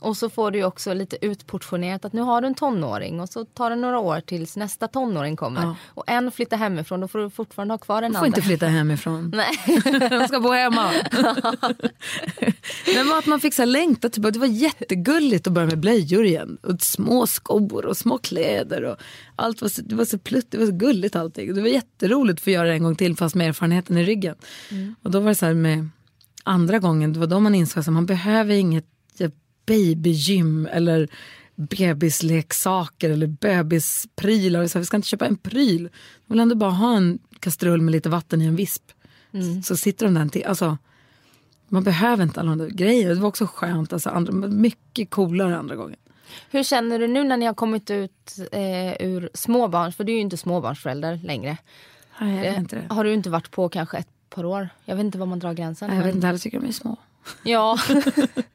Och 0.00 0.16
så 0.16 0.30
får 0.30 0.50
du 0.50 0.64
också 0.64 0.94
lite 0.94 1.26
utportionerat 1.26 2.04
att 2.04 2.12
nu 2.12 2.20
har 2.20 2.40
du 2.40 2.46
en 2.46 2.54
tonåring 2.54 3.20
och 3.20 3.28
så 3.28 3.44
tar 3.44 3.70
det 3.70 3.76
några 3.76 3.98
år 3.98 4.20
tills 4.20 4.56
nästa 4.56 4.88
tonåring 4.88 5.36
kommer. 5.36 5.62
Ja. 5.62 5.76
Och 5.86 6.04
en 6.06 6.30
flyttar 6.30 6.56
hemifrån, 6.56 7.00
då 7.00 7.08
får 7.08 7.18
du 7.18 7.30
fortfarande 7.30 7.74
ha 7.74 7.78
kvar 7.78 8.02
den 8.02 8.12
Man 8.12 8.20
får 8.20 8.26
andra. 8.26 8.36
inte 8.36 8.48
flytta 8.48 8.66
hemifrån. 8.66 9.32
Nej. 9.36 9.80
De 10.10 10.28
ska 10.28 10.40
bo 10.40 10.52
hemma. 10.52 10.90
Men 12.94 13.12
att 13.18 13.26
man 13.26 13.40
fick 13.40 13.54
så 13.54 13.64
längta 13.64 14.08
tillbaka. 14.08 14.32
Det 14.32 14.38
var 14.38 14.46
jättegulligt 14.46 15.46
att 15.46 15.52
börja 15.52 15.66
med 15.66 15.78
blöjor 15.78 16.24
igen. 16.24 16.58
Och 16.62 16.82
små 16.82 17.26
skor 17.26 17.86
och 17.86 17.96
små 17.96 18.18
kläder. 18.18 18.82
Och 18.82 18.96
allt 19.36 19.62
var 19.62 19.68
så, 19.68 19.82
det 19.82 19.94
var 19.94 20.04
så 20.04 20.18
plutt, 20.18 20.50
det 20.50 20.58
var 20.58 20.66
så 20.66 20.72
gulligt 20.72 21.16
allting. 21.16 21.54
Det 21.54 21.60
var 21.60 21.68
jätteroligt 21.68 22.38
att 22.38 22.44
få 22.44 22.50
göra 22.50 22.68
det 22.68 22.74
en 22.74 22.82
gång 22.82 22.96
till 22.96 23.16
fast 23.16 23.34
med 23.34 23.48
erfarenheten 23.48 23.98
i 23.98 24.04
ryggen. 24.04 24.34
Och 25.02 25.10
då 25.10 25.20
var 25.20 25.28
det 25.28 25.34
så 25.34 25.46
här 25.46 25.54
med 25.54 25.88
andra 26.44 26.78
gången, 26.78 27.12
det 27.12 27.18
var 27.20 27.26
då 27.26 27.40
man 27.40 27.54
insåg 27.54 27.80
att 27.80 27.86
man 27.88 28.06
behöver 28.06 28.54
inget 28.54 28.84
babygym 29.68 30.68
eller 30.72 31.08
bebisleksaker 31.56 33.10
eller 33.10 33.26
bebisprylar. 33.26 34.66
Så 34.66 34.78
här, 34.78 34.80
vi 34.80 34.86
ska 34.86 34.96
inte 34.96 35.08
köpa 35.08 35.26
en 35.26 35.36
pryl. 35.36 35.82
Jag 36.26 36.34
vill 36.34 36.40
ändå 36.40 36.54
bara 36.54 36.70
ha 36.70 36.96
en 36.96 37.18
kastrull 37.40 37.80
med 37.80 37.92
lite 37.92 38.08
vatten 38.08 38.42
i 38.42 38.44
en 38.46 38.56
visp. 38.56 38.82
Så 39.64 39.76
sitter 39.76 40.04
de 40.06 40.14
där 40.14 40.28
till. 40.28 40.44
Alltså, 40.44 40.78
man 41.68 41.82
behöver 41.84 42.22
inte 42.22 42.40
alla 42.40 42.50
de 42.50 42.58
där 42.58 42.68
grejerna. 42.68 43.14
Det 43.14 43.20
var 43.20 43.28
också 43.28 43.46
skönt. 43.46 43.92
Alltså, 43.92 44.10
andra, 44.10 44.32
mycket 44.48 45.10
coolare 45.10 45.56
andra 45.58 45.76
gången. 45.76 45.96
Hur 46.50 46.62
känner 46.62 46.98
du 46.98 47.06
nu 47.06 47.24
när 47.24 47.36
ni 47.36 47.46
har 47.46 47.54
kommit 47.54 47.90
ut 47.90 48.36
eh, 48.52 49.06
ur 49.06 49.30
småbarns, 49.34 49.96
för 49.96 50.04
du 50.04 50.12
är 50.12 50.16
ju 50.16 50.22
inte 50.22 50.36
småbarnsförälder 50.36 51.20
längre. 51.24 51.56
Nej, 52.20 52.34
jag 52.36 52.42
vet 52.42 52.52
Eh, 52.54 52.58
inte 52.60 52.76
det. 52.76 52.94
har 52.94 53.04
du 53.04 53.12
inte 53.12 53.30
varit 53.30 53.50
på 53.50 53.68
kanske 53.68 53.98
ett 53.98 54.08
par 54.30 54.44
år? 54.44 54.68
Jag 54.84 54.96
vet 54.96 55.04
inte 55.04 55.18
var 55.18 55.26
man 55.26 55.38
drar 55.38 55.52
gränsen. 55.52 55.88
Nej, 55.88 55.98
Jag 55.98 56.04
vet 56.04 56.14
inte, 56.14 56.28
alla 56.28 56.38
tycker 56.38 56.60
de 56.60 56.66
är 56.68 56.72
små. 56.72 56.96
Ja. 57.42 57.78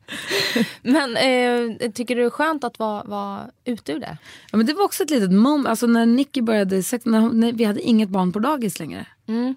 men 0.82 1.18
eh, 1.18 1.92
tycker 1.92 2.16
du 2.16 2.22
det 2.22 2.28
är 2.28 2.30
skönt 2.30 2.64
att 2.64 2.80
vara, 2.80 3.04
vara 3.04 3.50
ute 3.66 3.92
ur 3.92 4.00
det? 4.00 4.18
Ja, 4.52 4.58
men 4.58 4.66
det 4.66 4.74
var 4.74 4.84
också 4.84 5.04
ett 5.04 5.10
litet 5.10 5.32
moment. 5.32 5.68
Alltså, 5.68 5.88
när 5.88 6.06
Nicky 6.06 6.42
började, 6.42 6.76
när, 7.04 7.20
hon- 7.20 7.40
när 7.40 7.52
vi 7.54 7.64
hade 7.64 7.82
inget 7.82 8.10
barn 8.10 8.32
på 8.32 8.40
dagis 8.40 8.80
längre. 8.80 9.08
Mm. 9.28 9.56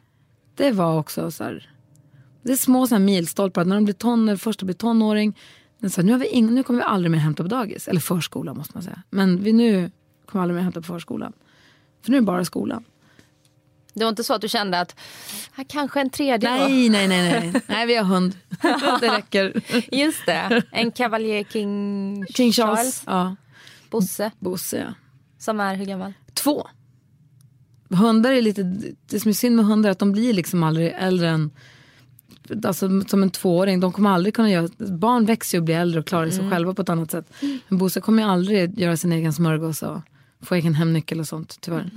Det 0.57 0.73
var 0.73 0.99
också 0.99 1.31
så 1.31 1.45
här, 1.45 1.71
det 2.43 2.53
är 2.53 2.57
små 2.57 2.87
så 2.87 2.95
här 2.95 3.03
milstolpar. 3.03 3.65
När 3.65 3.75
de 3.77 3.85
blir 3.85 3.95
ton, 3.95 4.27
när 4.27 4.37
första 4.37 4.65
blir 4.67 4.75
tonåring. 4.75 5.39
Så 5.91 6.01
här, 6.01 6.03
nu, 6.03 6.13
har 6.13 6.19
vi 6.19 6.27
ing, 6.29 6.55
nu 6.55 6.63
kommer 6.63 6.79
vi 6.81 6.85
aldrig 6.85 7.11
mer 7.11 7.19
hämta 7.19 7.43
på 7.43 7.49
dagis. 7.49 7.89
Eller 7.89 8.01
förskola 8.01 8.55
måste 8.55 8.71
man 8.77 8.83
säga. 8.83 9.03
Men 9.11 9.43
vi 9.43 9.53
nu 9.53 9.91
kommer 10.27 10.43
aldrig 10.43 10.55
mer 10.57 10.63
hämta 10.63 10.81
på 10.81 10.87
förskolan. 10.87 11.33
För 12.03 12.11
nu 12.11 12.17
är 12.17 12.21
det 12.21 12.27
bara 12.27 12.45
skolan. 12.45 12.85
Det 13.97 14.05
var 14.05 14.09
inte 14.09 14.25
så 14.25 14.35
att 14.35 14.41
du 14.41 14.49
kände 14.49 14.81
att 14.81 14.97
här, 15.53 15.65
kanske 15.65 16.01
en 16.01 16.11
tredje? 16.11 16.51
Nej, 16.51 16.89
nej, 16.89 17.09
nej, 17.09 17.41
nej. 17.41 17.63
Nej, 17.67 17.87
vi 17.87 17.97
har 17.97 18.05
hund. 18.05 18.37
det 19.01 19.17
räcker. 19.17 19.63
Just 19.93 20.27
det, 20.27 20.63
en 20.73 20.93
Cavalier 20.93 21.45
King, 21.45 22.27
King 22.27 22.53
Charles. 22.53 23.03
Ja. 23.07 23.37
Bosse, 23.91 24.31
Bosse 24.39 24.77
ja. 24.77 24.95
som 25.39 25.61
är 25.61 25.75
hur 25.75 25.85
gammal? 25.85 26.13
Två. 26.35 26.69
Hundar 27.89 28.33
är 28.33 28.43
lite, 28.43 28.63
det 29.07 29.21
som 29.21 29.29
är 29.29 29.33
synd 29.33 29.57
med 29.57 29.65
hundar 29.65 29.91
är 29.91 29.93
att 29.93 29.99
de 29.99 30.13
blir 30.13 30.33
liksom 30.33 30.63
aldrig 30.63 30.95
äldre 30.99 31.29
än 31.29 31.51
Alltså 32.65 33.01
som 33.07 33.23
en 33.23 33.31
tvååring, 33.31 33.81
de 33.81 33.93
kommer 33.93 34.11
aldrig 34.11 34.35
kunna 34.35 34.51
göra, 34.51 34.69
barn 34.79 35.25
växer 35.25 35.59
och 35.59 35.65
blir 35.65 35.77
äldre 35.77 36.01
och 36.01 36.07
klarar 36.07 36.31
sig 36.31 36.51
själva 36.51 36.75
på 36.75 36.83
ett 36.83 36.89
annat 36.89 37.11
sätt. 37.11 37.33
Men 37.69 37.79
Bosse 37.79 38.01
kommer 38.01 38.23
ju 38.23 38.29
aldrig 38.29 38.79
göra 38.79 38.97
sin 38.97 39.13
egen 39.13 39.33
smörgås 39.33 39.83
och 39.83 40.01
få 40.47 40.55
egen 40.55 40.75
hemnyckel 40.75 41.21
och 41.21 41.29
sånt 41.29 41.59
tyvärr. 41.61 41.91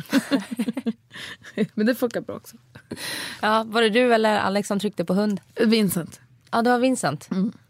Men 1.73 1.85
det 1.85 1.95
funkar 1.95 2.21
bra 2.21 2.35
också. 2.35 2.57
Ja, 3.41 3.63
var 3.67 3.81
det 3.81 3.89
du 3.89 4.13
eller 4.13 4.37
Alex 4.39 4.67
som 4.67 4.79
tryckte 4.79 5.05
på 5.05 5.13
hund? 5.13 5.41
Vincent. 5.65 6.19
Ja, 6.51 6.61
det 6.61 6.69
var 6.69 6.79
Vincent. 6.79 7.23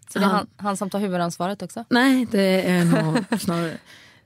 Så 0.09 0.19
det 0.19 0.25
är 0.25 0.29
Han- 0.29 0.47
han, 0.57 0.77
som 0.77 0.89
tar 0.89 0.99
huvudansvaret 0.99 1.61
också? 1.61 1.85
Nej, 1.89 2.27
det 2.31 2.69
är 2.69 2.85
nog 2.85 3.39
snarare 3.41 3.77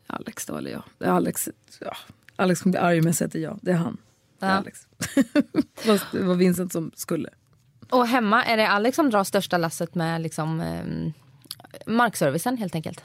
Alex 0.07 0.45
då, 0.45 0.57
eller 0.57 0.71
jag. 0.71 1.09
Alex, 1.09 1.49
ja. 1.79 1.95
Alex 2.35 2.61
kommer 2.61 2.71
bli 2.71 2.79
arg 2.79 2.99
om 2.99 3.05
jag 3.05 3.15
säger 3.15 3.27
att 3.27 3.33
det 3.33 3.39
är 3.39 3.43
jag. 3.43 3.59
Det 3.61 3.71
är 3.71 3.75
han. 3.75 3.97
Det 4.39 4.45
är 4.45 4.49
Ja. 4.49 4.55
Alex. 4.57 4.87
Fast 5.85 6.05
det 6.11 6.23
var 6.23 6.35
Vincent 6.35 6.71
som 6.71 6.91
skulle. 6.95 7.29
Och 7.89 8.07
hemma, 8.07 8.43
är 8.45 8.57
det 8.57 8.67
Alex 8.69 8.95
som 8.95 9.09
drar 9.09 9.23
största 9.23 9.57
lasset 9.57 9.95
med 9.95 10.21
liksom, 10.21 10.61
eh, 10.61 11.11
markservicen 11.93 12.57
helt 12.57 12.75
enkelt? 12.75 13.03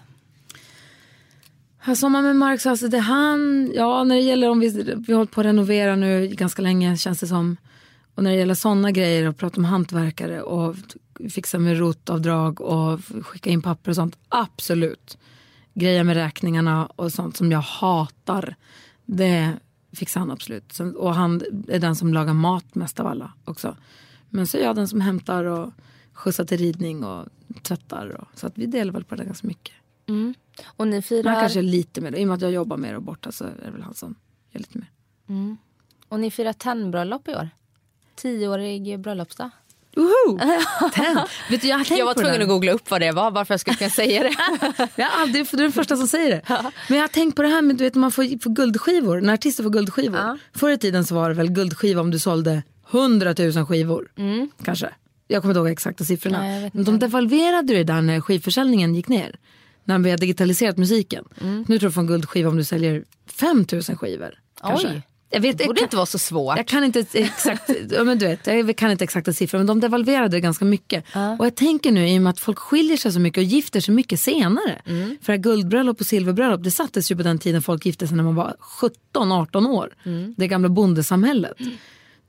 Alltså, 1.79 1.91
Här 1.91 1.95
sommar 1.95 2.23
med 2.23 2.37
Mark 2.37 2.61
så 2.61 2.71
alltså 2.71 2.89
det 2.89 2.99
han, 2.99 3.73
ja 3.75 4.05
när 4.05 4.15
det 4.15 4.21
gäller 4.21 4.51
om 4.51 4.61
vi, 4.61 4.95
vi 5.07 5.13
har 5.13 5.19
hållit 5.19 5.31
på 5.31 5.41
att 5.41 5.47
renovera 5.47 5.97
nu 5.97 6.29
ganska 6.29 6.63
länge 6.63 6.97
känns 6.97 7.21
det 7.21 7.27
som. 7.27 7.57
Och 8.15 8.23
när 8.25 8.31
det 8.31 8.37
gäller 8.37 8.55
sådana 8.55 8.91
grejer 8.91 9.29
och 9.29 9.37
prata 9.37 9.57
om 9.57 9.65
hantverkare 9.65 10.43
och 10.43 10.77
fixa 11.31 11.59
med 11.59 11.79
rotavdrag 11.79 12.61
och 12.61 13.01
skicka 13.23 13.51
in 13.51 13.63
papper 13.63 13.91
och 13.91 13.95
sånt. 13.95 14.19
Absolut. 14.29 15.19
Grejer 15.75 16.05
med 16.05 16.17
räkningarna 16.17 16.87
och 16.87 17.13
sånt 17.13 17.37
som 17.37 17.53
jag 17.53 17.61
hatar. 17.61 18.57
Det 19.07 19.53
fixar 19.93 20.21
han 20.21 20.31
absolut. 20.31 20.81
Och 20.97 21.15
han 21.15 21.43
är 21.69 21.79
den 21.79 21.97
som 21.97 22.15
lagar 22.15 22.35
mat 22.35 22.75
mest 22.75 23.01
av 23.01 23.07
alla 23.07 23.33
också. 23.45 23.77
Men 24.29 24.47
så 24.47 24.59
är 24.59 24.63
jag 24.63 24.77
den 24.77 24.89
som 24.89 25.01
hämtar 25.01 25.45
och 25.45 25.73
skjutsar 26.13 26.45
till 26.45 26.59
ridning 26.59 27.05
och 27.05 27.27
tvättar. 27.63 28.09
Och, 28.09 28.29
så 28.35 28.47
att 28.47 28.59
vi 28.59 28.67
delar 28.67 28.93
väl 28.93 29.05
på 29.05 29.17
det 29.17 29.25
ganska 29.25 29.47
mycket. 29.47 29.75
Mm. 30.09 30.35
Och 30.67 30.89
ni 30.89 31.03
firar, 31.03 31.31
han 31.31 31.41
kanske 31.41 31.59
är 31.59 31.63
lite 31.63 32.01
mer, 32.01 32.15
i 32.15 32.25
och 32.25 32.29
med 32.29 32.35
att 32.35 32.43
jag 32.43 32.51
jobbar 32.53 32.77
mer 32.77 32.97
och 32.97 33.03
borta 33.03 33.33
så 33.33 33.45
är 33.45 33.53
det 33.65 33.71
väl 33.71 33.83
han 33.83 33.95
som 33.95 34.15
gör 34.51 34.59
lite 34.61 34.79
mer. 34.79 34.89
och 36.09 36.21
ni 36.21 36.31
firar 36.31 36.53
tennbröllop 36.53 37.29
i 37.29 37.35
år? 37.35 37.49
Tioårig 38.17 39.01
bröllopsdag? 39.01 39.51
Woho! 39.97 40.39
Ten. 40.95 41.19
Vet 41.51 41.63
du, 41.63 41.69
jag 41.69 41.87
Jag 41.91 42.07
var 42.07 42.15
tvungen 42.15 42.43
att 42.43 42.49
googla 42.49 42.73
upp 42.73 42.91
vad 42.91 43.01
det 43.01 43.13
var 43.13 43.31
bara 43.31 43.45
för 43.45 43.55
att 43.55 43.67
jag 43.67 43.77
skulle 43.77 43.77
kunna 43.77 43.91
säga 43.91 44.23
det. 44.23 44.31
För 45.45 45.57
du 45.57 45.63
är 45.63 45.67
den 45.67 45.73
första 45.73 45.97
som 45.97 46.09
säger 46.09 46.31
det. 46.31 46.43
Men 46.89 46.99
jag 46.99 47.05
har 47.05 47.09
tänkt 47.09 47.37
på 47.37 47.43
det 47.43 47.49
här 47.49 47.63
med 47.63 47.77
du 47.77 47.85
vet, 47.85 47.95
man 47.95 48.11
får, 48.11 48.43
får 48.43 48.51
guldskivor, 48.51 49.21
när 49.21 49.35
artister 49.35 49.63
får 49.63 49.71
guldskivor. 49.71 50.19
Ja. 50.19 50.39
Förr 50.55 50.71
i 50.71 50.79
tiden 50.79 51.05
så 51.05 51.15
var 51.15 51.29
det 51.29 51.35
väl 51.35 51.51
guldskiva 51.51 52.01
om 52.01 52.11
du 52.11 52.19
sålde 52.19 52.63
100 52.91 53.35
000 53.39 53.67
skivor. 53.67 54.09
Kanske. 54.65 54.91
Jag 55.27 55.43
kommer 55.43 55.53
inte 55.55 55.59
ihåg 55.59 55.69
exakta 55.69 56.05
siffrorna. 56.05 56.39
Nej, 56.39 56.71
Men 56.75 56.85
de 56.85 56.99
devalverade 56.99 57.75
det 57.75 57.85
där 57.85 58.01
när 58.01 58.21
skivförsäljningen 58.21 58.95
gick 58.95 59.09
ner. 59.09 59.37
När 59.89 59.99
vi 59.99 60.11
har 60.11 60.19
digitaliserat 60.19 60.77
musiken. 60.79 61.25
Nu 61.41 61.65
tror 61.65 61.75
jag 61.75 61.81
du 61.81 61.91
får 61.91 62.01
en 62.01 62.07
guldskiva 62.07 62.49
om 62.49 62.57
du 62.57 62.65
säljer 62.65 63.05
5 63.27 63.67
000 63.73 63.83
skivor. 63.83 64.35
Kanske. 64.61 64.89
Oj. 64.89 65.03
Jag 65.31 65.41
vet, 65.41 65.59
Det 65.59 65.67
borde 65.67 65.81
jag, 65.81 65.87
inte 65.87 65.97
vara 65.97 66.07
så 66.07 66.19
svårt. 66.19 66.57
jag 66.57 66.67
kan 66.67 66.85
inte 66.85 67.05
exakt, 67.13 67.71
men 68.05 68.19
du 68.19 68.27
vet, 68.27 68.47
jag 68.47 68.77
kan 68.77 68.91
inte 68.91 69.05
exakta 69.05 69.33
siffror 69.33 69.59
men 69.59 69.67
de 69.67 69.81
devalverade 69.81 70.41
ganska 70.41 70.65
mycket. 70.65 71.05
Och 71.39 71.47
jag 71.47 71.55
tänker 71.55 71.93
nu 71.93 72.09
i 72.09 72.19
och 72.19 72.23
med 72.23 72.31
att 72.31 72.41
folk 72.41 72.59
skiljer 72.59 72.97
sig 72.97 73.13
så 73.13 73.21
mycket 73.21 73.39
och 73.39 73.45
gifter 73.45 73.81
sig 73.81 73.95
mycket 73.95 74.21
senare. 74.21 74.83
Mm. 74.87 75.17
För 75.23 75.37
guldbröllop 75.37 76.01
och 76.01 76.07
silverbröllop 76.07 76.65
det 76.65 76.71
sattes 76.71 77.11
ju 77.11 77.17
på 77.17 77.23
den 77.23 77.39
tiden 77.39 77.63
folk 77.63 77.87
gifte 77.87 78.07
sig 78.07 78.17
när 78.17 78.25
man 78.25 78.35
var 78.35 78.57
17-18 79.15 79.69
år. 79.69 79.95
Mm. 80.05 80.35
Det 80.37 80.47
gamla 80.49 80.69
bondesamhället. 80.69 81.57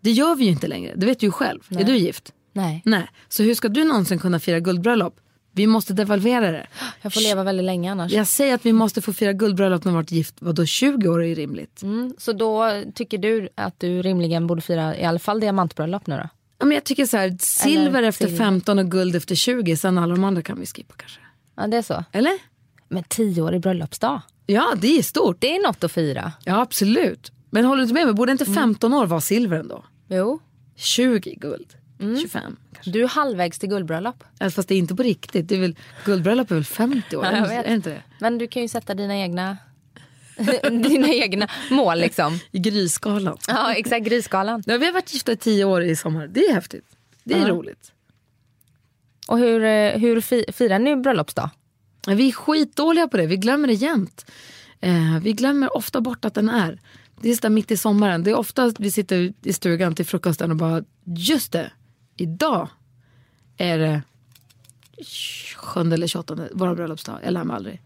Det 0.01 0.11
gör 0.11 0.35
vi 0.35 0.43
ju 0.45 0.51
inte 0.51 0.67
längre, 0.67 0.93
det 0.95 1.05
vet 1.05 1.19
du 1.19 1.25
ju 1.25 1.31
själv. 1.31 1.61
Är 1.69 1.83
du 1.83 1.97
gift? 1.97 2.33
Nej, 2.53 2.81
Nej. 2.85 3.07
Så 3.29 3.43
hur 3.43 3.55
ska 3.55 3.67
du 3.69 3.83
någonsin 3.83 4.19
kunna 4.19 4.39
fira 4.39 4.59
guldbröllop? 4.59 5.19
Vi 5.59 5.67
måste 5.67 5.93
devalvera 5.93 6.51
det. 6.51 6.67
jag 7.01 7.13
får 7.13 7.21
leva 7.21 7.43
väldigt 7.43 7.65
länge 7.65 7.91
annars. 7.91 8.11
Jag 8.11 8.27
säger 8.27 8.55
att 8.55 8.65
vi 8.65 8.73
måste 8.73 9.01
få 9.01 9.13
fira 9.13 9.33
guldbröllop 9.33 9.85
när 9.85 9.91
vi 9.91 9.95
varit 9.95 10.11
gift, 10.11 10.35
vadå 10.39 10.65
20 10.65 11.07
år 11.09 11.23
är 11.23 11.27
ju 11.27 11.35
rimligt. 11.35 11.81
Mm, 11.81 12.13
så 12.17 12.33
då 12.33 12.83
tycker 12.95 13.17
du 13.17 13.49
att 13.55 13.79
du 13.79 14.01
rimligen 14.01 14.47
borde 14.47 14.61
fira 14.61 14.97
i 14.97 15.03
alla 15.05 15.19
fall 15.19 15.39
diamantbröllop 15.39 16.07
nu 16.07 16.15
då? 16.15 16.29
Ja, 16.59 16.65
men 16.65 16.75
jag 16.75 16.83
tycker 16.83 17.05
så 17.05 17.17
här, 17.17 17.37
silver 17.39 17.97
Eller 17.99 18.09
efter 18.09 18.25
silver. 18.25 18.45
15 18.45 18.79
och 18.79 18.91
guld 18.91 19.15
efter 19.15 19.35
20, 19.35 19.77
sen 19.77 19.97
alla 19.97 20.15
de 20.15 20.23
andra 20.23 20.41
kan 20.41 20.59
vi 20.59 20.65
skippa 20.65 20.93
kanske. 20.97 21.19
Ja, 21.55 21.67
det 21.67 21.77
är 21.77 21.81
så. 21.81 22.03
Eller? 22.11 22.33
Men 22.89 23.03
tioårig 23.03 23.61
bröllopsdag, 23.61 24.21
Ja, 24.45 24.73
det 24.77 24.97
är 24.97 25.03
stort. 25.03 25.37
det 25.39 25.55
är 25.55 25.67
något 25.67 25.83
att 25.83 25.91
fira. 25.91 26.31
Ja, 26.43 26.61
absolut. 26.61 27.31
Men 27.49 27.65
håller 27.65 27.77
du 27.77 27.83
inte 27.83 27.93
med 27.93 28.05
mig, 28.05 28.13
borde 28.13 28.31
inte 28.31 28.45
15 28.45 28.93
år 28.93 29.05
vara 29.05 29.21
silver 29.21 29.59
ändå? 29.59 29.83
Jo. 30.09 30.39
20 30.75 31.35
guld, 31.35 31.73
25 31.99 32.55
kanske. 32.73 32.91
Du 32.91 33.03
är 33.03 33.07
halvvägs 33.07 33.59
till 33.59 33.69
guldbröllop. 33.69 34.23
Alltså, 34.39 34.55
fast 34.55 34.69
det 34.69 34.75
är 34.75 34.79
inte 34.79 34.95
på 34.95 35.03
riktigt. 35.03 35.47
Det 35.47 35.55
är 35.55 35.59
väl, 35.59 35.75
guldbröllop 36.05 36.51
är 36.51 36.55
väl 36.55 36.63
50 36.65 37.15
år? 37.15 37.25
Ja, 37.25 37.31
är, 37.31 37.63
det- 37.63 37.73
inte 37.73 37.89
det? 37.89 38.03
Men 38.19 38.37
du 38.37 38.47
kan 38.47 38.61
ju 38.61 38.67
sätta 38.67 38.93
dina 38.93 39.17
egna, 39.17 39.57
dina 40.63 41.07
egna 41.09 41.47
mål 41.71 41.99
liksom. 41.99 42.39
I 42.51 42.59
gryskalan. 42.59 43.37
Ja, 43.47 43.73
exakt. 43.73 44.05
Grisskalan. 44.05 44.63
Ja, 44.65 44.77
vi 44.77 44.85
har 44.85 44.93
varit 44.93 45.13
gifta 45.13 45.31
i 45.31 45.37
10 45.37 45.65
år 45.65 45.81
i 45.83 45.95
sommar. 45.95 46.27
Det 46.27 46.39
är 46.45 46.53
häftigt. 46.53 46.85
Det 47.23 47.33
är 47.33 47.39
Ja. 47.39 47.47
roligt. 47.49 47.91
Och 49.27 49.37
hur, 49.39 49.63
eh, 49.63 49.91
hur 49.99 50.21
fi, 50.21 50.45
firar 50.53 50.79
ni 50.79 50.95
bröllopsdag? 50.95 51.49
Vi 52.07 52.27
är 52.27 52.31
skitdåliga 52.31 53.07
på 53.07 53.17
det, 53.17 53.25
vi 53.25 53.37
glömmer 53.37 53.67
det 53.67 53.73
jämt. 53.73 54.25
Eh, 54.81 55.19
vi 55.21 55.33
glömmer 55.33 55.77
ofta 55.77 56.01
bort 56.01 56.25
att 56.25 56.33
den 56.33 56.49
är. 56.49 56.79
Det 57.21 57.29
är 57.29 57.35
så 57.35 57.49
mitt 57.49 57.71
i 57.71 57.77
sommaren. 57.77 58.23
Det 58.23 58.31
är 58.31 58.35
ofta 58.35 58.63
att 58.63 58.79
vi 58.79 58.91
sitter 58.91 59.33
i 59.43 59.53
stugan 59.53 59.95
till 59.95 60.05
frukosten 60.05 60.51
och 60.51 60.57
bara, 60.57 60.83
just 61.03 61.51
det, 61.51 61.71
idag 62.21 62.69
är 63.57 63.77
det 63.77 64.01
7 65.55 65.79
eller 65.79 66.07
28, 66.07 66.37
vår 66.51 66.75
bröllopsdag. 66.75 67.19
Jag 67.23 67.33
lär 67.33 67.43
mig 67.43 67.55
aldrig. 67.55 67.81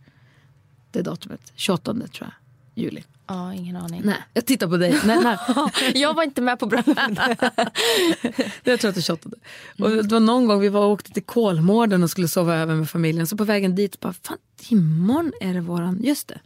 Det 0.91 0.99
är 0.99 1.03
datumet, 1.03 1.51
28 1.55 1.93
tror 1.93 2.07
jag, 2.19 2.31
juli. 2.83 3.03
Ja, 3.27 3.53
ingen 3.53 3.75
aning. 3.75 4.01
Nej, 4.05 4.17
jag 4.33 4.45
tittar 4.45 4.67
på 4.67 4.77
dig. 4.77 4.99
Nej, 5.05 5.19
nej. 5.23 5.37
Jag 6.01 6.13
var 6.13 6.23
inte 6.23 6.41
med 6.41 6.59
på 6.59 6.65
bröllopet. 6.65 7.17
Jag 8.63 8.79
tror 8.79 8.89
att 8.89 8.95
det 8.95 8.99
är 8.99 9.01
28. 9.01 9.29
Och 9.79 9.89
det 9.89 10.11
var 10.11 10.19
någon 10.19 10.47
gång 10.47 10.59
vi 10.59 10.69
var 10.69 10.85
och 10.85 10.91
åkte 10.91 11.11
till 11.11 11.23
Kolmården 11.23 12.03
och 12.03 12.09
skulle 12.09 12.27
sova 12.27 12.55
över 12.55 12.75
med 12.75 12.89
familjen. 12.89 13.27
Så 13.27 13.37
på 13.37 13.43
vägen 13.43 13.75
dit 13.75 13.99
bara, 13.99 14.13
fan 14.13 14.37
imorgon 14.69 15.31
är 15.41 15.53
det 15.53 15.61
våran, 15.61 15.99
just 16.03 16.27
det. 16.27 16.39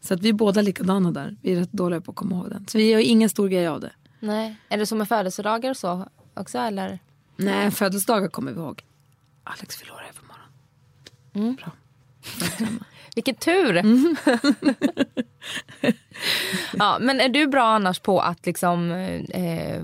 Så 0.00 0.14
att 0.14 0.20
vi 0.20 0.28
är 0.28 0.32
båda 0.32 0.62
likadana 0.62 1.12
där. 1.12 1.36
Vi 1.42 1.52
är 1.52 1.56
rätt 1.60 1.72
dåliga 1.72 2.00
på 2.00 2.10
att 2.10 2.16
komma 2.16 2.36
ihåg 2.36 2.50
den. 2.50 2.66
Så 2.68 2.78
vi 2.78 2.90
gör 2.90 2.98
ingen 2.98 3.28
stor 3.28 3.48
grej 3.48 3.66
av 3.66 3.80
det. 3.80 3.92
Nej. 4.20 4.56
Är 4.68 4.78
det 4.78 4.86
som 4.86 4.98
med 4.98 5.08
födelsedagar 5.08 5.70
och 5.70 5.76
så 5.76 6.08
också 6.34 6.58
eller? 6.58 6.98
Nej, 7.36 7.70
födelsedagar 7.70 8.28
kommer 8.28 8.52
vi 8.52 8.60
ihåg. 8.60 8.84
Alex 9.44 9.76
fyller 9.76 9.92
år 9.92 10.02
övermorgon. 10.10 11.56
Bra. 11.56 11.70
Vilken 13.14 13.34
tur! 13.34 13.74
ja, 16.78 16.98
men 17.00 17.20
är 17.20 17.28
du 17.28 17.46
bra 17.46 17.64
annars 17.64 18.00
på 18.00 18.20
att 18.20 18.46
liksom 18.46 18.90
eh, 19.30 19.82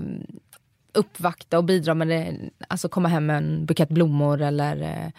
uppvakta 0.93 1.57
och 1.57 1.63
bidra 1.63 1.93
med 1.93 2.07
det? 2.07 2.37
Alltså 2.67 2.89
komma 2.89 3.09
hem 3.09 3.25
med 3.25 3.37
en 3.37 3.65
bukett 3.65 3.89
blommor 3.89 4.41
eller 4.41 4.81
eh, 4.81 5.11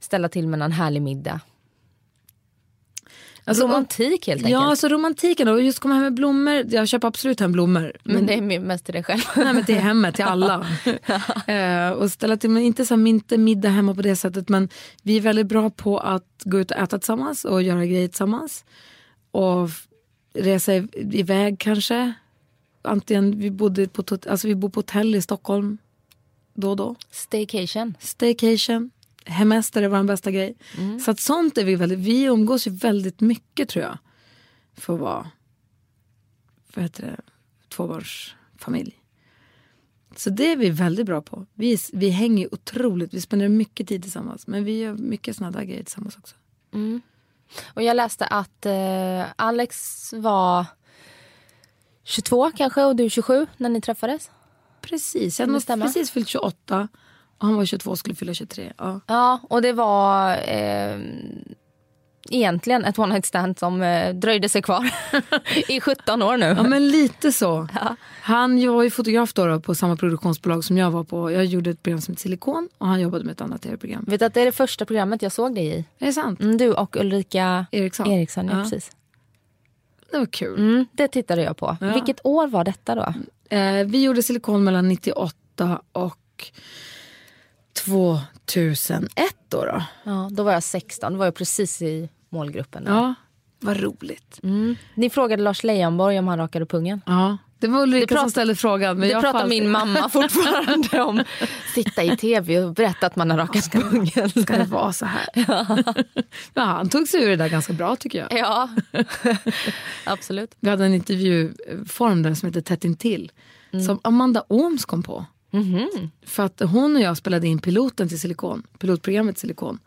ställa 0.00 0.28
till 0.28 0.48
med 0.48 0.62
en 0.62 0.72
härlig 0.72 1.02
middag? 1.02 1.40
Alltså, 3.48 3.64
Romantik 3.64 4.26
helt 4.26 4.38
enkelt. 4.38 4.52
Ja, 4.52 4.70
alltså 4.70 4.88
romantiken 4.88 5.48
och 5.48 5.62
just 5.62 5.78
komma 5.78 5.94
hem 5.94 6.02
med 6.02 6.14
blommor. 6.14 6.64
Jag 6.68 6.88
köper 6.88 7.08
absolut 7.08 7.40
hem 7.40 7.52
blommor. 7.52 7.92
men 8.04 8.26
det 8.26 8.34
är 8.34 8.60
mest 8.60 8.84
till 8.84 8.94
dig 8.94 9.02
själv. 9.04 9.20
Nej 9.36 9.54
men 9.54 9.64
till 9.64 9.78
hemmet, 9.78 10.14
till 10.14 10.24
alla. 10.24 10.66
eh, 11.46 11.90
och 11.90 12.10
ställa 12.10 12.36
till, 12.36 12.50
men 12.50 12.62
inte, 12.62 12.86
så 12.86 12.96
här, 12.96 13.06
inte 13.06 13.38
middag 13.38 13.68
hemma 13.68 13.94
på 13.94 14.02
det 14.02 14.16
sättet 14.16 14.48
men 14.48 14.68
vi 15.02 15.16
är 15.16 15.20
väldigt 15.20 15.46
bra 15.46 15.70
på 15.70 15.98
att 15.98 16.42
gå 16.44 16.58
ut 16.60 16.70
och 16.70 16.76
äta 16.76 16.98
tillsammans 16.98 17.44
och 17.44 17.62
göra 17.62 17.86
grejer 17.86 18.08
tillsammans. 18.08 18.64
Och 19.30 19.70
resa 20.34 20.74
i- 20.74 20.88
iväg 21.12 21.58
kanske. 21.58 22.12
Antingen, 22.82 23.38
vi, 23.38 23.50
bodde 23.50 23.88
på, 23.88 24.04
alltså 24.28 24.48
vi 24.48 24.54
bor 24.54 24.68
på 24.68 24.78
hotell 24.78 25.14
i 25.14 25.22
Stockholm 25.22 25.78
då 26.54 26.70
och 26.70 26.76
då. 26.76 26.94
Staycation. 27.10 27.94
Staycation, 28.00 28.90
hemester 29.28 29.82
är 29.82 29.88
vår 29.88 30.02
bästa 30.02 30.30
grej. 30.30 30.56
Så 31.04 31.10
att 31.10 31.20
sånt 31.20 31.58
är 31.58 31.64
vi 31.64 31.74
väldigt, 31.74 31.98
vi 31.98 32.22
umgås 32.22 32.66
ju 32.66 32.70
väldigt 32.70 33.20
mycket 33.20 33.68
tror 33.68 33.84
jag. 33.84 33.98
För 34.74 34.94
att 34.94 35.00
vara, 35.00 35.30
vad 36.74 36.82
heter 36.82 37.02
det, 37.02 37.20
tvåbarnsfamilj. 37.68 38.94
Så 40.16 40.30
det 40.30 40.52
är 40.52 40.56
vi 40.56 40.70
väldigt 40.70 41.06
bra 41.06 41.22
på. 41.22 41.46
Vi, 41.54 41.78
vi 41.92 42.08
hänger 42.10 42.54
otroligt, 42.54 43.14
vi 43.14 43.20
spenderar 43.20 43.48
mycket 43.48 43.88
tid 43.88 44.02
tillsammans. 44.02 44.46
Men 44.46 44.64
vi 44.64 44.78
gör 44.78 44.92
mycket 44.94 45.36
sådana 45.36 45.58
där 45.58 45.64
grejer 45.64 45.82
tillsammans 45.82 46.16
också. 46.16 46.36
Och 47.74 47.82
jag 47.82 47.96
läste 47.96 48.26
att 48.26 48.66
eh, 48.66 49.24
Alex 49.36 50.12
var 50.16 50.66
22 52.04 52.50
kanske 52.56 52.84
och 52.84 52.96
du 52.96 53.10
27 53.10 53.46
när 53.56 53.68
ni 53.68 53.80
träffades. 53.80 54.30
Precis, 54.80 55.40
jag 55.40 55.46
hade 55.46 55.82
precis 55.84 56.10
fyllt 56.10 56.28
28 56.28 56.80
och 56.80 56.88
han 57.38 57.56
var 57.56 57.64
22 57.64 57.90
och 57.90 57.98
skulle 57.98 58.14
fylla 58.14 58.34
23. 58.34 58.72
Ja. 58.78 59.00
Ja, 59.06 59.40
och 59.48 59.62
det 59.62 59.72
var... 59.72 60.32
Eh, 60.32 60.98
egentligen 62.30 62.84
ett 62.84 62.98
one 62.98 63.12
night 63.12 63.26
stand 63.26 63.58
som 63.58 63.82
eh, 63.82 64.14
dröjde 64.14 64.48
sig 64.48 64.62
kvar 64.62 64.90
i 65.68 65.80
17 65.80 66.22
år 66.22 66.36
nu. 66.36 66.46
Ja 66.46 66.62
men 66.62 66.88
lite 66.88 67.32
så. 67.32 67.68
Han 68.22 68.72
var 68.74 68.82
ju 68.82 68.90
fotograf 68.90 69.32
då, 69.32 69.46
då 69.46 69.60
på 69.60 69.74
samma 69.74 69.96
produktionsbolag 69.96 70.64
som 70.64 70.78
jag 70.78 70.90
var 70.90 71.04
på. 71.04 71.30
Jag 71.30 71.44
gjorde 71.44 71.70
ett 71.70 71.82
program 71.82 72.00
som 72.00 72.12
heter 72.12 72.22
Silikon 72.22 72.68
och 72.78 72.86
han 72.86 73.00
jobbade 73.00 73.24
med 73.24 73.32
ett 73.32 73.40
annat 73.40 73.62
tv-program. 73.62 74.04
Vet 74.08 74.20
du 74.20 74.26
att 74.26 74.34
det 74.34 74.40
är 74.40 74.44
det 74.44 74.52
första 74.52 74.84
programmet 74.84 75.22
jag 75.22 75.32
såg 75.32 75.54
dig 75.54 75.66
i? 75.66 75.78
Är 75.98 76.06
det 76.06 76.12
sant? 76.12 76.40
Mm, 76.40 76.56
du 76.56 76.72
och 76.72 76.96
Ulrika 76.96 77.66
Eriksson. 77.72 78.06
Eriksson 78.10 78.46
ja, 78.46 78.56
Ja. 78.56 78.62
precis. 78.62 78.90
Det 80.10 80.18
var 80.18 80.26
kul. 80.26 80.58
Mm, 80.58 80.86
det 80.92 81.08
tittade 81.08 81.42
jag 81.42 81.56
på. 81.56 81.76
Ja. 81.80 81.92
Vilket 81.94 82.20
år 82.24 82.46
var 82.46 82.64
detta 82.64 82.94
då? 82.94 83.14
Eh, 83.56 83.86
vi 83.86 84.02
gjorde 84.02 84.22
Silikon 84.22 84.64
mellan 84.64 84.88
98 84.88 85.80
och 85.92 86.50
2001 88.46 89.10
då. 89.48 89.64
då. 89.64 89.82
Ja, 90.04 90.28
då 90.32 90.42
var 90.42 90.52
jag 90.52 90.62
16, 90.62 91.12
då 91.12 91.18
var 91.18 91.24
jag 91.24 91.34
precis 91.34 91.82
i 91.82 92.08
målgruppen. 92.28 92.84
där. 92.84 92.92
Ja, 92.92 93.14
vad 93.60 93.80
roligt. 93.80 94.40
Mm. 94.42 94.76
Ni 94.94 95.10
frågade 95.10 95.42
Lars 95.42 95.64
Leijonborg 95.64 96.18
om 96.18 96.28
han 96.28 96.38
rakade 96.38 96.66
pungen. 96.66 97.00
Ja, 97.06 97.38
det 97.60 97.68
var 97.68 97.82
Ulrika 97.82 98.06
Det 98.06 98.14
prat- 98.14 98.20
som 98.20 98.30
ställde 98.30 98.54
frågan. 98.54 98.98
Men 98.98 99.08
Det 99.08 99.12
jag 99.12 99.22
pratar 99.22 99.38
fall- 99.38 99.48
min 99.48 99.70
mamma 99.70 100.08
fortfarande 100.12 101.02
om. 101.02 101.22
Sitta 101.74 102.02
i 102.04 102.16
tv 102.16 102.60
och 102.64 102.74
berätta 102.74 103.06
att 103.06 103.16
man 103.16 103.30
har 103.30 103.38
rakat 103.38 103.72
pungen. 103.72 104.30
Ska 104.30 104.56
det 104.56 104.64
vara 104.64 104.92
så 104.92 105.06
här? 105.06 105.28
Ja. 106.54 106.62
han 106.64 106.88
tog 106.88 107.08
sig 107.08 107.24
ur 107.24 107.28
det 107.30 107.36
där 107.36 107.48
ganska 107.48 107.72
bra 107.72 107.96
tycker 107.96 108.18
jag. 108.18 108.38
Ja, 108.38 108.68
absolut. 110.04 110.54
Vi 110.60 110.70
hade 110.70 110.84
en 110.84 110.94
intervjuform 110.94 112.22
där 112.22 112.34
som 112.34 112.46
heter 112.46 112.60
Tätt 112.60 112.84
intill. 112.84 113.32
Mm. 113.72 113.84
Som 113.84 114.00
Amanda 114.04 114.44
Ooms 114.48 114.84
kom 114.84 115.02
på. 115.02 115.24
Mhm. 115.50 116.10
För 116.22 116.42
att 116.42 116.60
hon 116.60 116.96
och 116.96 117.02
jag 117.02 117.16
spelade 117.16 117.46
in 117.48 117.58
piloten 117.58 118.08
till 118.08 118.20
Silikon. 118.20 118.62
Pilotprogrammet 118.78 119.38
Silikon. 119.38 119.78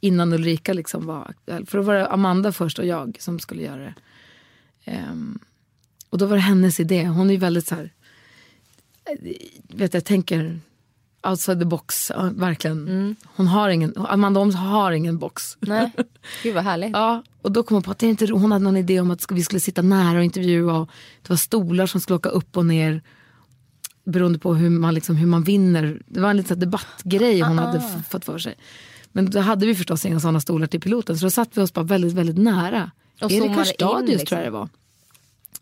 Innan 0.00 0.32
Ulrika 0.32 0.72
liksom 0.72 1.06
var 1.06 1.26
aktuell. 1.28 1.66
För 1.66 1.78
då 1.78 1.84
var 1.84 1.94
det 1.94 2.06
Amanda 2.08 2.52
först 2.52 2.78
och 2.78 2.86
jag 2.86 3.16
som 3.20 3.38
skulle 3.38 3.62
göra 3.62 3.80
det. 3.80 3.94
Ehm, 4.84 5.38
och 6.10 6.18
då 6.18 6.26
var 6.26 6.36
det 6.36 6.42
hennes 6.42 6.80
idé. 6.80 7.04
Hon 7.06 7.28
är 7.30 7.34
ju 7.34 7.38
väldigt 7.40 7.66
så 7.66 7.74
här. 7.74 7.92
eh, 9.04 9.16
Vet 9.68 9.94
jag 9.94 10.04
tänker 10.04 10.60
outside 11.26 11.58
the 11.60 11.64
box. 11.64 12.12
Ja, 12.16 12.30
verkligen. 12.34 13.16
Hon 13.24 13.46
har 13.46 13.68
ingen, 13.68 13.94
Amanda 13.96 14.40
Ooms 14.40 14.54
har 14.54 14.92
ingen 14.92 15.18
box. 15.18 15.56
Nej, 15.60 15.92
gud 16.42 16.54
vad 16.54 16.64
härligt. 16.64 16.90
Ja, 16.92 17.22
och 17.42 17.52
då 17.52 17.62
kom 17.62 17.74
hon 17.74 17.82
på 17.82 17.90
att 17.90 17.98
det 17.98 18.06
inte, 18.06 18.26
hon 18.32 18.52
hade 18.52 18.64
någon 18.64 18.76
idé 18.76 19.00
om 19.00 19.10
att 19.10 19.30
vi 19.32 19.42
skulle 19.42 19.60
sitta 19.60 19.82
nära 19.82 20.18
och 20.18 20.24
intervjua. 20.24 20.78
Och 20.78 20.90
det 21.22 21.28
var 21.30 21.36
stolar 21.36 21.86
som 21.86 22.00
skulle 22.00 22.16
åka 22.16 22.28
upp 22.28 22.56
och 22.56 22.66
ner 22.66 23.02
beroende 24.04 24.38
på 24.38 24.54
hur 24.54 24.70
man, 24.70 24.94
liksom, 24.94 25.16
hur 25.16 25.26
man 25.26 25.42
vinner. 25.42 26.02
Det 26.06 26.20
var 26.20 26.30
en 26.30 26.36
liten 26.36 26.58
debattgrej 26.60 27.40
hon 27.40 27.58
hade 27.58 27.78
f- 27.78 28.06
fått 28.10 28.24
för 28.24 28.38
sig. 28.38 28.54
Men 29.12 29.30
då 29.30 29.40
hade 29.40 29.66
vi 29.66 29.74
förstås 29.74 30.04
inga 30.06 30.20
sådana 30.20 30.40
stolar 30.40 30.66
till 30.66 30.80
piloten 30.80 31.18
så 31.18 31.26
då 31.26 31.30
satt 31.30 31.56
vi 31.56 31.60
oss 31.60 31.72
bara 31.72 31.84
väldigt, 31.84 32.12
väldigt 32.12 32.38
nära. 32.38 32.90
Och 33.22 33.32
Erik 33.32 33.50
Hörstadius 33.50 34.08
liksom. 34.08 34.26
tror 34.26 34.38
jag 34.40 34.46
det 34.46 34.58
var. 34.58 34.68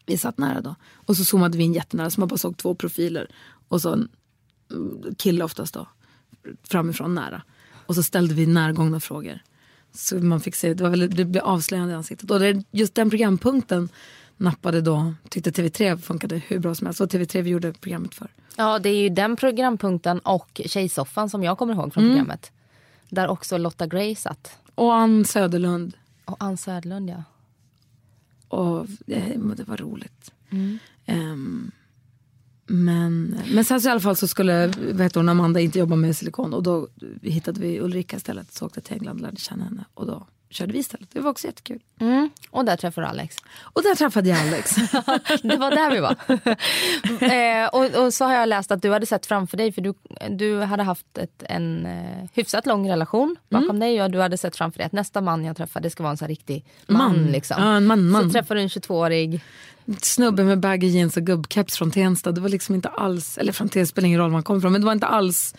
Vi 0.06 0.18
satt 0.18 0.38
nära 0.38 0.60
då. 0.60 0.74
Och 0.94 1.16
så 1.16 1.24
zoomade 1.24 1.58
vi 1.58 1.64
in 1.64 1.72
jättenära 1.72 2.10
så 2.10 2.20
man 2.20 2.28
bara 2.28 2.38
såg 2.38 2.56
två 2.56 2.74
profiler. 2.74 3.30
Och 3.68 3.82
så 3.82 3.92
en 3.92 4.08
mm, 4.70 5.14
kille 5.18 5.44
oftast 5.44 5.74
då. 5.74 5.86
Framifrån 6.62 7.14
nära. 7.14 7.42
Och 7.86 7.94
så 7.94 8.02
ställde 8.02 8.34
vi 8.34 8.46
närgångna 8.46 9.00
frågor. 9.00 9.38
Så 9.94 10.16
man 10.16 10.40
fick 10.40 10.54
se, 10.54 10.74
det, 10.74 10.82
var 10.82 10.90
väldigt, 10.90 11.16
det 11.16 11.24
blev 11.24 11.44
avslöjande 11.44 11.92
i 11.92 11.96
ansiktet. 11.96 12.30
Och 12.30 12.40
det, 12.40 12.64
just 12.70 12.94
den 12.94 13.10
programpunkten 13.10 13.88
nappade 14.38 14.80
då, 14.80 15.14
tyckte 15.28 15.50
TV3 15.50 15.96
funkade 15.96 16.36
hur 16.36 16.58
bra 16.58 16.74
som 16.74 16.86
helst. 16.86 17.00
Och 17.00 17.08
TV3 17.08 17.42
vi 17.42 17.50
gjorde 17.50 17.72
programmet 17.72 18.14
för. 18.14 18.28
Ja, 18.56 18.78
det 18.78 18.88
är 18.88 19.02
ju 19.02 19.08
den 19.08 19.36
programpunkten 19.36 20.18
och 20.18 20.60
Tjejsoffan 20.66 21.30
som 21.30 21.42
jag 21.42 21.58
kommer 21.58 21.74
ihåg 21.74 21.94
från 21.94 22.04
programmet. 22.04 22.52
Där 23.08 23.28
också 23.28 23.58
Lotta 23.58 23.86
Gray 23.86 24.14
satt. 24.14 24.58
Och 24.74 24.94
Ann 24.94 25.24
Söderlund. 25.24 25.96
Och 26.24 26.36
Ann 26.38 26.56
Södlund 26.56 27.10
ja. 27.10 27.24
Och 28.48 28.86
eh, 29.06 29.38
det 29.56 29.68
var 29.68 29.76
roligt. 29.76 30.32
Ehm, 31.06 31.70
men, 32.66 33.38
men 33.52 33.64
sen 33.64 33.80
så 33.80 33.88
i 33.88 33.90
alla 33.90 34.00
fall 34.00 34.16
så 34.16 34.28
skulle 34.28 34.66
vet 34.78 35.14
hon, 35.14 35.28
Amanda 35.28 35.60
inte 35.60 35.78
jobba 35.78 35.96
med 35.96 36.16
silikon 36.16 36.54
och 36.54 36.62
då 36.62 36.88
hittade 37.22 37.60
vi 37.60 37.80
Ulrika 37.80 38.16
istället. 38.16 38.52
Så 38.52 38.66
åkte 38.66 38.80
till 38.80 38.94
England 38.94 39.16
och 39.16 39.22
lärde 39.22 39.36
känna 39.36 39.64
henne 39.64 39.84
och 39.94 40.06
då 40.06 40.26
körde 40.50 40.72
vi 40.72 40.78
istället. 40.78 41.08
Det 41.12 41.20
var 41.20 41.30
också 41.30 41.46
jättekul. 41.46 41.80
Mm. 42.00 42.30
Och 42.50 42.64
där 42.64 42.76
träffade 42.76 43.06
du 43.06 43.10
Alex. 43.10 43.36
Och 43.62 43.82
där 43.82 43.94
träffade 43.94 44.28
jag 44.28 44.38
Alex. 44.38 44.74
Det 45.42 45.56
var 45.56 45.70
där 45.70 45.90
vi 45.90 46.00
var. 46.00 46.16
eh, 47.62 47.68
och, 47.68 48.04
och 48.04 48.14
så 48.14 48.24
har 48.24 48.34
jag 48.34 48.48
läst 48.48 48.70
att 48.70 48.82
du 48.82 48.92
hade 48.92 49.06
sett 49.06 49.26
framför 49.26 49.56
dig, 49.56 49.72
för 49.72 49.82
du, 49.82 49.94
du 50.30 50.60
hade 50.60 50.82
haft 50.82 51.18
ett, 51.18 51.42
en 51.48 51.86
eh, 51.86 52.28
hyfsat 52.34 52.66
lång 52.66 52.90
relation 52.90 53.36
bakom 53.48 53.80
dig 53.80 54.02
och 54.02 54.10
du 54.10 54.20
hade 54.20 54.38
sett 54.38 54.56
framför 54.56 54.78
dig 54.78 54.86
att 54.86 54.92
nästa 54.92 55.20
man 55.20 55.44
jag 55.44 55.56
träffar 55.56 55.80
det 55.80 55.90
ska 55.90 56.02
vara 56.02 56.10
en 56.10 56.16
så 56.16 56.24
här 56.24 56.28
riktig 56.28 56.64
man. 56.86 56.98
Man. 56.98 57.26
Liksom. 57.26 57.56
Ja, 57.62 57.76
en 57.76 57.86
man, 57.86 58.08
man. 58.08 58.24
Så 58.24 58.30
träffade 58.30 58.60
du 58.60 58.62
en 58.62 58.68
22-årig. 58.68 59.40
Snubbe 60.02 60.44
med 60.44 60.60
baggy 60.60 60.86
jeans 60.86 61.16
och 61.16 61.22
gubbkeps 61.22 61.76
från 61.76 61.90
Tensta. 61.90 62.32
Det 62.32 62.40
var 62.40 62.48
liksom 62.48 62.74
inte 62.74 62.88
alls, 62.88 63.38
eller 63.38 63.52
från 63.52 63.68
Tensta 63.68 63.92
spelar 63.92 64.06
ingen 64.06 64.20
roll 64.20 64.30
var 64.30 64.32
man 64.32 64.42
kommer 64.42 64.58
ifrån, 64.58 64.72
men 64.72 64.80
det 64.80 64.84
var 64.84 64.92
inte 64.92 65.06
alls 65.06 65.54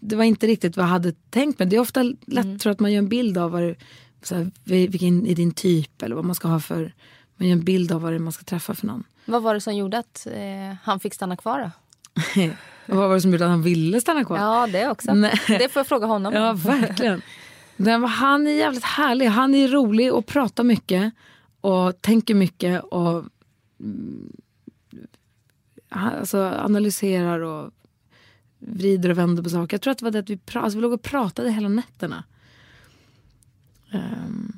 det 0.00 0.16
var 0.16 0.24
inte 0.24 0.46
riktigt 0.46 0.76
vad 0.76 0.84
jag 0.84 0.90
hade 0.90 1.12
tänkt 1.30 1.58
mig. 1.58 1.68
Det 1.68 1.76
är 1.76 1.80
ofta 1.80 2.02
lätt 2.02 2.44
tror 2.44 2.58
jag, 2.64 2.70
att 2.72 2.80
man 2.80 2.92
gör 2.92 2.98
en 2.98 3.08
bild 3.08 3.38
av 3.38 3.50
vad 3.50 3.62
det, 3.62 3.74
så 4.22 4.34
här, 4.34 4.50
vil- 4.64 4.88
vilken 4.90 5.26
är 5.26 5.34
din 5.34 5.52
typ 5.52 6.02
eller 6.02 6.16
vad 6.16 6.24
man 6.24 6.34
ska 6.34 6.48
ha 6.48 6.60
för, 6.60 6.94
man 7.36 7.48
gör 7.48 7.52
en 7.56 7.64
bild 7.64 7.92
av 7.92 8.02
vad 8.02 8.12
det 8.12 8.16
är 8.16 8.18
man 8.20 8.32
ska 8.32 8.44
träffa 8.44 8.74
för 8.74 8.86
någon. 8.86 9.04
Vad 9.24 9.42
var 9.42 9.54
det 9.54 9.60
som 9.60 9.76
gjorde 9.76 9.98
att 9.98 10.26
eh, 10.32 10.76
han 10.82 11.00
fick 11.00 11.14
stanna 11.14 11.36
kvar 11.36 11.60
då? 11.60 11.70
Vad 12.86 13.08
var 13.08 13.14
det 13.14 13.20
som 13.20 13.30
gjorde 13.32 13.44
att 13.44 13.50
han 13.50 13.62
ville 13.62 14.00
stanna 14.00 14.24
kvar? 14.24 14.38
Ja, 14.38 14.66
det 14.66 14.90
också. 14.90 15.14
Nej. 15.14 15.40
Det 15.48 15.68
får 15.72 15.80
jag 15.80 15.86
fråga 15.86 16.06
honom. 16.06 16.32
Ja, 16.36 16.52
verkligen. 16.52 17.22
Men 17.76 18.04
han 18.04 18.46
är 18.46 18.50
jävligt 18.50 18.84
härlig. 18.84 19.26
Han 19.26 19.54
är 19.54 19.68
rolig 19.68 20.12
och 20.14 20.26
pratar 20.26 20.64
mycket 20.64 21.12
och 21.60 22.00
tänker 22.02 22.34
mycket 22.34 22.82
och 22.84 23.24
mm, 23.80 24.32
alltså, 25.88 26.38
analyserar 26.58 27.40
och 27.40 27.70
vrider 28.66 29.10
och 29.10 29.18
vänder 29.18 29.42
på 29.42 29.50
saker. 29.50 29.74
Jag 29.74 29.82
tror 29.82 29.90
att 29.90 29.98
det 29.98 30.04
var 30.04 30.10
det 30.10 30.18
att 30.18 30.30
vi, 30.30 30.36
pra- 30.36 30.60
alltså, 30.60 30.78
vi 30.78 30.82
låg 30.82 30.92
och 30.92 31.02
pratade 31.02 31.50
hela 31.50 31.68
nätterna. 31.68 32.24
Um, 33.92 34.52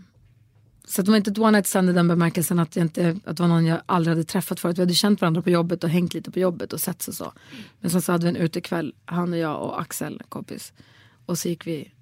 så 0.84 1.00
att 1.00 1.04
det 1.04 1.10
var 1.10 1.16
inte 1.16 1.30
ett 1.30 1.38
one 1.38 1.50
night 1.50 1.66
stand 1.66 1.90
i 1.90 1.92
den 1.92 2.08
bemärkelsen 2.08 2.58
att, 2.58 2.76
jag 2.76 2.84
inte, 2.84 3.16
att 3.24 3.36
det 3.36 3.42
var 3.42 3.48
någon 3.48 3.66
jag 3.66 3.80
aldrig 3.86 4.16
hade 4.16 4.24
träffat 4.24 4.60
förut. 4.60 4.78
Vi 4.78 4.82
hade 4.82 4.94
känt 4.94 5.20
varandra 5.20 5.42
på 5.42 5.50
jobbet 5.50 5.84
och 5.84 5.90
hängt 5.90 6.14
lite 6.14 6.30
på 6.30 6.38
jobbet 6.38 6.72
och 6.72 6.80
sett 6.80 7.06
och 7.08 7.14
så. 7.14 7.32
Men 7.80 7.90
sen 7.90 8.02
så 8.02 8.12
hade 8.12 8.24
vi 8.24 8.30
en 8.30 8.36
utekväll, 8.36 8.94
han 9.04 9.32
och 9.32 9.38
jag 9.38 9.62
och 9.62 9.80
Axel, 9.80 10.22
kompis. 10.28 10.72
Och 11.26 11.38
så 11.38 11.48
gick 11.48 11.66
vi 11.66 11.92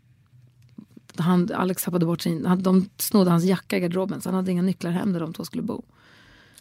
han, 1.17 1.51
Alex 1.55 1.85
tappade 1.85 2.07
bort 2.07 2.21
sin, 2.21 2.47
han, 2.47 2.63
de 2.63 2.89
snodde 2.99 3.31
hans 3.31 3.45
jacka 3.45 3.77
i 3.77 3.81
garderoben 3.81 4.21
så 4.21 4.29
han 4.29 4.35
hade 4.37 4.53
inga 4.53 4.63
nycklar 4.63 4.91
hem 4.91 5.13
där 5.13 5.21
de 5.21 5.33
två 5.33 5.45
skulle 5.45 5.63
bo. 5.63 5.85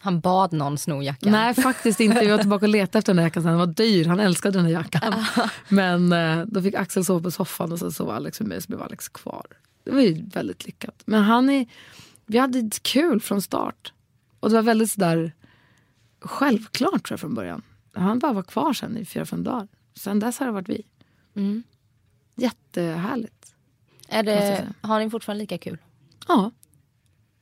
Han 0.04 0.20
bad 0.20 0.52
någon 0.52 0.78
sno 0.78 1.02
jackan. 1.02 1.32
Nej 1.32 1.54
faktiskt 1.54 2.00
inte, 2.00 2.20
vi 2.20 2.30
var 2.30 2.38
tillbaka 2.38 2.64
och 2.66 2.68
letade 2.68 2.98
efter 2.98 3.12
den 3.12 3.16
där 3.16 3.22
jackan 3.22 3.42
sen, 3.42 3.50
den 3.50 3.58
var 3.58 3.66
dyr, 3.66 4.04
han 4.04 4.20
älskade 4.20 4.58
den 4.58 4.64
där 4.64 4.72
jackan. 4.72 5.24
Men 5.68 6.12
eh, 6.12 6.44
då 6.46 6.62
fick 6.62 6.74
Axel 6.74 7.04
sova 7.04 7.22
på 7.22 7.30
soffan 7.30 7.72
och 7.72 7.78
så 7.78 7.92
sov 7.92 8.10
Alex 8.10 8.40
med 8.40 8.48
mig 8.48 8.62
så 8.62 8.68
blev 8.68 8.82
Alex 8.82 9.08
kvar. 9.08 9.46
Det 9.84 9.90
var 9.90 10.00
ju 10.00 10.24
väldigt 10.26 10.66
lyckat. 10.66 11.02
Men 11.04 11.22
han 11.22 11.50
är, 11.50 11.66
vi 12.26 12.38
hade 12.38 12.70
kul 12.82 13.20
från 13.20 13.42
start. 13.42 13.92
Och 14.40 14.48
det 14.50 14.54
var 14.54 14.62
väldigt 14.62 14.90
sådär 14.90 15.32
självklart 16.20 16.92
tror 17.06 17.12
jag 17.12 17.20
från 17.20 17.34
början. 17.34 17.62
Han 17.92 18.18
bara 18.18 18.32
var 18.32 18.42
kvar 18.42 18.72
sen 18.72 18.96
i 18.96 19.04
fyra, 19.04 19.26
fem 19.26 19.44
dagar. 19.44 19.68
Sen 19.94 20.20
dess 20.20 20.38
har 20.38 20.46
det 20.46 20.52
varit 20.52 20.68
vi. 20.68 20.86
Mm. 21.36 21.62
Jättehärligt. 22.34 23.54
Är 24.08 24.22
det, 24.22 24.68
har 24.80 25.00
ni 25.00 25.10
fortfarande 25.10 25.42
lika 25.42 25.58
kul? 25.58 25.78
Ja, 26.28 26.50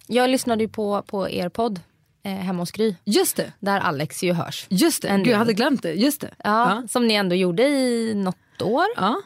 Jag 0.06 0.30
lyssnade 0.30 0.62
ju 0.62 0.68
på, 0.68 1.02
på 1.02 1.30
er 1.30 1.48
podd 1.48 1.80
eh, 2.22 2.32
hemma 2.32 2.62
hos 2.62 2.70
Gry. 2.70 2.94
just 3.04 3.36
det. 3.36 3.52
Där 3.60 3.80
Alex 3.80 4.22
ju 4.22 4.32
hörs. 4.32 4.66
Just 4.68 5.02
det, 5.02 5.08
En 5.08 5.22
Gud, 5.22 5.32
jag 5.32 5.38
hade 5.38 5.52
glömt 5.52 5.82
det. 5.82 5.92
Just 5.92 6.20
det. 6.20 6.30
Ja, 6.44 6.82
Som 6.90 7.06
ni 7.08 7.14
ändå 7.14 7.34
gjorde 7.34 7.62
i 7.68 8.14
något 8.14 8.62
år. 8.62 8.84
Ja, 8.96 9.22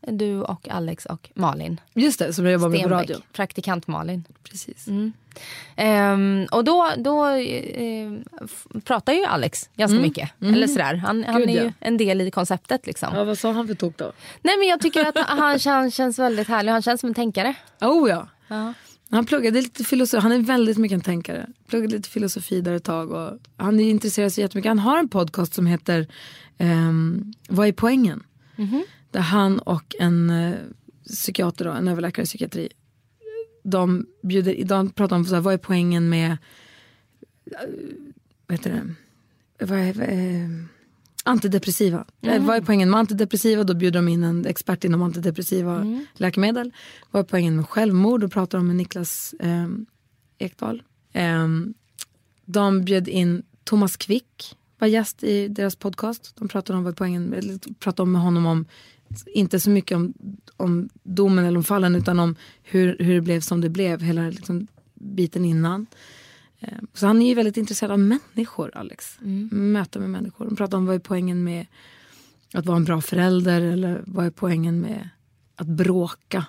Du 0.00 0.40
och 0.42 0.68
Alex 0.68 1.06
och 1.06 1.30
Malin. 1.34 1.80
just 1.94 2.18
det, 2.18 2.32
som 2.32 2.44
jag 2.44 2.52
jobbar 2.52 2.68
med 2.68 2.82
på 2.82 2.88
radion. 2.88 3.22
Praktikant 3.32 3.86
Malin. 3.86 4.24
Precis. 4.42 4.86
Ehm, 5.76 6.46
och 6.52 6.64
då, 6.64 6.90
då 6.96 7.26
eh, 7.26 8.12
pratar 8.84 9.12
ju 9.12 9.24
Alex 9.24 9.70
ganska 9.76 9.98
mycket. 9.98 10.30
Eller 10.40 10.66
sådär. 10.66 10.94
Han, 10.94 11.24
han 11.24 11.34
Mm. 11.36 11.48
Gud, 11.48 11.56
är 11.56 11.60
ju 11.62 11.66
ja. 11.66 11.72
en 11.80 11.96
del 11.96 12.20
i 12.20 12.30
konceptet. 12.30 12.86
Liksom. 12.86 13.08
Ja, 13.14 13.24
vad 13.24 13.38
sa 13.38 13.52
han 13.52 13.66
för 13.66 13.74
tok 13.74 13.96
då? 13.96 14.12
Nej, 14.42 14.58
men 14.58 14.68
jag 14.68 14.80
tycker 14.80 15.04
att 15.04 15.18
han 15.18 15.58
känns, 15.58 15.94
känns 15.94 16.18
väldigt 16.18 16.48
härlig. 16.48 16.72
Han 16.72 16.82
känns 16.82 17.00
som 17.00 17.08
en 17.08 17.14
tänkare. 17.14 17.54
Oh 17.80 18.10
ja. 18.10 18.28
Ja. 18.48 18.74
Han 19.14 19.26
pluggade 19.26 19.60
lite 19.60 19.84
filosofi, 19.84 20.22
han 20.22 20.32
är 20.32 20.38
väldigt 20.38 20.78
mycket 20.78 20.96
en 20.96 21.00
tänkare. 21.00 21.46
Pluggade 21.66 21.96
lite 21.96 22.08
filosofi 22.08 22.60
där 22.60 22.72
ett 22.72 22.84
tag 22.84 23.10
och 23.10 23.38
han 23.56 23.80
är 23.80 23.90
intresserad 23.90 24.32
sig 24.32 24.42
jättemycket. 24.42 24.70
Han 24.70 24.78
har 24.78 24.98
en 24.98 25.08
podcast 25.08 25.54
som 25.54 25.66
heter 25.66 26.06
ehm, 26.58 27.32
Vad 27.48 27.68
är 27.68 27.72
poängen? 27.72 28.22
Där 29.10 29.20
han 29.20 29.58
och 29.58 29.94
en 29.98 30.30
eh, 30.30 30.54
psykiater, 31.06 31.64
då, 31.64 31.70
en 31.70 31.88
överläkare 31.88 32.22
i 32.22 32.26
psykiatri, 32.26 32.68
de, 33.62 34.06
bjuder, 34.22 34.64
de 34.64 34.90
pratar 34.90 35.16
om 35.16 35.24
så 35.24 35.34
här, 35.34 35.42
vad 35.42 35.54
är 35.54 35.58
poängen 35.58 36.08
med, 36.08 36.30
eh, 36.30 37.58
vad 38.46 38.58
heter 38.58 38.70
det, 38.70 39.66
vad 39.66 39.78
är, 39.78 39.92
vad 39.92 40.08
är, 40.08 40.64
Antidepressiva. 41.26 42.04
Mm. 42.22 42.46
Vad 42.46 42.56
är 42.56 42.60
poängen 42.60 42.90
med 42.90 43.00
antidepressiva? 43.00 43.64
Då 43.64 43.74
bjuder 43.74 43.98
de 43.98 44.08
in 44.08 44.24
en 44.24 44.46
expert 44.46 44.84
inom 44.84 45.02
antidepressiva 45.02 45.76
mm. 45.76 46.06
läkemedel. 46.14 46.72
Vad 47.10 47.20
är 47.20 47.24
poängen 47.24 47.56
med 47.56 47.68
självmord? 47.68 48.20
Då 48.20 48.28
pratar 48.28 48.58
de 48.58 48.66
med 48.66 48.76
Niklas 48.76 49.34
eh, 49.40 49.68
Ekdahl. 50.38 50.82
Eh, 51.12 51.48
de 52.44 52.84
bjöd 52.84 53.08
in 53.08 53.42
Thomas 53.64 53.96
Quick, 53.96 54.56
var 54.78 54.88
gäst 54.88 55.24
i 55.24 55.48
deras 55.48 55.76
podcast. 55.76 56.32
De 56.36 56.48
pratade 56.48 56.78
om 56.78 56.84
vad 56.84 56.96
poängen, 56.96 57.60
pratade 57.78 58.10
med 58.10 58.22
honom 58.22 58.46
om, 58.46 58.66
inte 59.26 59.60
så 59.60 59.70
mycket 59.70 59.96
om, 59.96 60.14
om 60.56 60.88
domen 61.02 61.44
eller 61.44 61.58
om 61.58 61.64
fallen, 61.64 61.94
utan 61.94 62.18
om 62.18 62.36
hur, 62.62 62.96
hur 62.98 63.14
det 63.14 63.20
blev 63.20 63.40
som 63.40 63.60
det 63.60 63.68
blev, 63.68 64.00
hela 64.00 64.30
liksom, 64.30 64.66
biten 64.94 65.44
innan. 65.44 65.86
Eh, 66.60 66.78
så 66.94 67.06
han 67.06 67.22
är 67.22 67.28
ju 67.28 67.34
väldigt 67.34 67.56
intresserad 67.56 67.92
av 67.92 67.98
människor, 67.98 68.76
Alex. 68.76 69.18
Mm. 69.20 69.72
Möta 69.72 69.98
med 69.98 70.10
människor. 70.10 70.44
De 70.44 70.56
pratar 70.56 70.78
om 70.78 70.86
vad 70.86 70.94
är 70.94 70.98
poängen 70.98 71.44
med 71.44 71.66
att 72.52 72.66
vara 72.66 72.76
en 72.76 72.84
bra 72.84 73.00
förälder 73.00 73.60
eller 73.60 74.02
vad 74.06 74.26
är 74.26 74.30
poängen 74.30 74.80
med 74.80 75.08
att 75.56 75.66
bråka. 75.66 76.46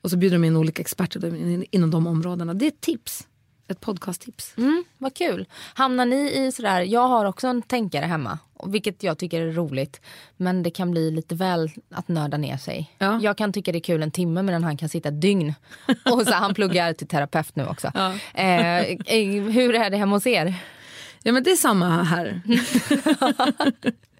Och 0.00 0.10
så 0.10 0.16
bjuder 0.16 0.38
de 0.38 0.44
in 0.44 0.56
olika 0.56 0.80
experter 0.80 1.64
inom 1.74 1.90
de 1.90 2.06
områdena. 2.06 2.54
Det 2.54 2.64
är 2.64 2.68
ett 2.68 2.80
tips 2.80 3.28
ett 3.68 3.80
podcasttips. 3.80 4.54
Mm, 4.56 4.84
vad 4.98 5.14
kul. 5.14 5.46
Hamnar 5.74 6.06
ni 6.06 6.46
i 6.46 6.52
sådär, 6.52 6.80
jag 6.80 7.08
har 7.08 7.24
också 7.24 7.46
en 7.46 7.62
tänkare 7.62 8.04
hemma, 8.04 8.38
vilket 8.64 9.02
jag 9.02 9.18
tycker 9.18 9.40
är 9.40 9.52
roligt. 9.52 10.00
Men 10.36 10.62
det 10.62 10.70
kan 10.70 10.90
bli 10.90 11.10
lite 11.10 11.34
väl 11.34 11.70
att 11.90 12.08
nörda 12.08 12.36
ner 12.36 12.56
sig. 12.56 12.94
Ja. 12.98 13.18
Jag 13.22 13.38
kan 13.38 13.52
tycka 13.52 13.72
det 13.72 13.78
är 13.78 13.80
kul 13.80 14.02
en 14.02 14.10
timme 14.10 14.42
medan 14.42 14.64
han 14.64 14.76
kan 14.76 14.88
sitta 14.88 15.08
ett 15.08 15.20
dygn. 15.20 15.54
Och 16.12 16.22
så 16.22 16.34
han 16.34 16.54
pluggar 16.54 16.92
till 16.92 17.08
terapeut 17.08 17.56
nu 17.56 17.66
också. 17.66 17.90
Ja. 17.94 18.12
Eh, 18.34 18.78
eh, 18.78 19.42
hur 19.50 19.74
är 19.74 19.90
det 19.90 19.96
hemma 19.96 20.16
hos 20.16 20.26
er? 20.26 20.54
Ja 21.22 21.32
men 21.32 21.42
det 21.42 21.50
är 21.50 21.56
samma 21.56 22.02
här. 22.02 22.40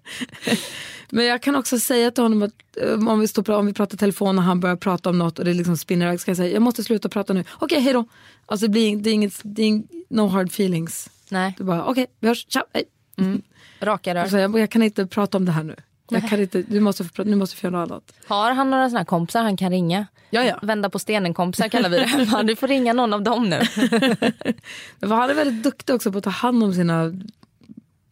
Men 1.09 1.25
jag 1.25 1.41
kan 1.41 1.55
också 1.55 1.79
säga 1.79 2.11
till 2.11 2.23
honom 2.23 2.43
att 2.43 2.51
eh, 2.81 3.07
om 3.07 3.19
vi, 3.19 3.27
står, 3.27 3.49
om 3.49 3.65
vi 3.65 3.73
pratar 3.73 3.97
telefon 3.97 4.37
och 4.37 4.43
han 4.43 4.59
börjar 4.59 4.75
prata 4.75 5.09
om 5.09 5.17
något 5.17 5.39
och 5.39 5.45
det 5.45 5.53
liksom 5.53 5.77
spinner 5.77 6.05
iväg 6.05 6.19
ska 6.19 6.31
jag 6.31 6.37
säga 6.37 6.53
jag 6.53 6.61
måste 6.61 6.83
sluta 6.83 7.09
prata 7.09 7.33
nu. 7.33 7.39
Okej, 7.39 7.65
okay, 7.65 7.79
hej 7.79 7.93
då. 7.93 8.05
Alltså 8.45 8.65
det 8.65 8.69
blir, 8.69 8.95
det 8.95 9.09
är 9.09 9.13
inget, 9.13 9.39
det 9.43 9.63
är 9.63 9.83
no 10.09 10.27
hard 10.27 10.47
feelings. 10.47 11.09
Nej. 11.29 11.55
Du 11.57 11.63
bara 11.63 11.81
okej, 11.81 11.91
okay, 11.91 12.05
vi 12.19 12.27
hörs, 12.27 12.45
ciao, 12.49 12.63
hej. 12.73 12.83
Mm. 13.17 13.41
Raka 13.81 14.15
rör. 14.15 14.21
Alltså, 14.21 14.37
jag, 14.37 14.59
jag, 14.59 14.69
kan 14.69 14.83
inte 14.83 15.05
prata 15.05 15.37
om 15.37 15.45
det 15.45 15.51
här 15.51 15.63
nu. 15.63 15.75
Jag 16.09 16.29
kan 16.29 16.39
inte, 16.39 16.61
du 16.61 16.79
måste, 16.79 17.23
nu 17.23 17.35
måste 17.35 17.55
vi 17.61 17.67
göra 17.67 17.81
något 17.81 17.91
annat. 17.91 18.13
Har 18.27 18.51
han 18.51 18.69
några 18.69 18.89
såna 18.89 19.05
kompisar 19.05 19.43
han 19.43 19.57
kan 19.57 19.71
ringa? 19.71 20.05
Ja, 20.29 20.43
ja. 20.43 20.59
Vända 20.61 20.89
på 20.89 20.99
stenen 20.99 21.33
kompisar 21.33 21.67
kallar 21.67 21.89
vi 21.89 21.97
det. 21.97 22.43
Du 22.43 22.55
får 22.55 22.67
ringa 22.67 22.93
någon 22.93 23.13
av 23.13 23.23
dem 23.23 23.49
nu. 23.49 23.61
Men 24.99 25.11
han 25.11 25.29
är 25.29 25.33
väldigt 25.33 25.63
duktig 25.63 25.95
också 25.95 26.11
på 26.11 26.17
att 26.17 26.23
ta 26.23 26.29
hand 26.29 26.63
om 26.63 26.73
sina 26.73 27.11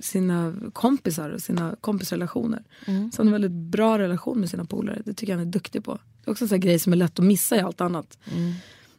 sina 0.04 0.54
kompisar 0.74 1.30
och 1.30 1.42
sina 1.42 1.76
kompisrelationer. 1.82 2.64
Mm. 2.86 3.12
Så 3.12 3.22
han 3.22 3.28
har 3.28 3.36
en 3.36 3.42
väldigt 3.42 3.72
bra 3.72 4.00
relation 4.00 4.40
med 4.40 4.50
sina 4.50 4.66
polare. 4.66 5.02
Det 5.06 5.14
tycker 5.14 5.34
jag 5.34 5.38
han 5.38 5.48
är 5.48 5.52
duktig 5.52 5.84
på. 5.84 5.94
Det 5.94 6.30
är 6.30 6.32
också 6.32 6.46
en 6.46 6.50
sån 6.50 6.60
grej 6.60 6.80
som 6.80 6.94
är 6.94 6.98
lätt 6.98 7.20
att 7.20 7.26
missa 7.26 7.56
i 7.56 7.60
allt 7.60 7.82
annat. 7.82 8.18
Mm. 8.32 8.54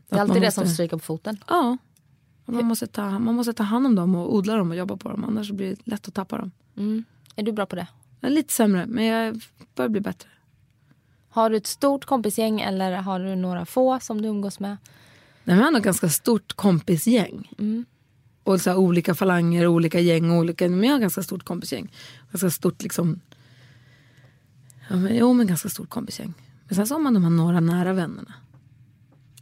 Det 0.08 0.16
är 0.16 0.20
alltid 0.20 0.42
det 0.42 0.46
måste... 0.46 0.60
som 0.60 0.70
stryker 0.70 0.96
på 0.96 1.02
foten. 1.02 1.38
Ja. 1.48 1.76
Man 2.46 2.64
måste, 2.64 2.86
ta, 2.86 3.18
man 3.18 3.34
måste 3.34 3.52
ta 3.52 3.62
hand 3.62 3.86
om 3.86 3.94
dem 3.94 4.14
och 4.14 4.34
odla 4.34 4.56
dem 4.56 4.70
och 4.70 4.76
jobba 4.76 4.96
på 4.96 5.08
dem. 5.08 5.24
Annars 5.24 5.50
blir 5.50 5.70
det 5.70 5.76
lätt 5.84 6.08
att 6.08 6.14
tappa 6.14 6.38
dem. 6.38 6.50
Mm. 6.76 7.04
Är 7.36 7.42
du 7.42 7.52
bra 7.52 7.66
på 7.66 7.76
det? 7.76 7.86
Jag 8.20 8.30
är 8.30 8.34
lite 8.34 8.52
sämre, 8.52 8.86
men 8.86 9.04
jag 9.04 9.40
börjar 9.74 9.88
bli 9.88 10.00
bättre. 10.00 10.28
Har 11.28 11.50
du 11.50 11.56
ett 11.56 11.66
stort 11.66 12.04
kompisgäng 12.04 12.60
eller 12.60 12.92
har 12.92 13.20
du 13.20 13.36
några 13.36 13.66
få 13.66 14.00
som 14.00 14.22
du 14.22 14.28
umgås 14.28 14.60
med? 14.60 14.76
Nej, 15.44 15.56
jag 15.56 15.64
har 15.64 15.70
nog 15.70 15.82
ganska 15.82 16.08
stort 16.08 16.52
kompisgäng. 16.52 17.52
Mm 17.58 17.84
och 18.44 18.60
så 18.60 18.76
olika 18.76 19.14
falanger, 19.14 19.66
olika 19.66 20.00
gäng. 20.00 20.30
Olika, 20.30 20.68
men 20.68 20.84
jag 20.84 20.92
har 20.92 21.00
ganska 21.00 21.22
stort 21.22 21.44
kompisgäng. 21.44 21.92
Ganska 22.30 22.50
stort 22.50 22.82
liksom... 22.82 23.20
Ja, 24.88 24.96
men, 24.96 25.16
jo, 25.16 25.32
men 25.32 25.46
ganska 25.46 25.68
stort 25.68 25.90
kompisgäng. 25.90 26.34
Men 26.68 26.76
sen 26.76 26.86
så 26.86 26.94
har 26.94 27.00
man 27.00 27.14
de 27.14 27.22
här 27.22 27.30
några 27.30 27.60
nära 27.60 27.92
vännerna. 27.92 28.34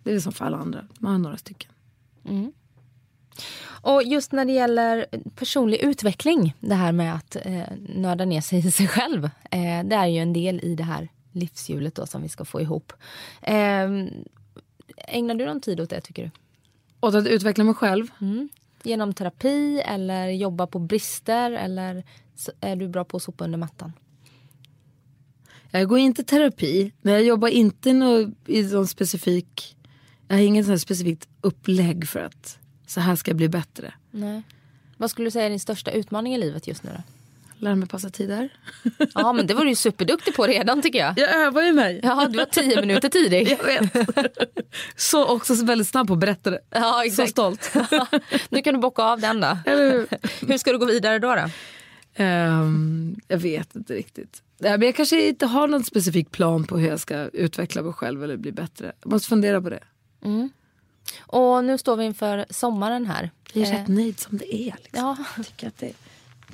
Det 0.02 0.12
är 0.12 0.20
som 0.20 0.32
för 0.32 0.44
alla 0.44 0.56
andra. 0.56 0.84
Man 0.98 1.12
har 1.12 1.18
några 1.18 1.36
stycken. 1.36 1.70
Mm. 2.28 2.52
Och 3.64 4.02
just 4.02 4.32
när 4.32 4.44
det 4.44 4.52
gäller 4.52 5.06
personlig 5.36 5.80
utveckling, 5.80 6.54
det 6.60 6.74
här 6.74 6.92
med 6.92 7.14
att 7.14 7.36
eh, 7.36 7.62
nörda 7.96 8.24
ner 8.24 8.40
sig 8.40 8.66
i 8.66 8.70
sig 8.70 8.88
själv. 8.88 9.24
Eh, 9.50 9.84
det 9.84 9.96
är 9.96 10.06
ju 10.06 10.18
en 10.18 10.32
del 10.32 10.60
i 10.62 10.74
det 10.74 10.84
här 10.84 11.08
livshjulet 11.32 11.94
då 11.94 12.06
som 12.06 12.22
vi 12.22 12.28
ska 12.28 12.44
få 12.44 12.60
ihop. 12.60 12.92
Eh, 13.42 13.88
ägnar 14.96 15.34
du 15.34 15.46
någon 15.46 15.60
tid 15.60 15.80
åt 15.80 15.90
det 15.90 16.00
tycker 16.00 16.22
du? 16.22 16.30
Åt 17.00 17.14
att 17.14 17.26
utveckla 17.26 17.64
mig 17.64 17.74
själv? 17.74 18.06
Mm 18.20 18.48
genom 18.86 19.14
terapi 19.14 19.82
eller 19.84 20.28
jobba 20.28 20.66
på 20.66 20.78
brister 20.78 21.50
eller 21.50 22.04
är 22.60 22.76
du 22.76 22.88
bra 22.88 23.04
på 23.04 23.16
att 23.16 23.22
sopa 23.22 23.44
under 23.44 23.58
mattan? 23.58 23.92
Jag 25.70 25.88
går 25.88 25.98
inte 25.98 26.24
terapi, 26.24 26.92
men 27.02 27.14
jag 27.14 27.22
jobbar 27.22 27.48
inte 27.48 27.90
i 28.46 28.62
någon 28.62 28.86
specifik... 28.86 29.76
Jag 30.28 30.36
har 30.36 30.42
inget 30.42 30.80
specifikt 30.80 31.28
upplägg 31.40 32.08
för 32.08 32.20
att 32.20 32.58
så 32.86 33.00
här 33.00 33.16
ska 33.16 33.30
jag 33.30 33.36
bli 33.36 33.48
bättre. 33.48 33.94
Nej. 34.10 34.42
Vad 34.96 35.10
skulle 35.10 35.26
du 35.26 35.30
säga 35.30 35.46
är 35.46 35.50
din 35.50 35.60
största 35.60 35.90
utmaning 35.90 36.34
i 36.34 36.38
livet 36.38 36.66
just 36.66 36.82
nu 36.82 36.90
då? 36.96 37.02
Lära 37.62 37.74
mig 37.74 37.88
passa 37.88 38.10
tider. 38.10 38.48
Ja 39.14 39.32
men 39.32 39.46
det 39.46 39.54
var 39.54 39.62
du 39.64 39.68
ju 39.70 39.76
superduktig 39.76 40.34
på 40.34 40.46
redan 40.46 40.82
tycker 40.82 40.98
jag. 40.98 41.18
Jag 41.18 41.34
övar 41.34 41.62
ju 41.62 41.72
mig. 41.72 42.00
Ja 42.02 42.28
du 42.30 42.38
var 42.38 42.44
tio 42.44 42.80
minuter 42.80 43.08
tidig. 43.08 43.48
Jag 43.58 43.64
vet. 43.64 44.06
Så 44.96 45.26
också 45.26 45.64
väldigt 45.64 45.88
snabb 45.88 46.06
på 46.06 46.12
att 46.12 46.18
berätta 46.18 46.50
det. 46.50 46.60
Ja, 46.70 47.04
exakt. 47.04 47.28
Så 47.28 47.32
stolt. 47.32 47.72
nu 48.48 48.62
kan 48.62 48.74
du 48.74 48.80
bocka 48.80 49.02
av 49.02 49.20
den 49.20 49.40
då. 49.40 49.58
Hur 50.46 50.58
ska 50.58 50.72
du 50.72 50.78
gå 50.78 50.86
vidare 50.86 51.18
då? 51.18 51.34
då? 51.34 51.44
Um, 52.24 53.20
jag 53.28 53.38
vet 53.38 53.76
inte 53.76 53.94
riktigt. 53.94 54.42
men 54.58 54.82
jag 54.82 54.94
kanske 54.94 55.28
inte 55.28 55.46
har 55.46 55.68
någon 55.68 55.84
specifik 55.84 56.30
plan 56.30 56.64
på 56.64 56.78
hur 56.78 56.88
jag 56.88 57.00
ska 57.00 57.16
utveckla 57.16 57.82
mig 57.82 57.92
själv 57.92 58.24
eller 58.24 58.36
bli 58.36 58.52
bättre. 58.52 58.92
Jag 59.02 59.12
måste 59.12 59.28
fundera 59.28 59.62
på 59.62 59.70
det. 59.70 59.80
Mm. 60.24 60.50
Och 61.20 61.64
nu 61.64 61.78
står 61.78 61.96
vi 61.96 62.04
inför 62.04 62.46
sommaren 62.50 63.06
här. 63.06 63.30
Jag 63.52 63.68
är 63.68 63.72
rätt 63.72 63.88
eh. 63.88 63.94
nöjd 63.94 64.20
som 64.20 64.38
det 64.38 64.54
är. 64.54 64.74
Liksom. 64.82 64.90
Ja. 64.90 65.16
Jag 65.36 65.46
tycker 65.46 65.68
att 65.68 65.78
det 65.78 65.92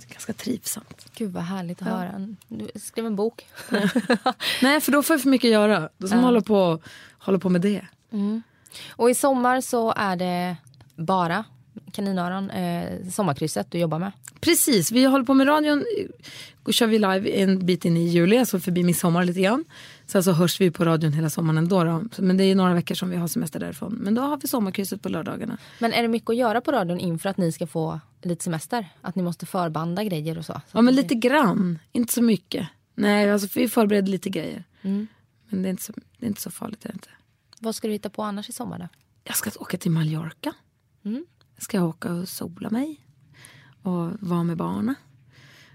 ganska 0.08 0.32
trivsamt. 0.32 1.06
Gud 1.14 1.32
vad 1.32 1.42
härligt 1.42 1.82
att 1.82 1.88
ja. 1.88 1.94
höra. 1.94 2.28
Du 2.48 2.68
skrev 2.80 3.06
en 3.06 3.16
bok. 3.16 3.46
Nej 4.62 4.80
för 4.80 4.92
då 4.92 5.02
får 5.02 5.14
jag 5.14 5.22
för 5.22 5.30
mycket 5.30 5.48
att 5.48 5.52
göra. 5.52 5.88
Då 5.98 6.06
ska 6.06 6.16
man 6.16 6.24
hålla 6.24 6.40
på, 6.40 6.80
hålla 7.18 7.38
på 7.38 7.48
med 7.48 7.60
det. 7.60 7.86
Mm. 8.12 8.42
Och 8.90 9.10
i 9.10 9.14
sommar 9.14 9.60
så 9.60 9.92
är 9.96 10.16
det 10.16 10.56
bara 10.96 11.44
kaninöron, 11.92 12.50
eh, 12.50 13.10
sommarkrysset 13.10 13.70
du 13.70 13.78
jobbar 13.78 13.98
med? 13.98 14.12
Precis, 14.40 14.92
vi 14.92 15.04
håller 15.04 15.24
på 15.24 15.34
med 15.34 15.48
radion. 15.48 15.84
Då 16.64 16.72
kör 16.72 16.86
vi 16.86 16.98
live 16.98 17.30
en 17.30 17.66
bit 17.66 17.84
in 17.84 17.96
i 17.96 18.08
juli, 18.08 18.38
alltså 18.38 18.60
förbi 18.60 18.84
midsommar 18.84 19.24
lite 19.24 19.40
grann. 19.40 19.64
Sen 20.06 20.24
så 20.24 20.32
hörs 20.32 20.60
vi 20.60 20.70
på 20.70 20.84
radion 20.84 21.12
hela 21.12 21.30
sommaren 21.30 21.58
ändå. 21.58 21.84
Då. 21.84 22.04
Men 22.18 22.36
det 22.36 22.44
är 22.44 22.54
några 22.54 22.74
veckor 22.74 22.94
som 22.94 23.10
vi 23.10 23.16
har 23.16 23.28
semester 23.28 23.60
därifrån. 23.60 23.92
Men 23.92 24.14
då 24.14 24.22
har 24.22 24.36
vi 24.36 24.48
sommarkrysset 24.48 25.02
på 25.02 25.08
lördagarna. 25.08 25.58
Men 25.78 25.92
är 25.92 26.02
det 26.02 26.08
mycket 26.08 26.30
att 26.30 26.36
göra 26.36 26.60
på 26.60 26.72
radion 26.72 27.00
inför 27.00 27.28
att 27.28 27.36
ni 27.36 27.52
ska 27.52 27.66
få 27.66 28.00
lite 28.22 28.44
semester? 28.44 28.88
Att 29.00 29.14
ni 29.14 29.22
måste 29.22 29.46
förbanda 29.46 30.04
grejer 30.04 30.38
och 30.38 30.46
så? 30.46 30.52
så 30.52 30.60
ja 30.78 30.82
men 30.82 30.94
lite 30.94 31.14
grann, 31.14 31.78
inte 31.92 32.12
så 32.12 32.22
mycket. 32.22 32.68
Nej, 32.94 33.30
alltså 33.30 33.48
vi 33.54 33.68
förbereder 33.68 34.08
lite 34.08 34.30
grejer. 34.30 34.64
Mm. 34.82 35.06
Men 35.48 35.62
det 35.62 35.68
är, 35.68 35.70
inte 35.70 35.82
så, 35.82 35.92
det 36.18 36.26
är 36.26 36.28
inte 36.28 36.40
så 36.40 36.50
farligt. 36.50 36.84
Är 36.84 36.92
inte. 36.92 37.08
Vad 37.60 37.74
ska 37.74 37.86
du 37.86 37.92
hitta 37.92 38.10
på 38.10 38.22
annars 38.22 38.48
i 38.48 38.52
sommar 38.52 38.78
då? 38.78 38.88
Jag 39.24 39.36
ska 39.36 39.50
åka 39.60 39.76
till 39.76 39.90
Mallorca. 39.90 40.54
Mm. 41.04 41.26
Jag 41.54 41.62
ska 41.62 41.82
åka 41.82 42.12
och 42.12 42.28
sola 42.28 42.70
mig. 42.70 43.00
Och 43.82 44.10
vara 44.20 44.42
med 44.42 44.56
barnen. 44.56 44.94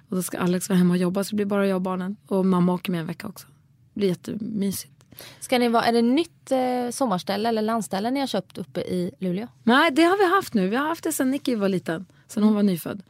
Och 0.10 0.16
då 0.16 0.24
ska 0.24 0.38
Alex 0.38 0.70
vara 0.70 0.78
hemma 0.78 0.94
och 0.94 0.98
jobba 0.98 1.24
så 1.24 1.30
det 1.30 1.36
blir 1.36 1.46
bara 1.46 1.68
jag 1.68 1.76
och 1.76 1.82
barnen. 1.82 2.16
Och 2.28 2.46
mamma 2.46 2.74
åker 2.74 2.92
med 2.92 3.00
en 3.02 3.08
vecka 3.08 3.28
också. 3.28 3.48
Det 3.94 4.00
blir 4.00 4.08
jättemysigt. 4.10 4.94
Ska 5.40 5.60
ni 5.60 5.70
vara, 5.70 5.84
är 5.84 5.94
det 5.94 6.02
nytt 6.02 6.52
eh, 6.52 6.90
sommarställe 6.92 7.50
eller 7.50 7.62
landställe 7.62 8.12
ni 8.12 8.20
har 8.20 8.28
köpt 8.28 8.58
uppe 8.58 8.82
i 8.82 9.12
Luleå? 9.20 9.48
Nej, 9.64 9.92
det 9.92 10.04
har 10.04 10.18
vi 10.18 10.36
haft 10.36 10.54
nu. 10.54 10.68
Vi 10.68 10.76
har 10.76 10.88
haft 10.88 11.04
det 11.04 11.12
sedan 11.12 11.32
Nicky 11.32 11.56
var 11.56 11.70
liten. 11.70 12.06
Sen 12.34 12.44
hon 12.44 12.54
var 12.54 12.64
nyfödd. 12.64 13.04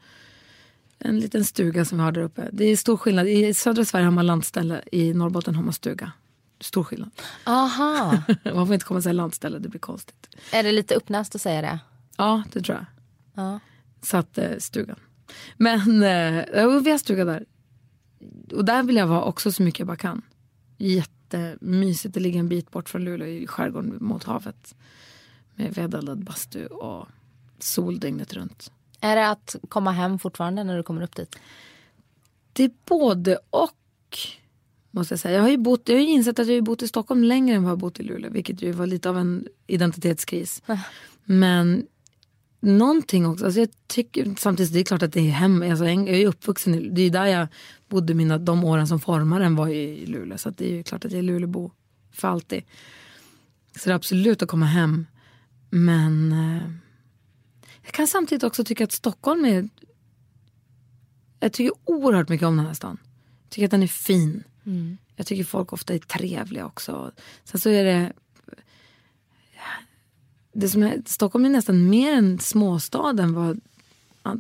En 0.99 1.19
liten 1.19 1.45
stuga 1.45 1.85
som 1.85 1.97
vi 1.97 2.03
har 2.03 2.11
där 2.11 2.21
uppe. 2.21 2.49
Det 2.51 2.65
är 2.65 2.77
stor 2.77 2.97
skillnad. 2.97 3.27
I 3.27 3.53
södra 3.53 3.85
Sverige 3.85 4.05
har 4.05 4.11
man 4.11 4.25
landställe, 4.25 4.81
i 4.91 5.13
Norrbotten 5.13 5.55
har 5.55 5.63
man 5.63 5.73
stuga. 5.73 6.11
Stor 6.59 6.83
skillnad. 6.83 7.09
Aha. 7.43 8.23
man 8.43 8.67
får 8.67 8.73
inte 8.73 8.85
komma 8.85 8.97
och 8.97 9.03
säga 9.03 9.13
landställe, 9.13 9.59
det 9.59 9.69
blir 9.69 9.79
konstigt. 9.79 10.35
Är 10.53 10.63
det 10.63 10.71
lite 10.71 10.95
uppnäst 10.95 11.35
att 11.35 11.41
säga 11.41 11.61
det? 11.61 11.79
Ja, 12.17 12.43
det 12.53 12.61
tror 12.61 12.77
jag. 12.77 12.85
Ja. 13.43 13.59
Så 14.01 14.17
att, 14.17 14.37
eh, 14.37 14.57
stugan. 14.59 14.99
Men 15.57 15.79
eh, 16.03 16.81
vi 16.83 16.91
har 16.91 16.97
stuga 16.97 17.25
där. 17.25 17.45
Och 18.51 18.65
där 18.65 18.83
vill 18.83 18.95
jag 18.95 19.07
vara 19.07 19.23
också 19.23 19.51
så 19.51 19.63
mycket 19.63 19.79
jag 19.79 19.87
bara 19.87 19.97
kan. 19.97 20.21
Jättemysigt. 20.77 22.13
Det 22.13 22.19
ligger 22.19 22.39
en 22.39 22.49
bit 22.49 22.71
bort 22.71 22.89
från 22.89 23.03
Luleå 23.03 23.27
i 23.27 23.47
skärgården 23.47 23.97
mot 24.01 24.23
havet. 24.23 24.75
Med 25.55 25.73
vedeldad 25.73 26.23
bastu 26.23 26.65
och 26.65 27.07
sol 27.59 27.99
dygnet 27.99 28.33
runt. 28.33 28.71
Är 29.03 29.15
det 29.15 29.29
att 29.29 29.55
komma 29.69 29.91
hem 29.91 30.19
fortfarande 30.19 30.63
när 30.63 30.77
du 30.77 30.83
kommer 30.83 31.01
upp 31.01 31.15
dit? 31.15 31.35
Det 32.53 32.63
är 32.63 32.71
både 32.85 33.37
och. 33.49 34.17
Måste 34.91 35.13
jag 35.13 35.19
säga. 35.19 35.35
Jag 35.35 35.41
har 35.41 35.49
ju, 35.49 35.57
bott, 35.57 35.89
jag 35.89 35.95
har 35.95 36.01
insett 36.01 36.39
att 36.39 36.47
jag 36.47 36.55
har 36.55 36.61
bott 36.61 36.81
i 36.81 36.87
Stockholm 36.87 37.23
längre 37.23 37.55
än 37.55 37.63
vad 37.63 37.69
jag 37.69 37.75
har 37.75 37.79
bott 37.79 37.99
i 37.99 38.03
Luleå. 38.03 38.31
Vilket 38.31 38.61
ju 38.61 38.71
var 38.71 38.87
lite 38.87 39.09
av 39.09 39.17
en 39.17 39.47
identitetskris. 39.67 40.63
Men 41.23 41.87
någonting 42.59 43.25
också. 43.27 43.45
Alltså 43.45 43.59
jag 43.59 43.69
tycker, 43.87 44.35
samtidigt, 44.37 44.73
det 44.73 44.79
är 44.79 44.83
klart 44.83 45.03
att 45.03 45.13
det 45.13 45.19
är 45.19 45.31
hem, 45.31 45.61
alltså 45.61 45.85
jag 45.85 46.09
är 46.09 46.17
ju 46.17 46.27
uppvuxen 46.27 46.75
i, 46.75 46.89
det 46.89 47.01
är 47.01 47.09
där 47.09 47.25
jag 47.25 47.47
bodde 47.87 48.13
mina, 48.13 48.37
de 48.37 48.63
åren 48.63 48.87
som 48.87 48.99
formaren 48.99 49.55
var 49.55 49.67
i 49.67 50.05
Luleå. 50.05 50.37
Så 50.37 50.49
det 50.49 50.65
är 50.65 50.75
ju 50.75 50.83
klart 50.83 51.05
att 51.05 51.11
jag 51.11 51.19
är 51.19 51.23
Luleåbo 51.23 51.71
för 52.11 52.27
alltid. 52.27 52.63
Så 53.75 53.89
det 53.89 53.93
är 53.93 53.95
absolut 53.95 54.41
att 54.41 54.49
komma 54.49 54.65
hem. 54.65 55.05
Men 55.69 56.31
eh, 56.31 56.82
jag 57.83 57.93
kan 57.93 58.07
samtidigt 58.07 58.43
också 58.43 58.63
tycka 58.63 58.83
att 58.83 58.91
Stockholm 58.91 59.45
är... 59.45 59.69
Jag 61.39 61.53
tycker 61.53 61.73
oerhört 61.85 62.29
mycket 62.29 62.47
om 62.47 62.57
den 62.57 62.65
här 62.65 62.73
stan. 62.73 62.97
Jag 63.43 63.49
tycker 63.49 63.65
att 63.65 63.71
den 63.71 63.83
är 63.83 63.87
fin. 63.87 64.43
Mm. 64.65 64.97
Jag 65.15 65.27
tycker 65.27 65.43
folk 65.43 65.73
ofta 65.73 65.93
är 65.93 65.99
trevliga 65.99 66.65
också. 66.65 67.11
Sen 67.43 67.59
så 67.59 67.69
är 67.69 67.83
det... 67.83 68.13
det 70.53 70.69
som 70.69 70.83
är, 70.83 71.01
Stockholm 71.05 71.45
är 71.45 71.49
nästan 71.49 71.89
mer 71.89 72.13
en 72.13 72.39
småstad 72.39 73.09
än 73.19 73.33
vad 73.33 73.59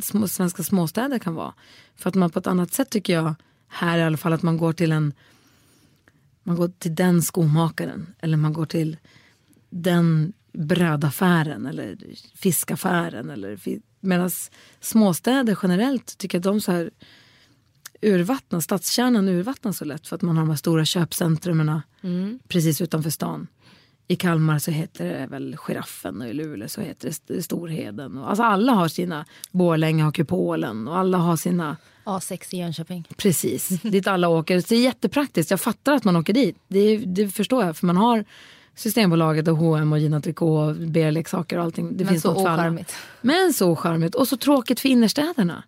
små, 0.01 0.27
svenska 0.27 0.63
småstäder 0.63 1.19
kan 1.19 1.35
vara. 1.35 1.53
För 1.95 2.09
att 2.09 2.15
man 2.15 2.29
på 2.29 2.39
ett 2.39 2.47
annat 2.47 2.73
sätt 2.73 2.89
tycker 2.89 3.13
jag, 3.13 3.35
här 3.67 3.97
i 3.97 4.03
alla 4.03 4.17
fall, 4.17 4.33
att 4.33 4.41
man 4.41 4.57
går 4.57 4.73
till 4.73 4.91
en 4.91 5.13
man 6.43 6.55
går 6.55 6.67
till 6.67 6.95
den 6.95 7.21
skomakaren 7.21 8.15
eller 8.19 8.37
man 8.37 8.53
går 8.53 8.65
till 8.65 8.97
den 9.69 10.33
brödaffären 10.53 11.65
eller 11.65 11.97
fiskaffären. 12.35 13.29
Eller, 13.29 13.59
Medan 13.99 14.29
småstäder 14.79 15.57
generellt 15.63 16.17
tycker 16.17 16.37
att 16.37 16.43
de 16.43 16.61
så 16.61 16.71
här 16.71 16.91
urvattnas, 18.01 18.63
stadskärnan 18.63 19.29
urvattnas 19.29 19.77
så 19.77 19.85
lätt 19.85 20.07
för 20.07 20.15
att 20.15 20.21
man 20.21 20.37
har 20.37 20.43
de 20.43 20.49
här 20.49 20.57
stora 20.57 20.85
köpcentrumen 20.85 21.81
mm. 22.01 22.39
precis 22.47 22.81
utanför 22.81 23.09
stan. 23.09 23.47
I 24.07 24.15
Kalmar 24.15 24.59
så 24.59 24.71
heter 24.71 25.05
det 25.05 25.27
väl 25.27 25.57
Giraffen 25.67 26.21
och 26.21 26.27
i 26.27 26.33
Luleå 26.33 26.67
så 26.67 26.81
heter 26.81 27.13
det 27.27 27.43
Storheden. 27.43 28.17
Och, 28.17 28.29
alltså 28.29 28.43
alla 28.43 28.73
har 28.73 28.87
sina, 28.87 29.25
Borlänge 29.51 30.03
har 30.03 30.11
Kupolen 30.11 30.87
och 30.87 30.97
alla 30.97 31.17
har 31.17 31.35
sina 31.35 31.77
A6 32.03 32.55
i 32.55 32.57
Jönköping. 32.57 33.07
Precis, 33.17 33.67
dit 33.67 34.07
alla 34.07 34.27
åker. 34.29 34.59
Så 34.59 34.65
det 34.69 34.75
är 34.75 34.81
jättepraktiskt. 34.83 35.51
Jag 35.51 35.61
fattar 35.61 35.93
att 35.93 36.03
man 36.03 36.15
åker 36.15 36.33
dit. 36.33 36.57
Det, 36.67 36.97
det 36.97 37.29
förstår 37.29 37.65
jag. 37.65 37.77
För 37.77 37.87
man 37.87 37.97
har 37.97 38.25
Systembolaget 38.75 39.47
och 39.47 39.57
H&M 39.57 39.91
och 39.91 39.99
Gina 39.99 40.21
Tricot 40.21 40.69
och 40.69 40.75
BR-leksaker 40.75 41.57
och 41.57 41.63
allting. 41.63 41.97
Det 41.97 42.03
Men 42.03 42.13
finns 42.13 42.23
så 42.23 42.35
ocharmigt. 42.35 42.95
Men 43.21 43.53
så 43.53 43.71
ocharmigt. 43.71 44.15
Och 44.15 44.27
så 44.27 44.37
tråkigt 44.37 44.79
för 44.79 44.89
innerstäderna. 44.89 45.63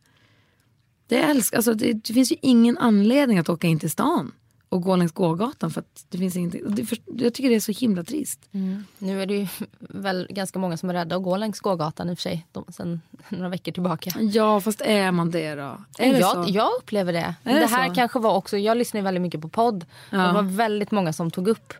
Det, 1.07 1.21
älskar, 1.21 1.57
alltså 1.57 1.73
det, 1.73 1.93
det, 1.93 2.13
finns 2.13 2.31
ju 2.31 2.35
ingen 2.41 2.77
anledning 2.77 3.37
att 3.37 3.49
åka 3.49 3.67
in 3.67 3.79
till 3.79 3.91
stan 3.91 4.31
och 4.69 4.81
gå 4.81 4.95
längs 4.95 5.11
gågatan 5.11 5.71
för 5.71 5.83
det 6.09 6.17
finns 6.17 6.35
ingenting. 6.35 6.61
Det, 6.67 6.85
för, 6.85 6.97
jag 7.05 7.33
tycker 7.33 7.49
det 7.49 7.55
är 7.55 7.59
så 7.59 7.71
himla 7.71 8.03
trist. 8.03 8.39
Mm. 8.51 8.85
Nu 8.97 9.21
är 9.21 9.25
det 9.25 9.33
ju 9.33 9.47
väl 9.79 10.27
ganska 10.29 10.59
många 10.59 10.77
som 10.77 10.89
är 10.89 10.93
rädda 10.93 11.15
att 11.15 11.23
gå 11.23 11.37
längs 11.37 11.59
gågatan 11.59 12.09
i 12.09 12.13
och 12.13 12.17
för 12.17 12.21
sig. 12.21 12.47
De, 12.51 12.65
sen 12.69 13.01
några 13.29 13.49
veckor 13.49 13.71
tillbaka. 13.71 14.11
Ja 14.19 14.61
fast 14.61 14.81
är 14.81 15.11
man 15.11 15.31
det 15.31 15.55
då? 15.55 15.77
Är 15.97 16.13
det 16.13 16.19
jag, 16.19 16.49
jag 16.49 16.69
upplever 16.79 17.13
det. 17.13 17.35
Är 17.43 17.53
det, 17.53 17.59
det 17.59 17.65
här 17.65 17.89
så? 17.89 17.95
kanske 17.95 18.19
var 18.19 18.35
också, 18.35 18.57
jag 18.57 18.77
lyssnar 18.77 19.01
väldigt 19.01 19.21
mycket 19.21 19.41
på 19.41 19.49
podd. 19.49 19.85
Ja. 20.09 20.17
Det 20.17 20.33
var 20.33 20.41
väldigt 20.41 20.91
många 20.91 21.13
som 21.13 21.31
tog 21.31 21.47
upp 21.47 21.73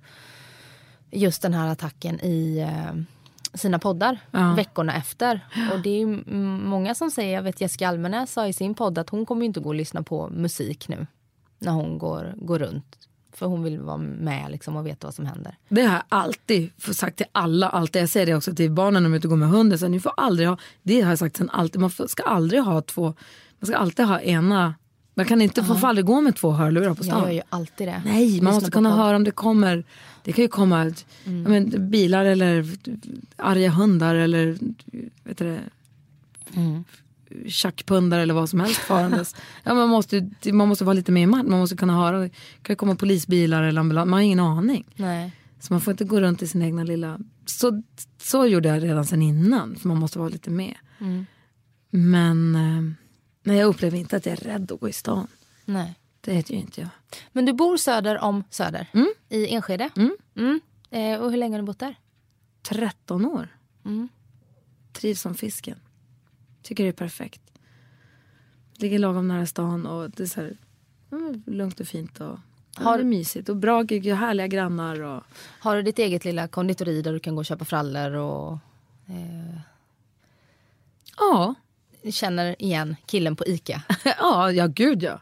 just 1.15 1.41
den 1.41 1.53
här 1.53 1.67
attacken 1.67 2.19
i 2.19 2.57
eh, 2.59 3.01
sina 3.53 3.79
poddar 3.79 4.19
ja. 4.31 4.53
veckorna 4.53 4.95
efter. 4.95 5.39
Och 5.73 5.79
det 5.79 6.01
är 6.01 6.05
många 6.67 6.95
som 6.95 7.11
säger, 7.11 7.33
jag 7.33 7.43
vet 7.43 7.61
Jessica 7.61 7.87
Almenäs 7.87 8.31
sa 8.31 8.47
i 8.47 8.53
sin 8.53 8.73
podd 8.73 8.97
att 8.97 9.09
hon 9.09 9.25
kommer 9.25 9.45
inte 9.45 9.59
gå 9.59 9.69
och 9.69 9.75
lyssna 9.75 10.03
på 10.03 10.29
musik 10.29 10.87
nu 10.87 11.07
när 11.59 11.71
hon 11.71 11.97
går, 11.97 12.33
går 12.37 12.59
runt. 12.59 12.97
För 13.33 13.45
hon 13.45 13.63
vill 13.63 13.79
vara 13.79 13.97
med 13.97 14.51
liksom 14.51 14.75
och 14.75 14.87
veta 14.87 15.07
vad 15.07 15.15
som 15.15 15.25
händer. 15.25 15.57
Det 15.69 15.81
har 15.81 15.93
jag 15.93 16.03
alltid 16.09 16.71
sagt 16.77 17.17
till 17.17 17.25
alla. 17.31 17.69
Alltid. 17.69 18.01
Jag 18.01 18.09
säger 18.09 18.25
det 18.25 18.35
också 18.35 18.55
till 18.55 18.71
barnen 18.71 19.03
när 19.03 19.09
de 19.09 19.13
är 19.13 19.17
ute 19.17 19.27
och 19.27 19.29
går 19.29 19.37
med 19.37 19.49
hunden. 19.49 19.79
Så 19.79 19.87
ni 19.87 19.99
får 19.99 20.13
aldrig 20.17 20.47
ha, 20.47 20.57
det 20.83 21.01
har 21.01 21.09
jag 21.09 21.19
sagt 21.19 21.37
sen 21.37 21.49
alltid. 21.49 21.81
Man 21.81 21.89
ska 21.89 22.23
aldrig 22.23 22.61
ha 22.61 22.81
två, 22.81 23.03
man 23.59 23.67
ska 23.67 23.77
alltid 23.77 24.05
ha 24.05 24.21
ena 24.21 24.73
man 25.17 25.25
kan 25.25 25.41
inte, 25.41 25.61
uh 25.61 25.67
-huh. 25.67 25.79
får 25.79 25.87
aldrig 25.87 26.05
gå 26.05 26.21
med 26.21 26.35
två 26.35 26.51
hörlurar 26.51 26.93
på 26.93 27.03
stan. 27.03 27.19
Jag 27.19 27.27
gör 27.27 27.33
ju 27.33 27.41
alltid 27.49 27.87
det. 27.87 28.01
Nej, 28.05 28.41
man 28.41 28.53
måste 28.53 28.71
kunna 28.71 28.95
höra 28.95 29.15
om 29.15 29.23
det 29.23 29.31
kommer. 29.31 29.83
Det 30.25 30.33
kan 30.33 30.41
ju 30.41 30.47
komma 30.47 30.91
mm. 31.25 31.43
men, 31.43 31.89
bilar 31.89 32.25
eller 32.25 32.65
arga 33.35 33.69
hundar 33.69 34.15
eller 34.15 34.57
vet 35.23 35.37
du 35.37 35.45
det, 35.45 35.59
mm. 36.53 36.83
tjackpundar 37.47 38.19
eller 38.19 38.33
vad 38.33 38.49
som 38.49 38.59
helst 38.59 38.79
farandes. 38.79 39.35
ja, 39.63 39.73
man, 39.73 39.89
måste, 39.89 40.29
man 40.51 40.67
måste 40.67 40.83
vara 40.83 40.93
lite 40.93 41.11
mer 41.11 41.27
man 41.27 41.49
måste 41.49 41.75
kunna 41.75 41.93
höra. 41.93 42.19
Det 42.19 42.29
kan 42.61 42.75
komma 42.75 42.95
polisbilar 42.95 43.63
eller 43.63 43.81
ambulans. 43.81 44.09
Man 44.09 44.13
har 44.13 44.21
ingen 44.21 44.39
aning. 44.39 44.85
Nej. 44.95 45.31
Så 45.59 45.73
man 45.73 45.81
får 45.81 45.91
inte 45.91 46.05
gå 46.05 46.21
runt 46.21 46.41
i 46.41 46.47
sin 46.47 46.61
egna 46.61 46.83
lilla... 46.83 47.19
Så, 47.45 47.83
så 48.21 48.45
gjorde 48.45 48.69
jag 48.69 48.83
redan 48.83 49.05
sen 49.05 49.21
innan. 49.21 49.75
För 49.75 49.87
man 49.87 49.97
måste 49.97 50.19
vara 50.19 50.29
lite 50.29 50.49
med. 50.49 50.75
Mm. 50.99 51.25
Men 51.89 52.55
eh, 52.55 52.93
nej, 53.43 53.57
jag 53.57 53.67
upplever 53.67 53.97
inte 53.97 54.17
att 54.17 54.25
jag 54.25 54.33
är 54.33 54.43
rädd 54.43 54.71
att 54.71 54.79
gå 54.79 54.89
i 54.89 54.93
stan. 54.93 55.27
Nej. 55.65 55.95
Det 56.25 56.33
heter 56.33 56.53
ju 56.53 56.59
inte 56.59 56.81
jag. 56.81 56.89
Men 57.31 57.45
du 57.45 57.53
bor 57.53 57.77
söder 57.77 58.19
om 58.19 58.43
Söder? 58.49 58.87
Mm. 58.93 59.13
I 59.29 59.47
Enskede? 59.47 59.89
Mm. 59.95 60.17
Mm. 60.35 60.61
Eh, 60.89 61.21
och 61.21 61.31
hur 61.31 61.37
länge 61.37 61.53
har 61.53 61.59
du 61.59 61.65
bott 61.65 61.79
där? 61.79 61.95
13 62.61 63.25
år. 63.25 63.47
Mm. 63.85 64.09
Trivs 64.93 65.21
som 65.21 65.35
fisken. 65.35 65.79
Tycker 66.61 66.83
det 66.83 66.89
är 66.89 66.93
perfekt. 66.93 67.41
Ligger 68.73 68.99
lagom 68.99 69.27
nära 69.27 69.45
stan 69.45 69.85
och 69.85 70.09
det 70.09 70.23
är 70.23 70.27
så 70.27 70.41
här, 70.41 70.57
lugnt 71.45 71.79
och 71.79 71.87
fint 71.87 72.21
och 72.21 72.39
har, 72.75 72.97
det 72.97 73.03
mysigt. 73.03 73.49
Och 73.49 73.55
bra 73.55 73.79
härliga 73.79 74.47
grannar. 74.47 75.01
Och... 75.01 75.23
Har 75.59 75.75
du 75.75 75.81
ditt 75.81 75.99
eget 75.99 76.25
lilla 76.25 76.47
konditori 76.47 77.01
där 77.01 77.13
du 77.13 77.19
kan 77.19 77.35
gå 77.35 77.39
och 77.39 77.45
köpa 77.45 77.65
frallor 77.65 78.11
och... 78.11 78.53
Eh... 79.07 79.59
Ja. 81.17 81.55
Känner 82.11 82.61
igen 82.61 82.95
killen 83.05 83.35
på 83.35 83.45
Ica? 83.45 83.83
ja, 84.19 84.51
ja 84.51 84.67
gud 84.67 85.03
ja. 85.03 85.21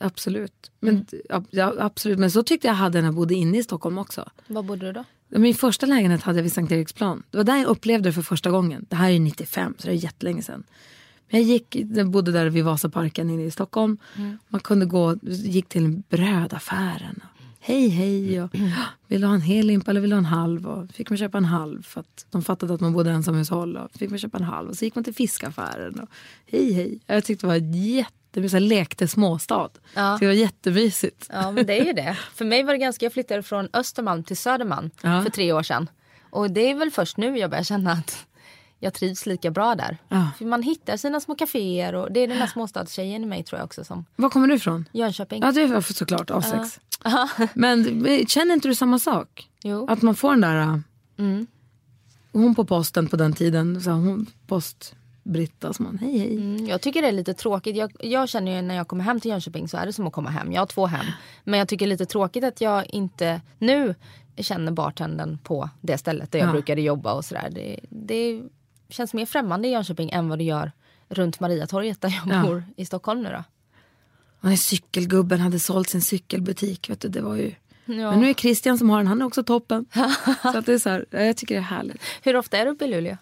Absolut. 0.00 0.70
Men, 0.80 1.06
mm. 1.30 1.44
ja, 1.50 1.74
absolut. 1.78 2.18
Men 2.18 2.30
så 2.30 2.42
tyckte 2.42 2.66
jag 2.66 2.74
hade 2.74 3.00
när 3.00 3.08
jag 3.08 3.14
bodde 3.14 3.34
inne 3.34 3.58
i 3.58 3.62
Stockholm 3.62 3.98
också. 3.98 4.28
Var 4.46 4.62
bodde 4.62 4.86
du 4.86 4.92
då? 4.92 5.04
Min 5.28 5.54
första 5.54 5.86
lägenhet 5.86 6.22
hade 6.22 6.38
jag 6.38 6.42
vid 6.42 6.52
Sankt 6.52 6.72
Eriksplan. 6.72 7.22
Det 7.30 7.36
var 7.36 7.44
där 7.44 7.56
jag 7.56 7.66
upplevde 7.66 8.08
det 8.08 8.12
för 8.12 8.22
första 8.22 8.50
gången. 8.50 8.86
Det 8.88 8.96
här 8.96 9.10
är 9.10 9.20
95, 9.20 9.74
så 9.78 9.86
det 9.86 9.92
är 9.92 9.96
jättelänge 9.96 10.42
sedan. 10.42 10.64
Men 11.30 11.40
jag, 11.40 11.48
gick, 11.48 11.76
jag 11.76 12.10
bodde 12.10 12.32
där 12.32 12.46
vid 12.46 12.64
Vasaparken 12.64 13.30
inne 13.30 13.44
i 13.44 13.50
Stockholm. 13.50 13.98
Mm. 14.16 14.38
Man 14.48 14.60
kunde 14.60 14.86
gå, 14.86 15.16
gick 15.22 15.68
till 15.68 16.02
brödaffären. 16.08 17.20
Och, 17.22 17.42
hej 17.60 17.88
hej, 17.88 18.42
och, 18.42 18.50
vill 19.06 19.20
du 19.20 19.26
ha 19.26 19.34
en 19.34 19.40
hel 19.40 19.66
limpa 19.66 19.90
eller 19.90 20.00
vill 20.00 20.10
du 20.10 20.16
ha 20.16 20.18
en 20.18 20.24
halv? 20.24 20.66
Och 20.66 20.90
fick 20.90 21.10
man 21.10 21.16
köpa 21.16 21.38
en 21.38 21.44
halv 21.44 21.82
för 21.82 22.00
att 22.00 22.26
de 22.30 22.42
fattade 22.42 22.74
att 22.74 22.80
man 22.80 22.92
bodde 22.92 23.10
ensamhushåll. 23.10 23.76
Och 23.76 23.90
fick 23.98 24.10
man 24.10 24.18
köpa 24.18 24.38
en 24.38 24.44
halv 24.44 24.68
och 24.68 24.76
så 24.76 24.84
gick 24.84 24.94
man 24.94 25.04
till 25.04 25.14
fiskaffären. 25.14 26.00
Och, 26.00 26.08
hej 26.46 26.72
hej. 26.72 26.98
Jag 27.06 27.24
tyckte 27.24 27.46
det 27.46 27.48
var 27.48 27.76
jätte 27.76 28.17
det 28.30 28.40
var 28.40 28.48
så 28.48 28.56
här, 28.56 28.60
lekte 28.60 29.08
småstad. 29.08 29.70
Ja. 29.94 30.16
Det 30.20 30.26
var 30.26 30.32
jättemysigt. 30.32 31.26
Ja 31.32 31.50
men 31.50 31.66
det 31.66 31.80
är 31.80 31.84
ju 31.84 31.92
det. 31.92 32.18
För 32.34 32.44
mig 32.44 32.62
var 32.62 32.72
det 32.72 32.78
ganska, 32.78 33.06
jag 33.06 33.12
flyttade 33.12 33.42
från 33.42 33.68
Östermalm 33.72 34.24
till 34.24 34.36
Södermalm 34.36 34.90
ja. 35.02 35.22
för 35.22 35.30
tre 35.30 35.52
år 35.52 35.62
sedan. 35.62 35.90
Och 36.30 36.50
det 36.50 36.70
är 36.70 36.74
väl 36.74 36.90
först 36.90 37.16
nu 37.16 37.38
jag 37.38 37.50
börjar 37.50 37.64
känna 37.64 37.92
att 37.92 38.26
jag 38.78 38.94
trivs 38.94 39.26
lika 39.26 39.50
bra 39.50 39.74
där. 39.74 39.98
Ja. 40.08 40.30
För 40.38 40.44
man 40.44 40.62
hittar 40.62 40.96
sina 40.96 41.20
små 41.20 41.34
kaféer 41.34 41.94
och 41.94 42.12
det 42.12 42.20
är 42.20 42.28
den 42.28 42.36
här 42.36 42.46
småstadstjejen 42.46 43.22
i 43.22 43.26
mig 43.26 43.44
tror 43.44 43.58
jag 43.58 43.66
också 43.66 43.84
som. 43.84 44.04
Var 44.16 44.30
kommer 44.30 44.46
du 44.46 44.54
ifrån? 44.54 44.88
Jönköping. 44.92 45.42
Ja 45.42 45.52
det 45.52 45.62
är 45.62 45.80
såklart 45.80 46.30
A6. 46.30 46.78
Ja. 47.04 47.28
Men 47.54 48.26
känner 48.26 48.54
inte 48.54 48.68
du 48.68 48.74
samma 48.74 48.98
sak? 48.98 49.48
Jo. 49.62 49.86
Att 49.88 50.02
man 50.02 50.14
får 50.14 50.30
den 50.30 50.40
där... 50.40 50.56
Äh, 50.56 50.78
mm. 51.18 51.46
Hon 52.32 52.54
på 52.54 52.64
posten 52.64 53.08
på 53.08 53.16
den 53.16 53.32
tiden, 53.32 53.80
så 53.80 53.90
hon, 53.90 54.26
post 54.46 54.94
Britta 55.28 55.72
som 55.72 55.84
man, 55.84 55.98
hej 55.98 56.18
hej. 56.18 56.36
Mm, 56.36 56.66
jag 56.66 56.80
tycker 56.80 57.02
det 57.02 57.08
är 57.08 57.12
lite 57.12 57.34
tråkigt. 57.34 57.76
Jag, 57.76 57.92
jag, 58.00 58.28
känner 58.28 58.56
ju 58.56 58.62
när 58.62 58.74
jag 58.74 58.88
kommer 58.88 59.04
hem 59.04 59.20
till 59.20 59.30
Jönköping 59.30 59.68
så 59.68 59.76
är 59.76 59.86
det 59.86 59.92
som 59.92 60.06
att 60.06 60.12
komma 60.12 60.30
hem. 60.30 60.52
Jag 60.52 60.60
har 60.60 60.66
två 60.66 60.86
hem. 60.86 61.06
Men 61.44 61.58
jag 61.58 61.68
tycker 61.68 61.86
det 61.86 61.88
är 61.88 61.94
lite 61.94 62.06
tråkigt 62.06 62.44
att 62.44 62.60
jag 62.60 62.86
inte 62.86 63.40
nu 63.58 63.94
känner 64.36 64.72
bartendern 64.72 65.38
på 65.38 65.70
det 65.80 65.98
stället 65.98 66.32
där 66.32 66.38
jag 66.38 66.48
ja. 66.48 66.52
brukade 66.52 66.80
jobba 66.80 67.14
och 67.14 67.24
sådär. 67.24 67.48
Det, 67.50 67.80
det 67.88 68.42
känns 68.88 69.14
mer 69.14 69.26
främmande 69.26 69.68
i 69.68 69.70
Jönköping 69.70 70.10
än 70.10 70.28
vad 70.28 70.38
det 70.38 70.44
gör 70.44 70.72
runt 71.08 71.40
Mariatorget 71.40 72.00
där 72.00 72.20
jag 72.24 72.36
ja. 72.36 72.42
bor 72.42 72.64
i 72.76 72.86
Stockholm 72.86 73.22
nu 73.22 73.30
då. 73.30 73.44
Och 74.40 74.48
när 74.48 74.56
cykelgubben 74.56 75.40
hade 75.40 75.58
sålt 75.58 75.88
sin 75.88 76.02
cykelbutik, 76.02 76.90
vet 76.90 77.00
du, 77.00 77.08
det 77.08 77.20
var 77.20 77.36
ju 77.36 77.54
Ja. 77.84 78.10
Men 78.10 78.20
nu 78.20 78.30
är 78.30 78.34
Christian 78.34 78.78
som 78.78 78.90
har 78.90 78.98
den, 78.98 79.06
han 79.06 79.20
är 79.22 79.26
också 79.26 79.42
toppen. 79.42 79.86
så 80.42 80.58
att 80.58 80.66
det 80.66 80.72
är 80.74 80.78
så 80.78 80.88
här, 80.88 81.06
jag 81.10 81.36
tycker 81.36 81.54
det 81.54 81.60
är 81.60 81.62
härligt. 81.62 82.02
Hur 82.22 82.36
ofta 82.36 82.58
är 82.58 82.64
du 82.64 82.70
uppe 82.70 82.84
i 82.84 82.88
Luleå? 82.88 83.16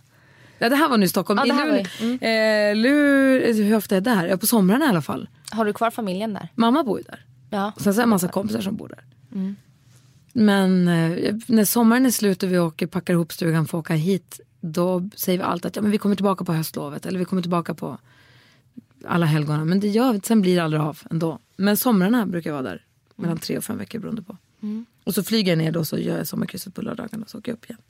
Ja, 0.59 0.69
det 0.69 0.77
här 0.77 0.89
var 0.89 0.99
nu 0.99 1.05
i 1.05 1.09
Stockholm. 1.09 1.41
Ja, 1.45 1.47
I 1.47 1.67
Luleå, 1.67 1.87
mm. 2.01 2.13
eh, 2.15 2.83
Lur, 2.83 3.55
hur 3.63 3.77
ofta 3.77 3.97
är 3.97 4.01
det 4.01 4.11
där? 4.11 4.37
På 4.37 4.47
somrarna 4.47 4.85
i 4.85 4.89
alla 4.89 5.03
fall. 5.03 5.29
Har 5.51 5.65
du 5.65 5.73
kvar 5.73 5.91
familjen 5.91 6.35
där? 6.35 6.49
Mamma 6.55 6.85
bor 6.85 6.99
ju 6.99 7.05
där. 7.05 7.25
Ja. 7.51 7.73
Sen 7.77 7.85
så 7.85 7.91
är 7.91 7.95
det 7.95 8.03
en 8.03 8.09
massa 8.09 8.29
kompisar 8.29 8.61
som 8.61 8.77
bor 8.77 8.89
där. 8.89 9.05
Mm. 9.33 9.57
Men 10.33 10.89
eh, 10.89 11.35
när 11.47 11.65
sommaren 11.65 12.07
är 12.07 12.11
slut 12.11 12.43
och 12.43 12.53
vi 12.53 12.59
åker, 12.59 12.87
packar 12.87 13.15
ihop 13.15 13.33
stugan 13.33 13.67
för 13.67 13.79
att 13.79 13.85
åka 13.85 13.95
hit. 13.95 14.41
Då 14.61 15.11
säger 15.15 15.39
vi 15.39 15.45
alltid 15.45 15.67
att 15.67 15.77
ja, 15.77 15.83
men 15.83 15.91
vi 15.91 15.99
kommer 15.99 16.15
tillbaka 16.15 16.45
på 16.45 16.53
höstlovet. 16.53 17.07
Eller 17.07 17.19
vi 17.19 17.25
kommer 17.25 17.43
tillbaka 17.43 17.75
på 17.75 17.99
alla 19.07 19.27
helgona. 19.27 19.65
Men 19.65 19.81
det 19.81 19.89
gör 19.89 20.13
vi 20.13 20.21
Sen 20.21 20.43
blir 20.43 20.57
det 20.57 20.65
aldrig 20.65 20.83
av 20.83 21.01
ändå. 21.11 21.39
Men 21.57 21.77
somrarna 21.77 22.27
brukar 22.27 22.51
jag 22.51 22.55
vara 22.55 22.71
där. 22.71 22.85
Mellan 23.17 23.39
tre 23.39 23.59
och 23.59 23.65
fem 23.65 23.79
veckor 23.79 23.99
beroende 23.99 24.23
på. 24.23 24.37
Mm. 24.63 24.87
Och 25.05 25.15
så 25.15 25.23
flyger 25.23 25.53
jag 25.53 25.59
ner 25.59 25.73
då 25.73 25.85
så 25.85 25.99
gör 25.99 26.19
jag 26.19 26.27
sommarkrysset 26.27 26.75
på 26.75 26.83
lördagen 26.83 27.23
och 27.23 27.31
så 27.31 27.39
åker 27.39 27.53
jag 27.53 27.57
upp 27.57 27.65
igen. 27.65 27.81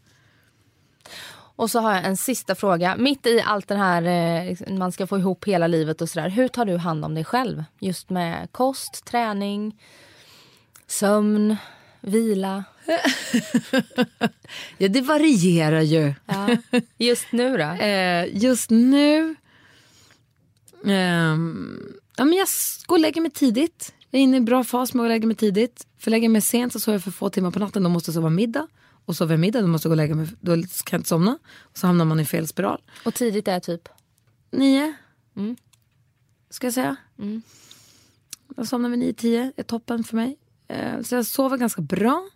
Och 1.56 1.70
så 1.70 1.80
har 1.80 1.94
jag 1.94 2.04
en 2.04 2.16
sista 2.16 2.54
fråga. 2.54 2.96
Mitt 2.96 3.26
i 3.26 3.40
allt 3.40 3.68
det 3.68 3.76
här, 3.76 4.02
eh, 4.02 4.56
man 4.78 4.92
ska 4.92 5.06
få 5.06 5.18
ihop 5.18 5.44
hela 5.44 5.66
livet 5.66 6.02
och 6.02 6.08
sådär. 6.08 6.28
Hur 6.28 6.48
tar 6.48 6.64
du 6.64 6.76
hand 6.76 7.04
om 7.04 7.14
dig 7.14 7.24
själv? 7.24 7.64
Just 7.80 8.10
med 8.10 8.52
kost, 8.52 9.04
träning, 9.04 9.76
sömn, 10.86 11.56
vila. 12.00 12.64
ja, 14.78 14.88
det 14.88 15.00
varierar 15.00 15.80
ju. 15.80 16.14
Ja. 16.26 16.56
Just 16.98 17.32
nu 17.32 17.56
då? 17.56 17.64
Eh, 17.86 18.36
just 18.36 18.70
nu... 18.70 19.34
ehm, 20.84 21.92
ja, 22.16 22.24
men 22.24 22.38
jag 22.38 22.48
går 22.86 22.96
och 22.96 23.00
lägger 23.00 23.20
mig 23.20 23.30
tidigt. 23.30 23.94
Jag 24.10 24.18
är 24.18 24.22
inne 24.22 24.36
i 24.36 24.38
en 24.38 24.44
bra 24.44 24.64
fas 24.64 24.94
med 24.94 25.02
att 25.04 25.08
lägga 25.08 25.26
mig 25.26 25.36
tidigt. 25.36 25.86
För 25.98 26.10
lägger 26.10 26.24
jag 26.24 26.32
mig 26.32 26.42
sent 26.42 26.72
så 26.72 26.80
sover 26.80 26.94
jag 26.94 27.04
för 27.04 27.10
få 27.10 27.30
timmar 27.30 27.50
på 27.50 27.58
natten. 27.58 27.82
Då 27.82 27.88
måste 27.88 28.08
jag 28.08 28.14
sova 28.14 28.30
middag. 28.30 28.66
Och 29.06 29.16
sover 29.16 29.36
middag 29.36 29.60
då 29.60 29.66
måste 29.66 29.88
jag 29.88 29.90
gå 29.90 29.92
och 29.92 29.96
lägga 29.96 30.14
mig. 30.14 30.26
Då 30.40 30.54
kan 30.54 30.64
jag 30.90 30.98
inte 30.98 31.08
somna. 31.08 31.38
Och 31.60 31.78
så 31.78 31.86
hamnar 31.86 32.04
man 32.04 32.20
i 32.20 32.24
fel 32.24 32.46
spiral. 32.46 32.82
Och 33.04 33.14
tidigt 33.14 33.48
är 33.48 33.60
typ? 33.60 33.88
Nio. 34.50 34.94
Ska 36.50 36.66
jag 36.66 36.74
säga. 36.74 36.96
Jag 38.56 38.66
somnar 38.66 38.90
vid 38.90 38.98
nio, 38.98 39.12
tio. 39.12 39.52
är 39.56 39.62
toppen 39.62 40.04
för 40.04 40.16
mig. 40.16 40.36
Eh, 40.68 41.02
så 41.02 41.14
jag 41.14 41.26
sover 41.26 41.56
ganska 41.56 41.82
bra. 41.82 42.28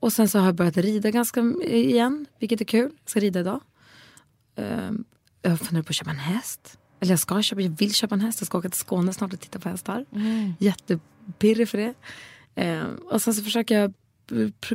Och 0.00 0.12
sen 0.12 0.28
så 0.28 0.38
har 0.38 0.46
jag 0.46 0.54
börjat 0.54 0.76
rida 0.76 1.10
ganska 1.10 1.40
igen, 1.64 2.26
vilket 2.38 2.60
är 2.60 2.64
kul. 2.64 2.90
Jag 3.00 3.10
ska 3.10 3.20
rida 3.20 3.40
idag. 3.40 3.60
Eh, 4.56 4.90
jag 5.42 5.60
funderar 5.60 5.82
på 5.82 5.90
att 5.90 5.94
köpa 5.94 6.10
en 6.10 6.16
häst. 6.16 6.78
Eller 7.00 7.12
jag 7.12 7.18
ska 7.18 7.42
köpa, 7.42 7.62
jag 7.62 7.70
vill 7.70 7.94
köpa 7.94 8.14
en 8.14 8.20
häst. 8.20 8.40
Jag 8.40 8.46
ska 8.46 8.58
åka 8.58 8.68
till 8.68 8.80
Skåne 8.80 9.12
snart 9.12 9.32
och 9.32 9.40
titta 9.40 9.58
på 9.58 9.68
hästar. 9.68 10.04
Jättepirrig 10.58 11.68
för 11.68 11.78
det. 11.78 11.94
Eh, 12.54 12.84
och 12.84 13.22
sen 13.22 13.34
så 13.34 13.42
försöker 13.42 13.80
jag 13.80 13.94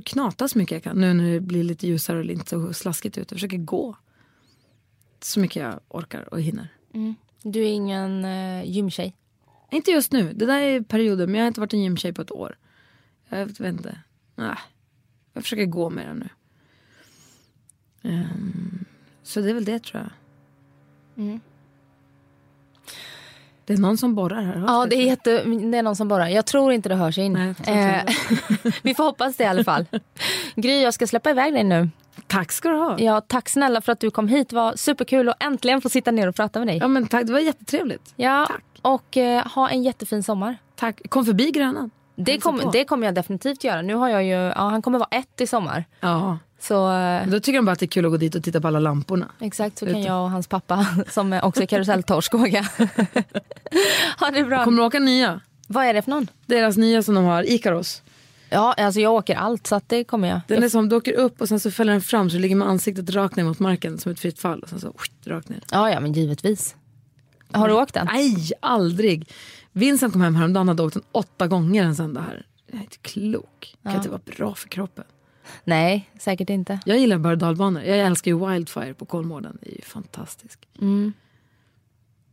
knata 0.05 0.47
så 0.47 0.57
mycket 0.57 0.71
jag 0.71 0.83
kan. 0.83 1.01
Nu 1.01 1.13
när 1.13 1.33
det 1.33 1.39
blir 1.39 1.63
lite 1.63 1.87
ljusare 1.87 2.19
och 2.19 2.25
inte 2.25 2.49
så 2.49 2.73
slaskigt 2.73 3.17
ute. 3.17 3.33
Jag 3.33 3.37
försöker 3.37 3.57
gå. 3.57 3.95
Så 5.21 5.39
mycket 5.39 5.63
jag 5.63 5.79
orkar 5.87 6.33
och 6.33 6.41
hinner. 6.41 6.67
Du 7.41 7.59
är 7.61 7.73
ingen 7.73 8.25
eh, 8.25 8.69
gymtjej? 8.69 9.15
Inte 9.71 9.91
just 9.91 10.11
nu. 10.11 10.33
Det 10.33 10.45
där 10.45 10.59
är 10.59 10.81
perioder. 10.81 11.27
Men 11.27 11.35
jag 11.35 11.41
har 11.41 11.47
inte 11.47 11.59
varit 11.59 11.73
en 11.73 11.83
gymtjej 11.83 12.13
på 12.13 12.21
ett 12.21 12.31
år. 12.31 12.57
Jag 13.29 13.45
vet 13.45 13.59
inte. 13.59 13.99
Nej. 14.35 14.57
Jag 15.33 15.43
försöker 15.43 15.65
gå 15.65 15.89
mer 15.89 16.13
nu. 16.13 16.29
Ehm, 18.09 18.85
så 19.23 19.41
det 19.41 19.49
är 19.49 19.53
väl 19.53 19.65
det 19.65 19.83
tror 19.83 20.01
jag. 20.03 20.11
Det 23.65 23.73
är 23.73 23.77
någon 23.77 23.97
som 23.97 24.15
borrar 24.15 24.41
här. 24.41 24.63
Ja, 24.67 24.85
det 24.89 24.95
är, 24.95 25.05
jätte, 25.05 25.43
det 25.43 25.77
är 25.77 25.83
någon 25.83 25.95
som 25.95 26.07
borrar. 26.07 26.27
Jag 26.27 26.45
tror 26.45 26.73
inte 26.73 26.89
det 26.89 26.95
hörs 26.95 27.17
in. 27.17 27.33
Nej, 27.33 27.53
Eh, 27.67 28.03
vi 28.81 28.95
får 28.95 29.03
hoppas 29.03 29.35
det 29.37 29.43
i 29.43 29.47
alla 29.47 29.63
fall. 29.63 29.85
Gry, 30.55 30.81
jag 30.81 30.93
ska 30.93 31.07
släppa 31.07 31.29
iväg 31.29 31.53
dig 31.53 31.63
nu. 31.63 31.89
Tack 32.27 32.51
ska 32.51 32.69
du 32.69 32.75
ha. 32.75 32.99
Ja, 32.99 33.21
tack 33.21 33.49
snälla 33.49 33.81
för 33.81 33.91
att 33.91 33.99
du 33.99 34.11
kom 34.11 34.27
hit. 34.27 34.49
Det 34.49 34.55
var 34.55 34.75
superkul 34.75 35.29
att 35.29 35.43
äntligen 35.43 35.81
få 35.81 35.89
sitta 35.89 36.11
ner 36.11 36.27
och 36.27 36.35
prata 36.35 36.59
med 36.59 36.67
dig. 36.67 36.77
Ja, 36.77 36.87
men 36.87 37.07
tack. 37.07 37.25
Det 37.25 37.33
var 37.33 37.39
jättetrevligt. 37.39 38.13
Ja, 38.15 38.45
Tack. 38.49 38.63
och 38.81 39.17
eh, 39.17 39.47
ha 39.47 39.69
en 39.69 39.83
jättefin 39.83 40.23
sommar. 40.23 40.57
Tack. 40.75 41.09
Kom 41.09 41.25
förbi 41.25 41.51
Grönan. 41.51 41.91
Det, 42.15 42.37
kom, 42.37 42.69
det 42.73 42.85
kommer 42.85 43.07
jag 43.07 43.15
definitivt 43.15 43.63
göra. 43.63 43.81
Nu 43.81 43.95
har 43.95 44.09
jag 44.09 44.23
ju, 44.23 44.29
ja, 44.29 44.69
han 44.69 44.81
kommer 44.81 44.99
vara 44.99 45.09
ett 45.11 45.41
i 45.41 45.47
sommar. 45.47 45.85
Ja. 45.99 46.37
Så 46.59 46.91
eh, 46.93 47.27
Då 47.27 47.39
tycker 47.39 47.59
de 47.59 47.65
bara 47.65 47.71
att 47.71 47.79
det 47.79 47.85
är 47.85 47.87
kul 47.87 48.05
att 48.05 48.11
gå 48.11 48.17
dit 48.17 48.35
och 48.35 48.43
titta 48.43 48.61
på 48.61 48.67
alla 48.67 48.79
lamporna. 48.79 49.31
exakt 49.39 49.77
så 49.77 49.85
kan 49.85 50.01
jag 50.01 50.23
och 50.23 50.31
hans 50.31 50.47
pappa, 50.47 50.85
som 51.09 51.39
också 51.43 51.61
är 51.61 51.65
karuselltorsk, 51.65 52.33
åka. 52.35 52.65
ha 54.19 54.31
det 54.31 54.43
bra. 54.43 54.63
Kommer 54.63 54.77
du 54.77 54.83
åka 54.87 54.99
nya? 54.99 55.39
Vad 55.67 55.85
är 55.85 55.93
det 55.93 56.01
för 56.01 56.11
någon? 56.11 56.27
Deras 56.45 56.77
nya 56.77 57.03
som 57.03 57.15
de 57.15 57.25
har, 57.25 57.49
Ikaros. 57.49 58.01
Ja, 58.49 58.73
alltså 58.73 58.99
jag 58.99 59.13
åker 59.13 59.35
allt 59.35 59.67
så 59.67 59.81
det 59.87 60.03
kommer 60.03 60.27
jag. 60.27 60.41
Den 60.47 60.63
är 60.63 60.69
som, 60.69 60.89
du 60.89 60.95
åker 60.95 61.13
upp 61.13 61.41
och 61.41 61.47
sen 61.47 61.59
så 61.59 61.71
fäller 61.71 61.91
den 61.91 62.01
fram 62.01 62.29
så 62.29 62.35
du 62.35 62.41
ligger 62.41 62.55
med 62.55 62.67
ansiktet 62.67 63.09
rakt 63.09 63.35
ner 63.35 63.43
mot 63.43 63.59
marken 63.59 63.97
som 63.97 64.11
ett 64.11 64.19
fritt 64.19 64.39
fall. 64.39 64.59
Och 64.59 64.69
sen 64.69 64.79
så 64.79 64.93
rakt 65.25 65.49
ner. 65.49 65.59
Ja, 65.71 65.89
ja, 65.91 65.99
men 65.99 66.13
givetvis. 66.13 66.75
Har 67.51 67.67
du 67.67 67.73
åkt 67.73 67.93
den? 67.93 68.07
Nej, 68.13 68.51
aldrig. 68.59 69.29
Vincent 69.77 70.13
kom 70.13 70.21
hem 70.21 70.35
häromdagen 70.35 70.69
och 70.69 70.71
hade 70.71 70.83
åkt 70.83 70.93
den 70.93 71.03
åtta 71.11 71.47
gånger 71.47 71.83
en 71.83 71.95
söndag 71.95 72.21
här. 72.21 72.45
Jag 72.67 72.77
är 72.77 72.83
inte 72.83 72.97
klok. 72.97 73.75
Kan 73.83 73.95
inte 73.95 74.09
vara 74.09 74.21
bra 74.37 74.55
för 74.55 74.69
kroppen. 74.69 75.03
Nej, 75.63 76.09
säkert 76.19 76.49
inte. 76.49 76.79
Jag 76.85 76.97
gillar 76.97 77.17
berg 77.17 77.31
och 77.31 77.37
dalbanor. 77.37 77.83
Jag 77.83 77.99
älskar 77.99 78.31
ju 78.31 78.49
Wildfire 78.49 78.93
på 78.93 79.05
Kolmården. 79.05 79.57
Det 79.61 79.71
är 79.71 79.75
ju 79.75 79.81
fantastisk. 79.81 80.67
Mm. 80.81 81.13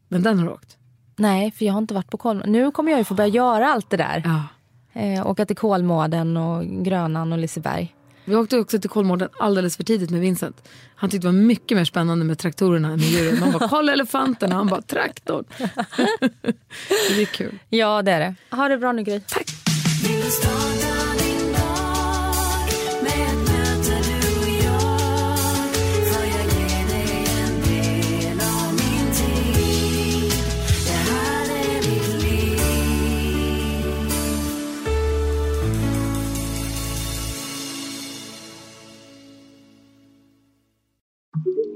Men 0.09 0.23
den 0.23 0.39
har 0.39 0.47
du 0.47 0.53
åkt? 0.53 0.77
Nej, 1.17 1.51
för 1.51 1.65
jag 1.65 1.73
har 1.73 1.79
inte 1.79 1.95
varit 1.95 2.11
på 2.11 2.17
Kolmården. 2.17 2.53
Nu 2.53 2.71
kommer 2.71 2.91
jag 2.91 2.99
ju 2.99 3.05
få 3.05 3.15
börja 3.15 3.29
göra 3.29 3.69
allt 3.69 3.91
det 3.91 3.97
där. 3.97 4.23
Ja. 4.25 5.01
Eh, 5.01 5.27
åka 5.27 5.47
till 5.47 5.57
Kolmården 5.57 6.37
och 6.37 6.65
Grönan 6.65 7.33
och 7.33 7.39
Liseberg. 7.39 7.95
Vi 8.25 8.37
åkte 8.37 8.59
också 8.59 8.79
till 8.79 8.91
Kolmården 8.91 9.29
alldeles 9.41 9.77
för 9.77 9.85
tidigt 9.85 10.11
med 10.11 10.21
Vincent. 10.21 10.69
Han 10.95 11.11
tyckte 11.11 11.27
det 11.29 11.33
var 11.33 11.41
mycket 11.43 11.77
mer 11.77 11.85
spännande 11.85 12.25
med 12.25 12.39
traktorerna 12.39 12.89
än 12.89 13.01
med 13.01 13.09
djuren. 13.09 13.41
Man 13.41 13.53
bara, 13.53 13.69
kolla 13.69 13.93
elefanterna. 13.93 14.55
Han 14.55 14.67
bara, 14.67 14.83
traktorn. 14.83 15.45
det 16.89 17.23
är 17.23 17.27
kul. 17.27 17.59
Ja, 17.69 18.03
det 18.03 18.13
är 18.13 18.21
det. 18.21 18.57
Ha 18.57 18.69
det 18.69 18.79
bra 18.79 18.93
nu, 18.93 19.03
Gry. 19.03 19.21
Tack. 19.21 19.47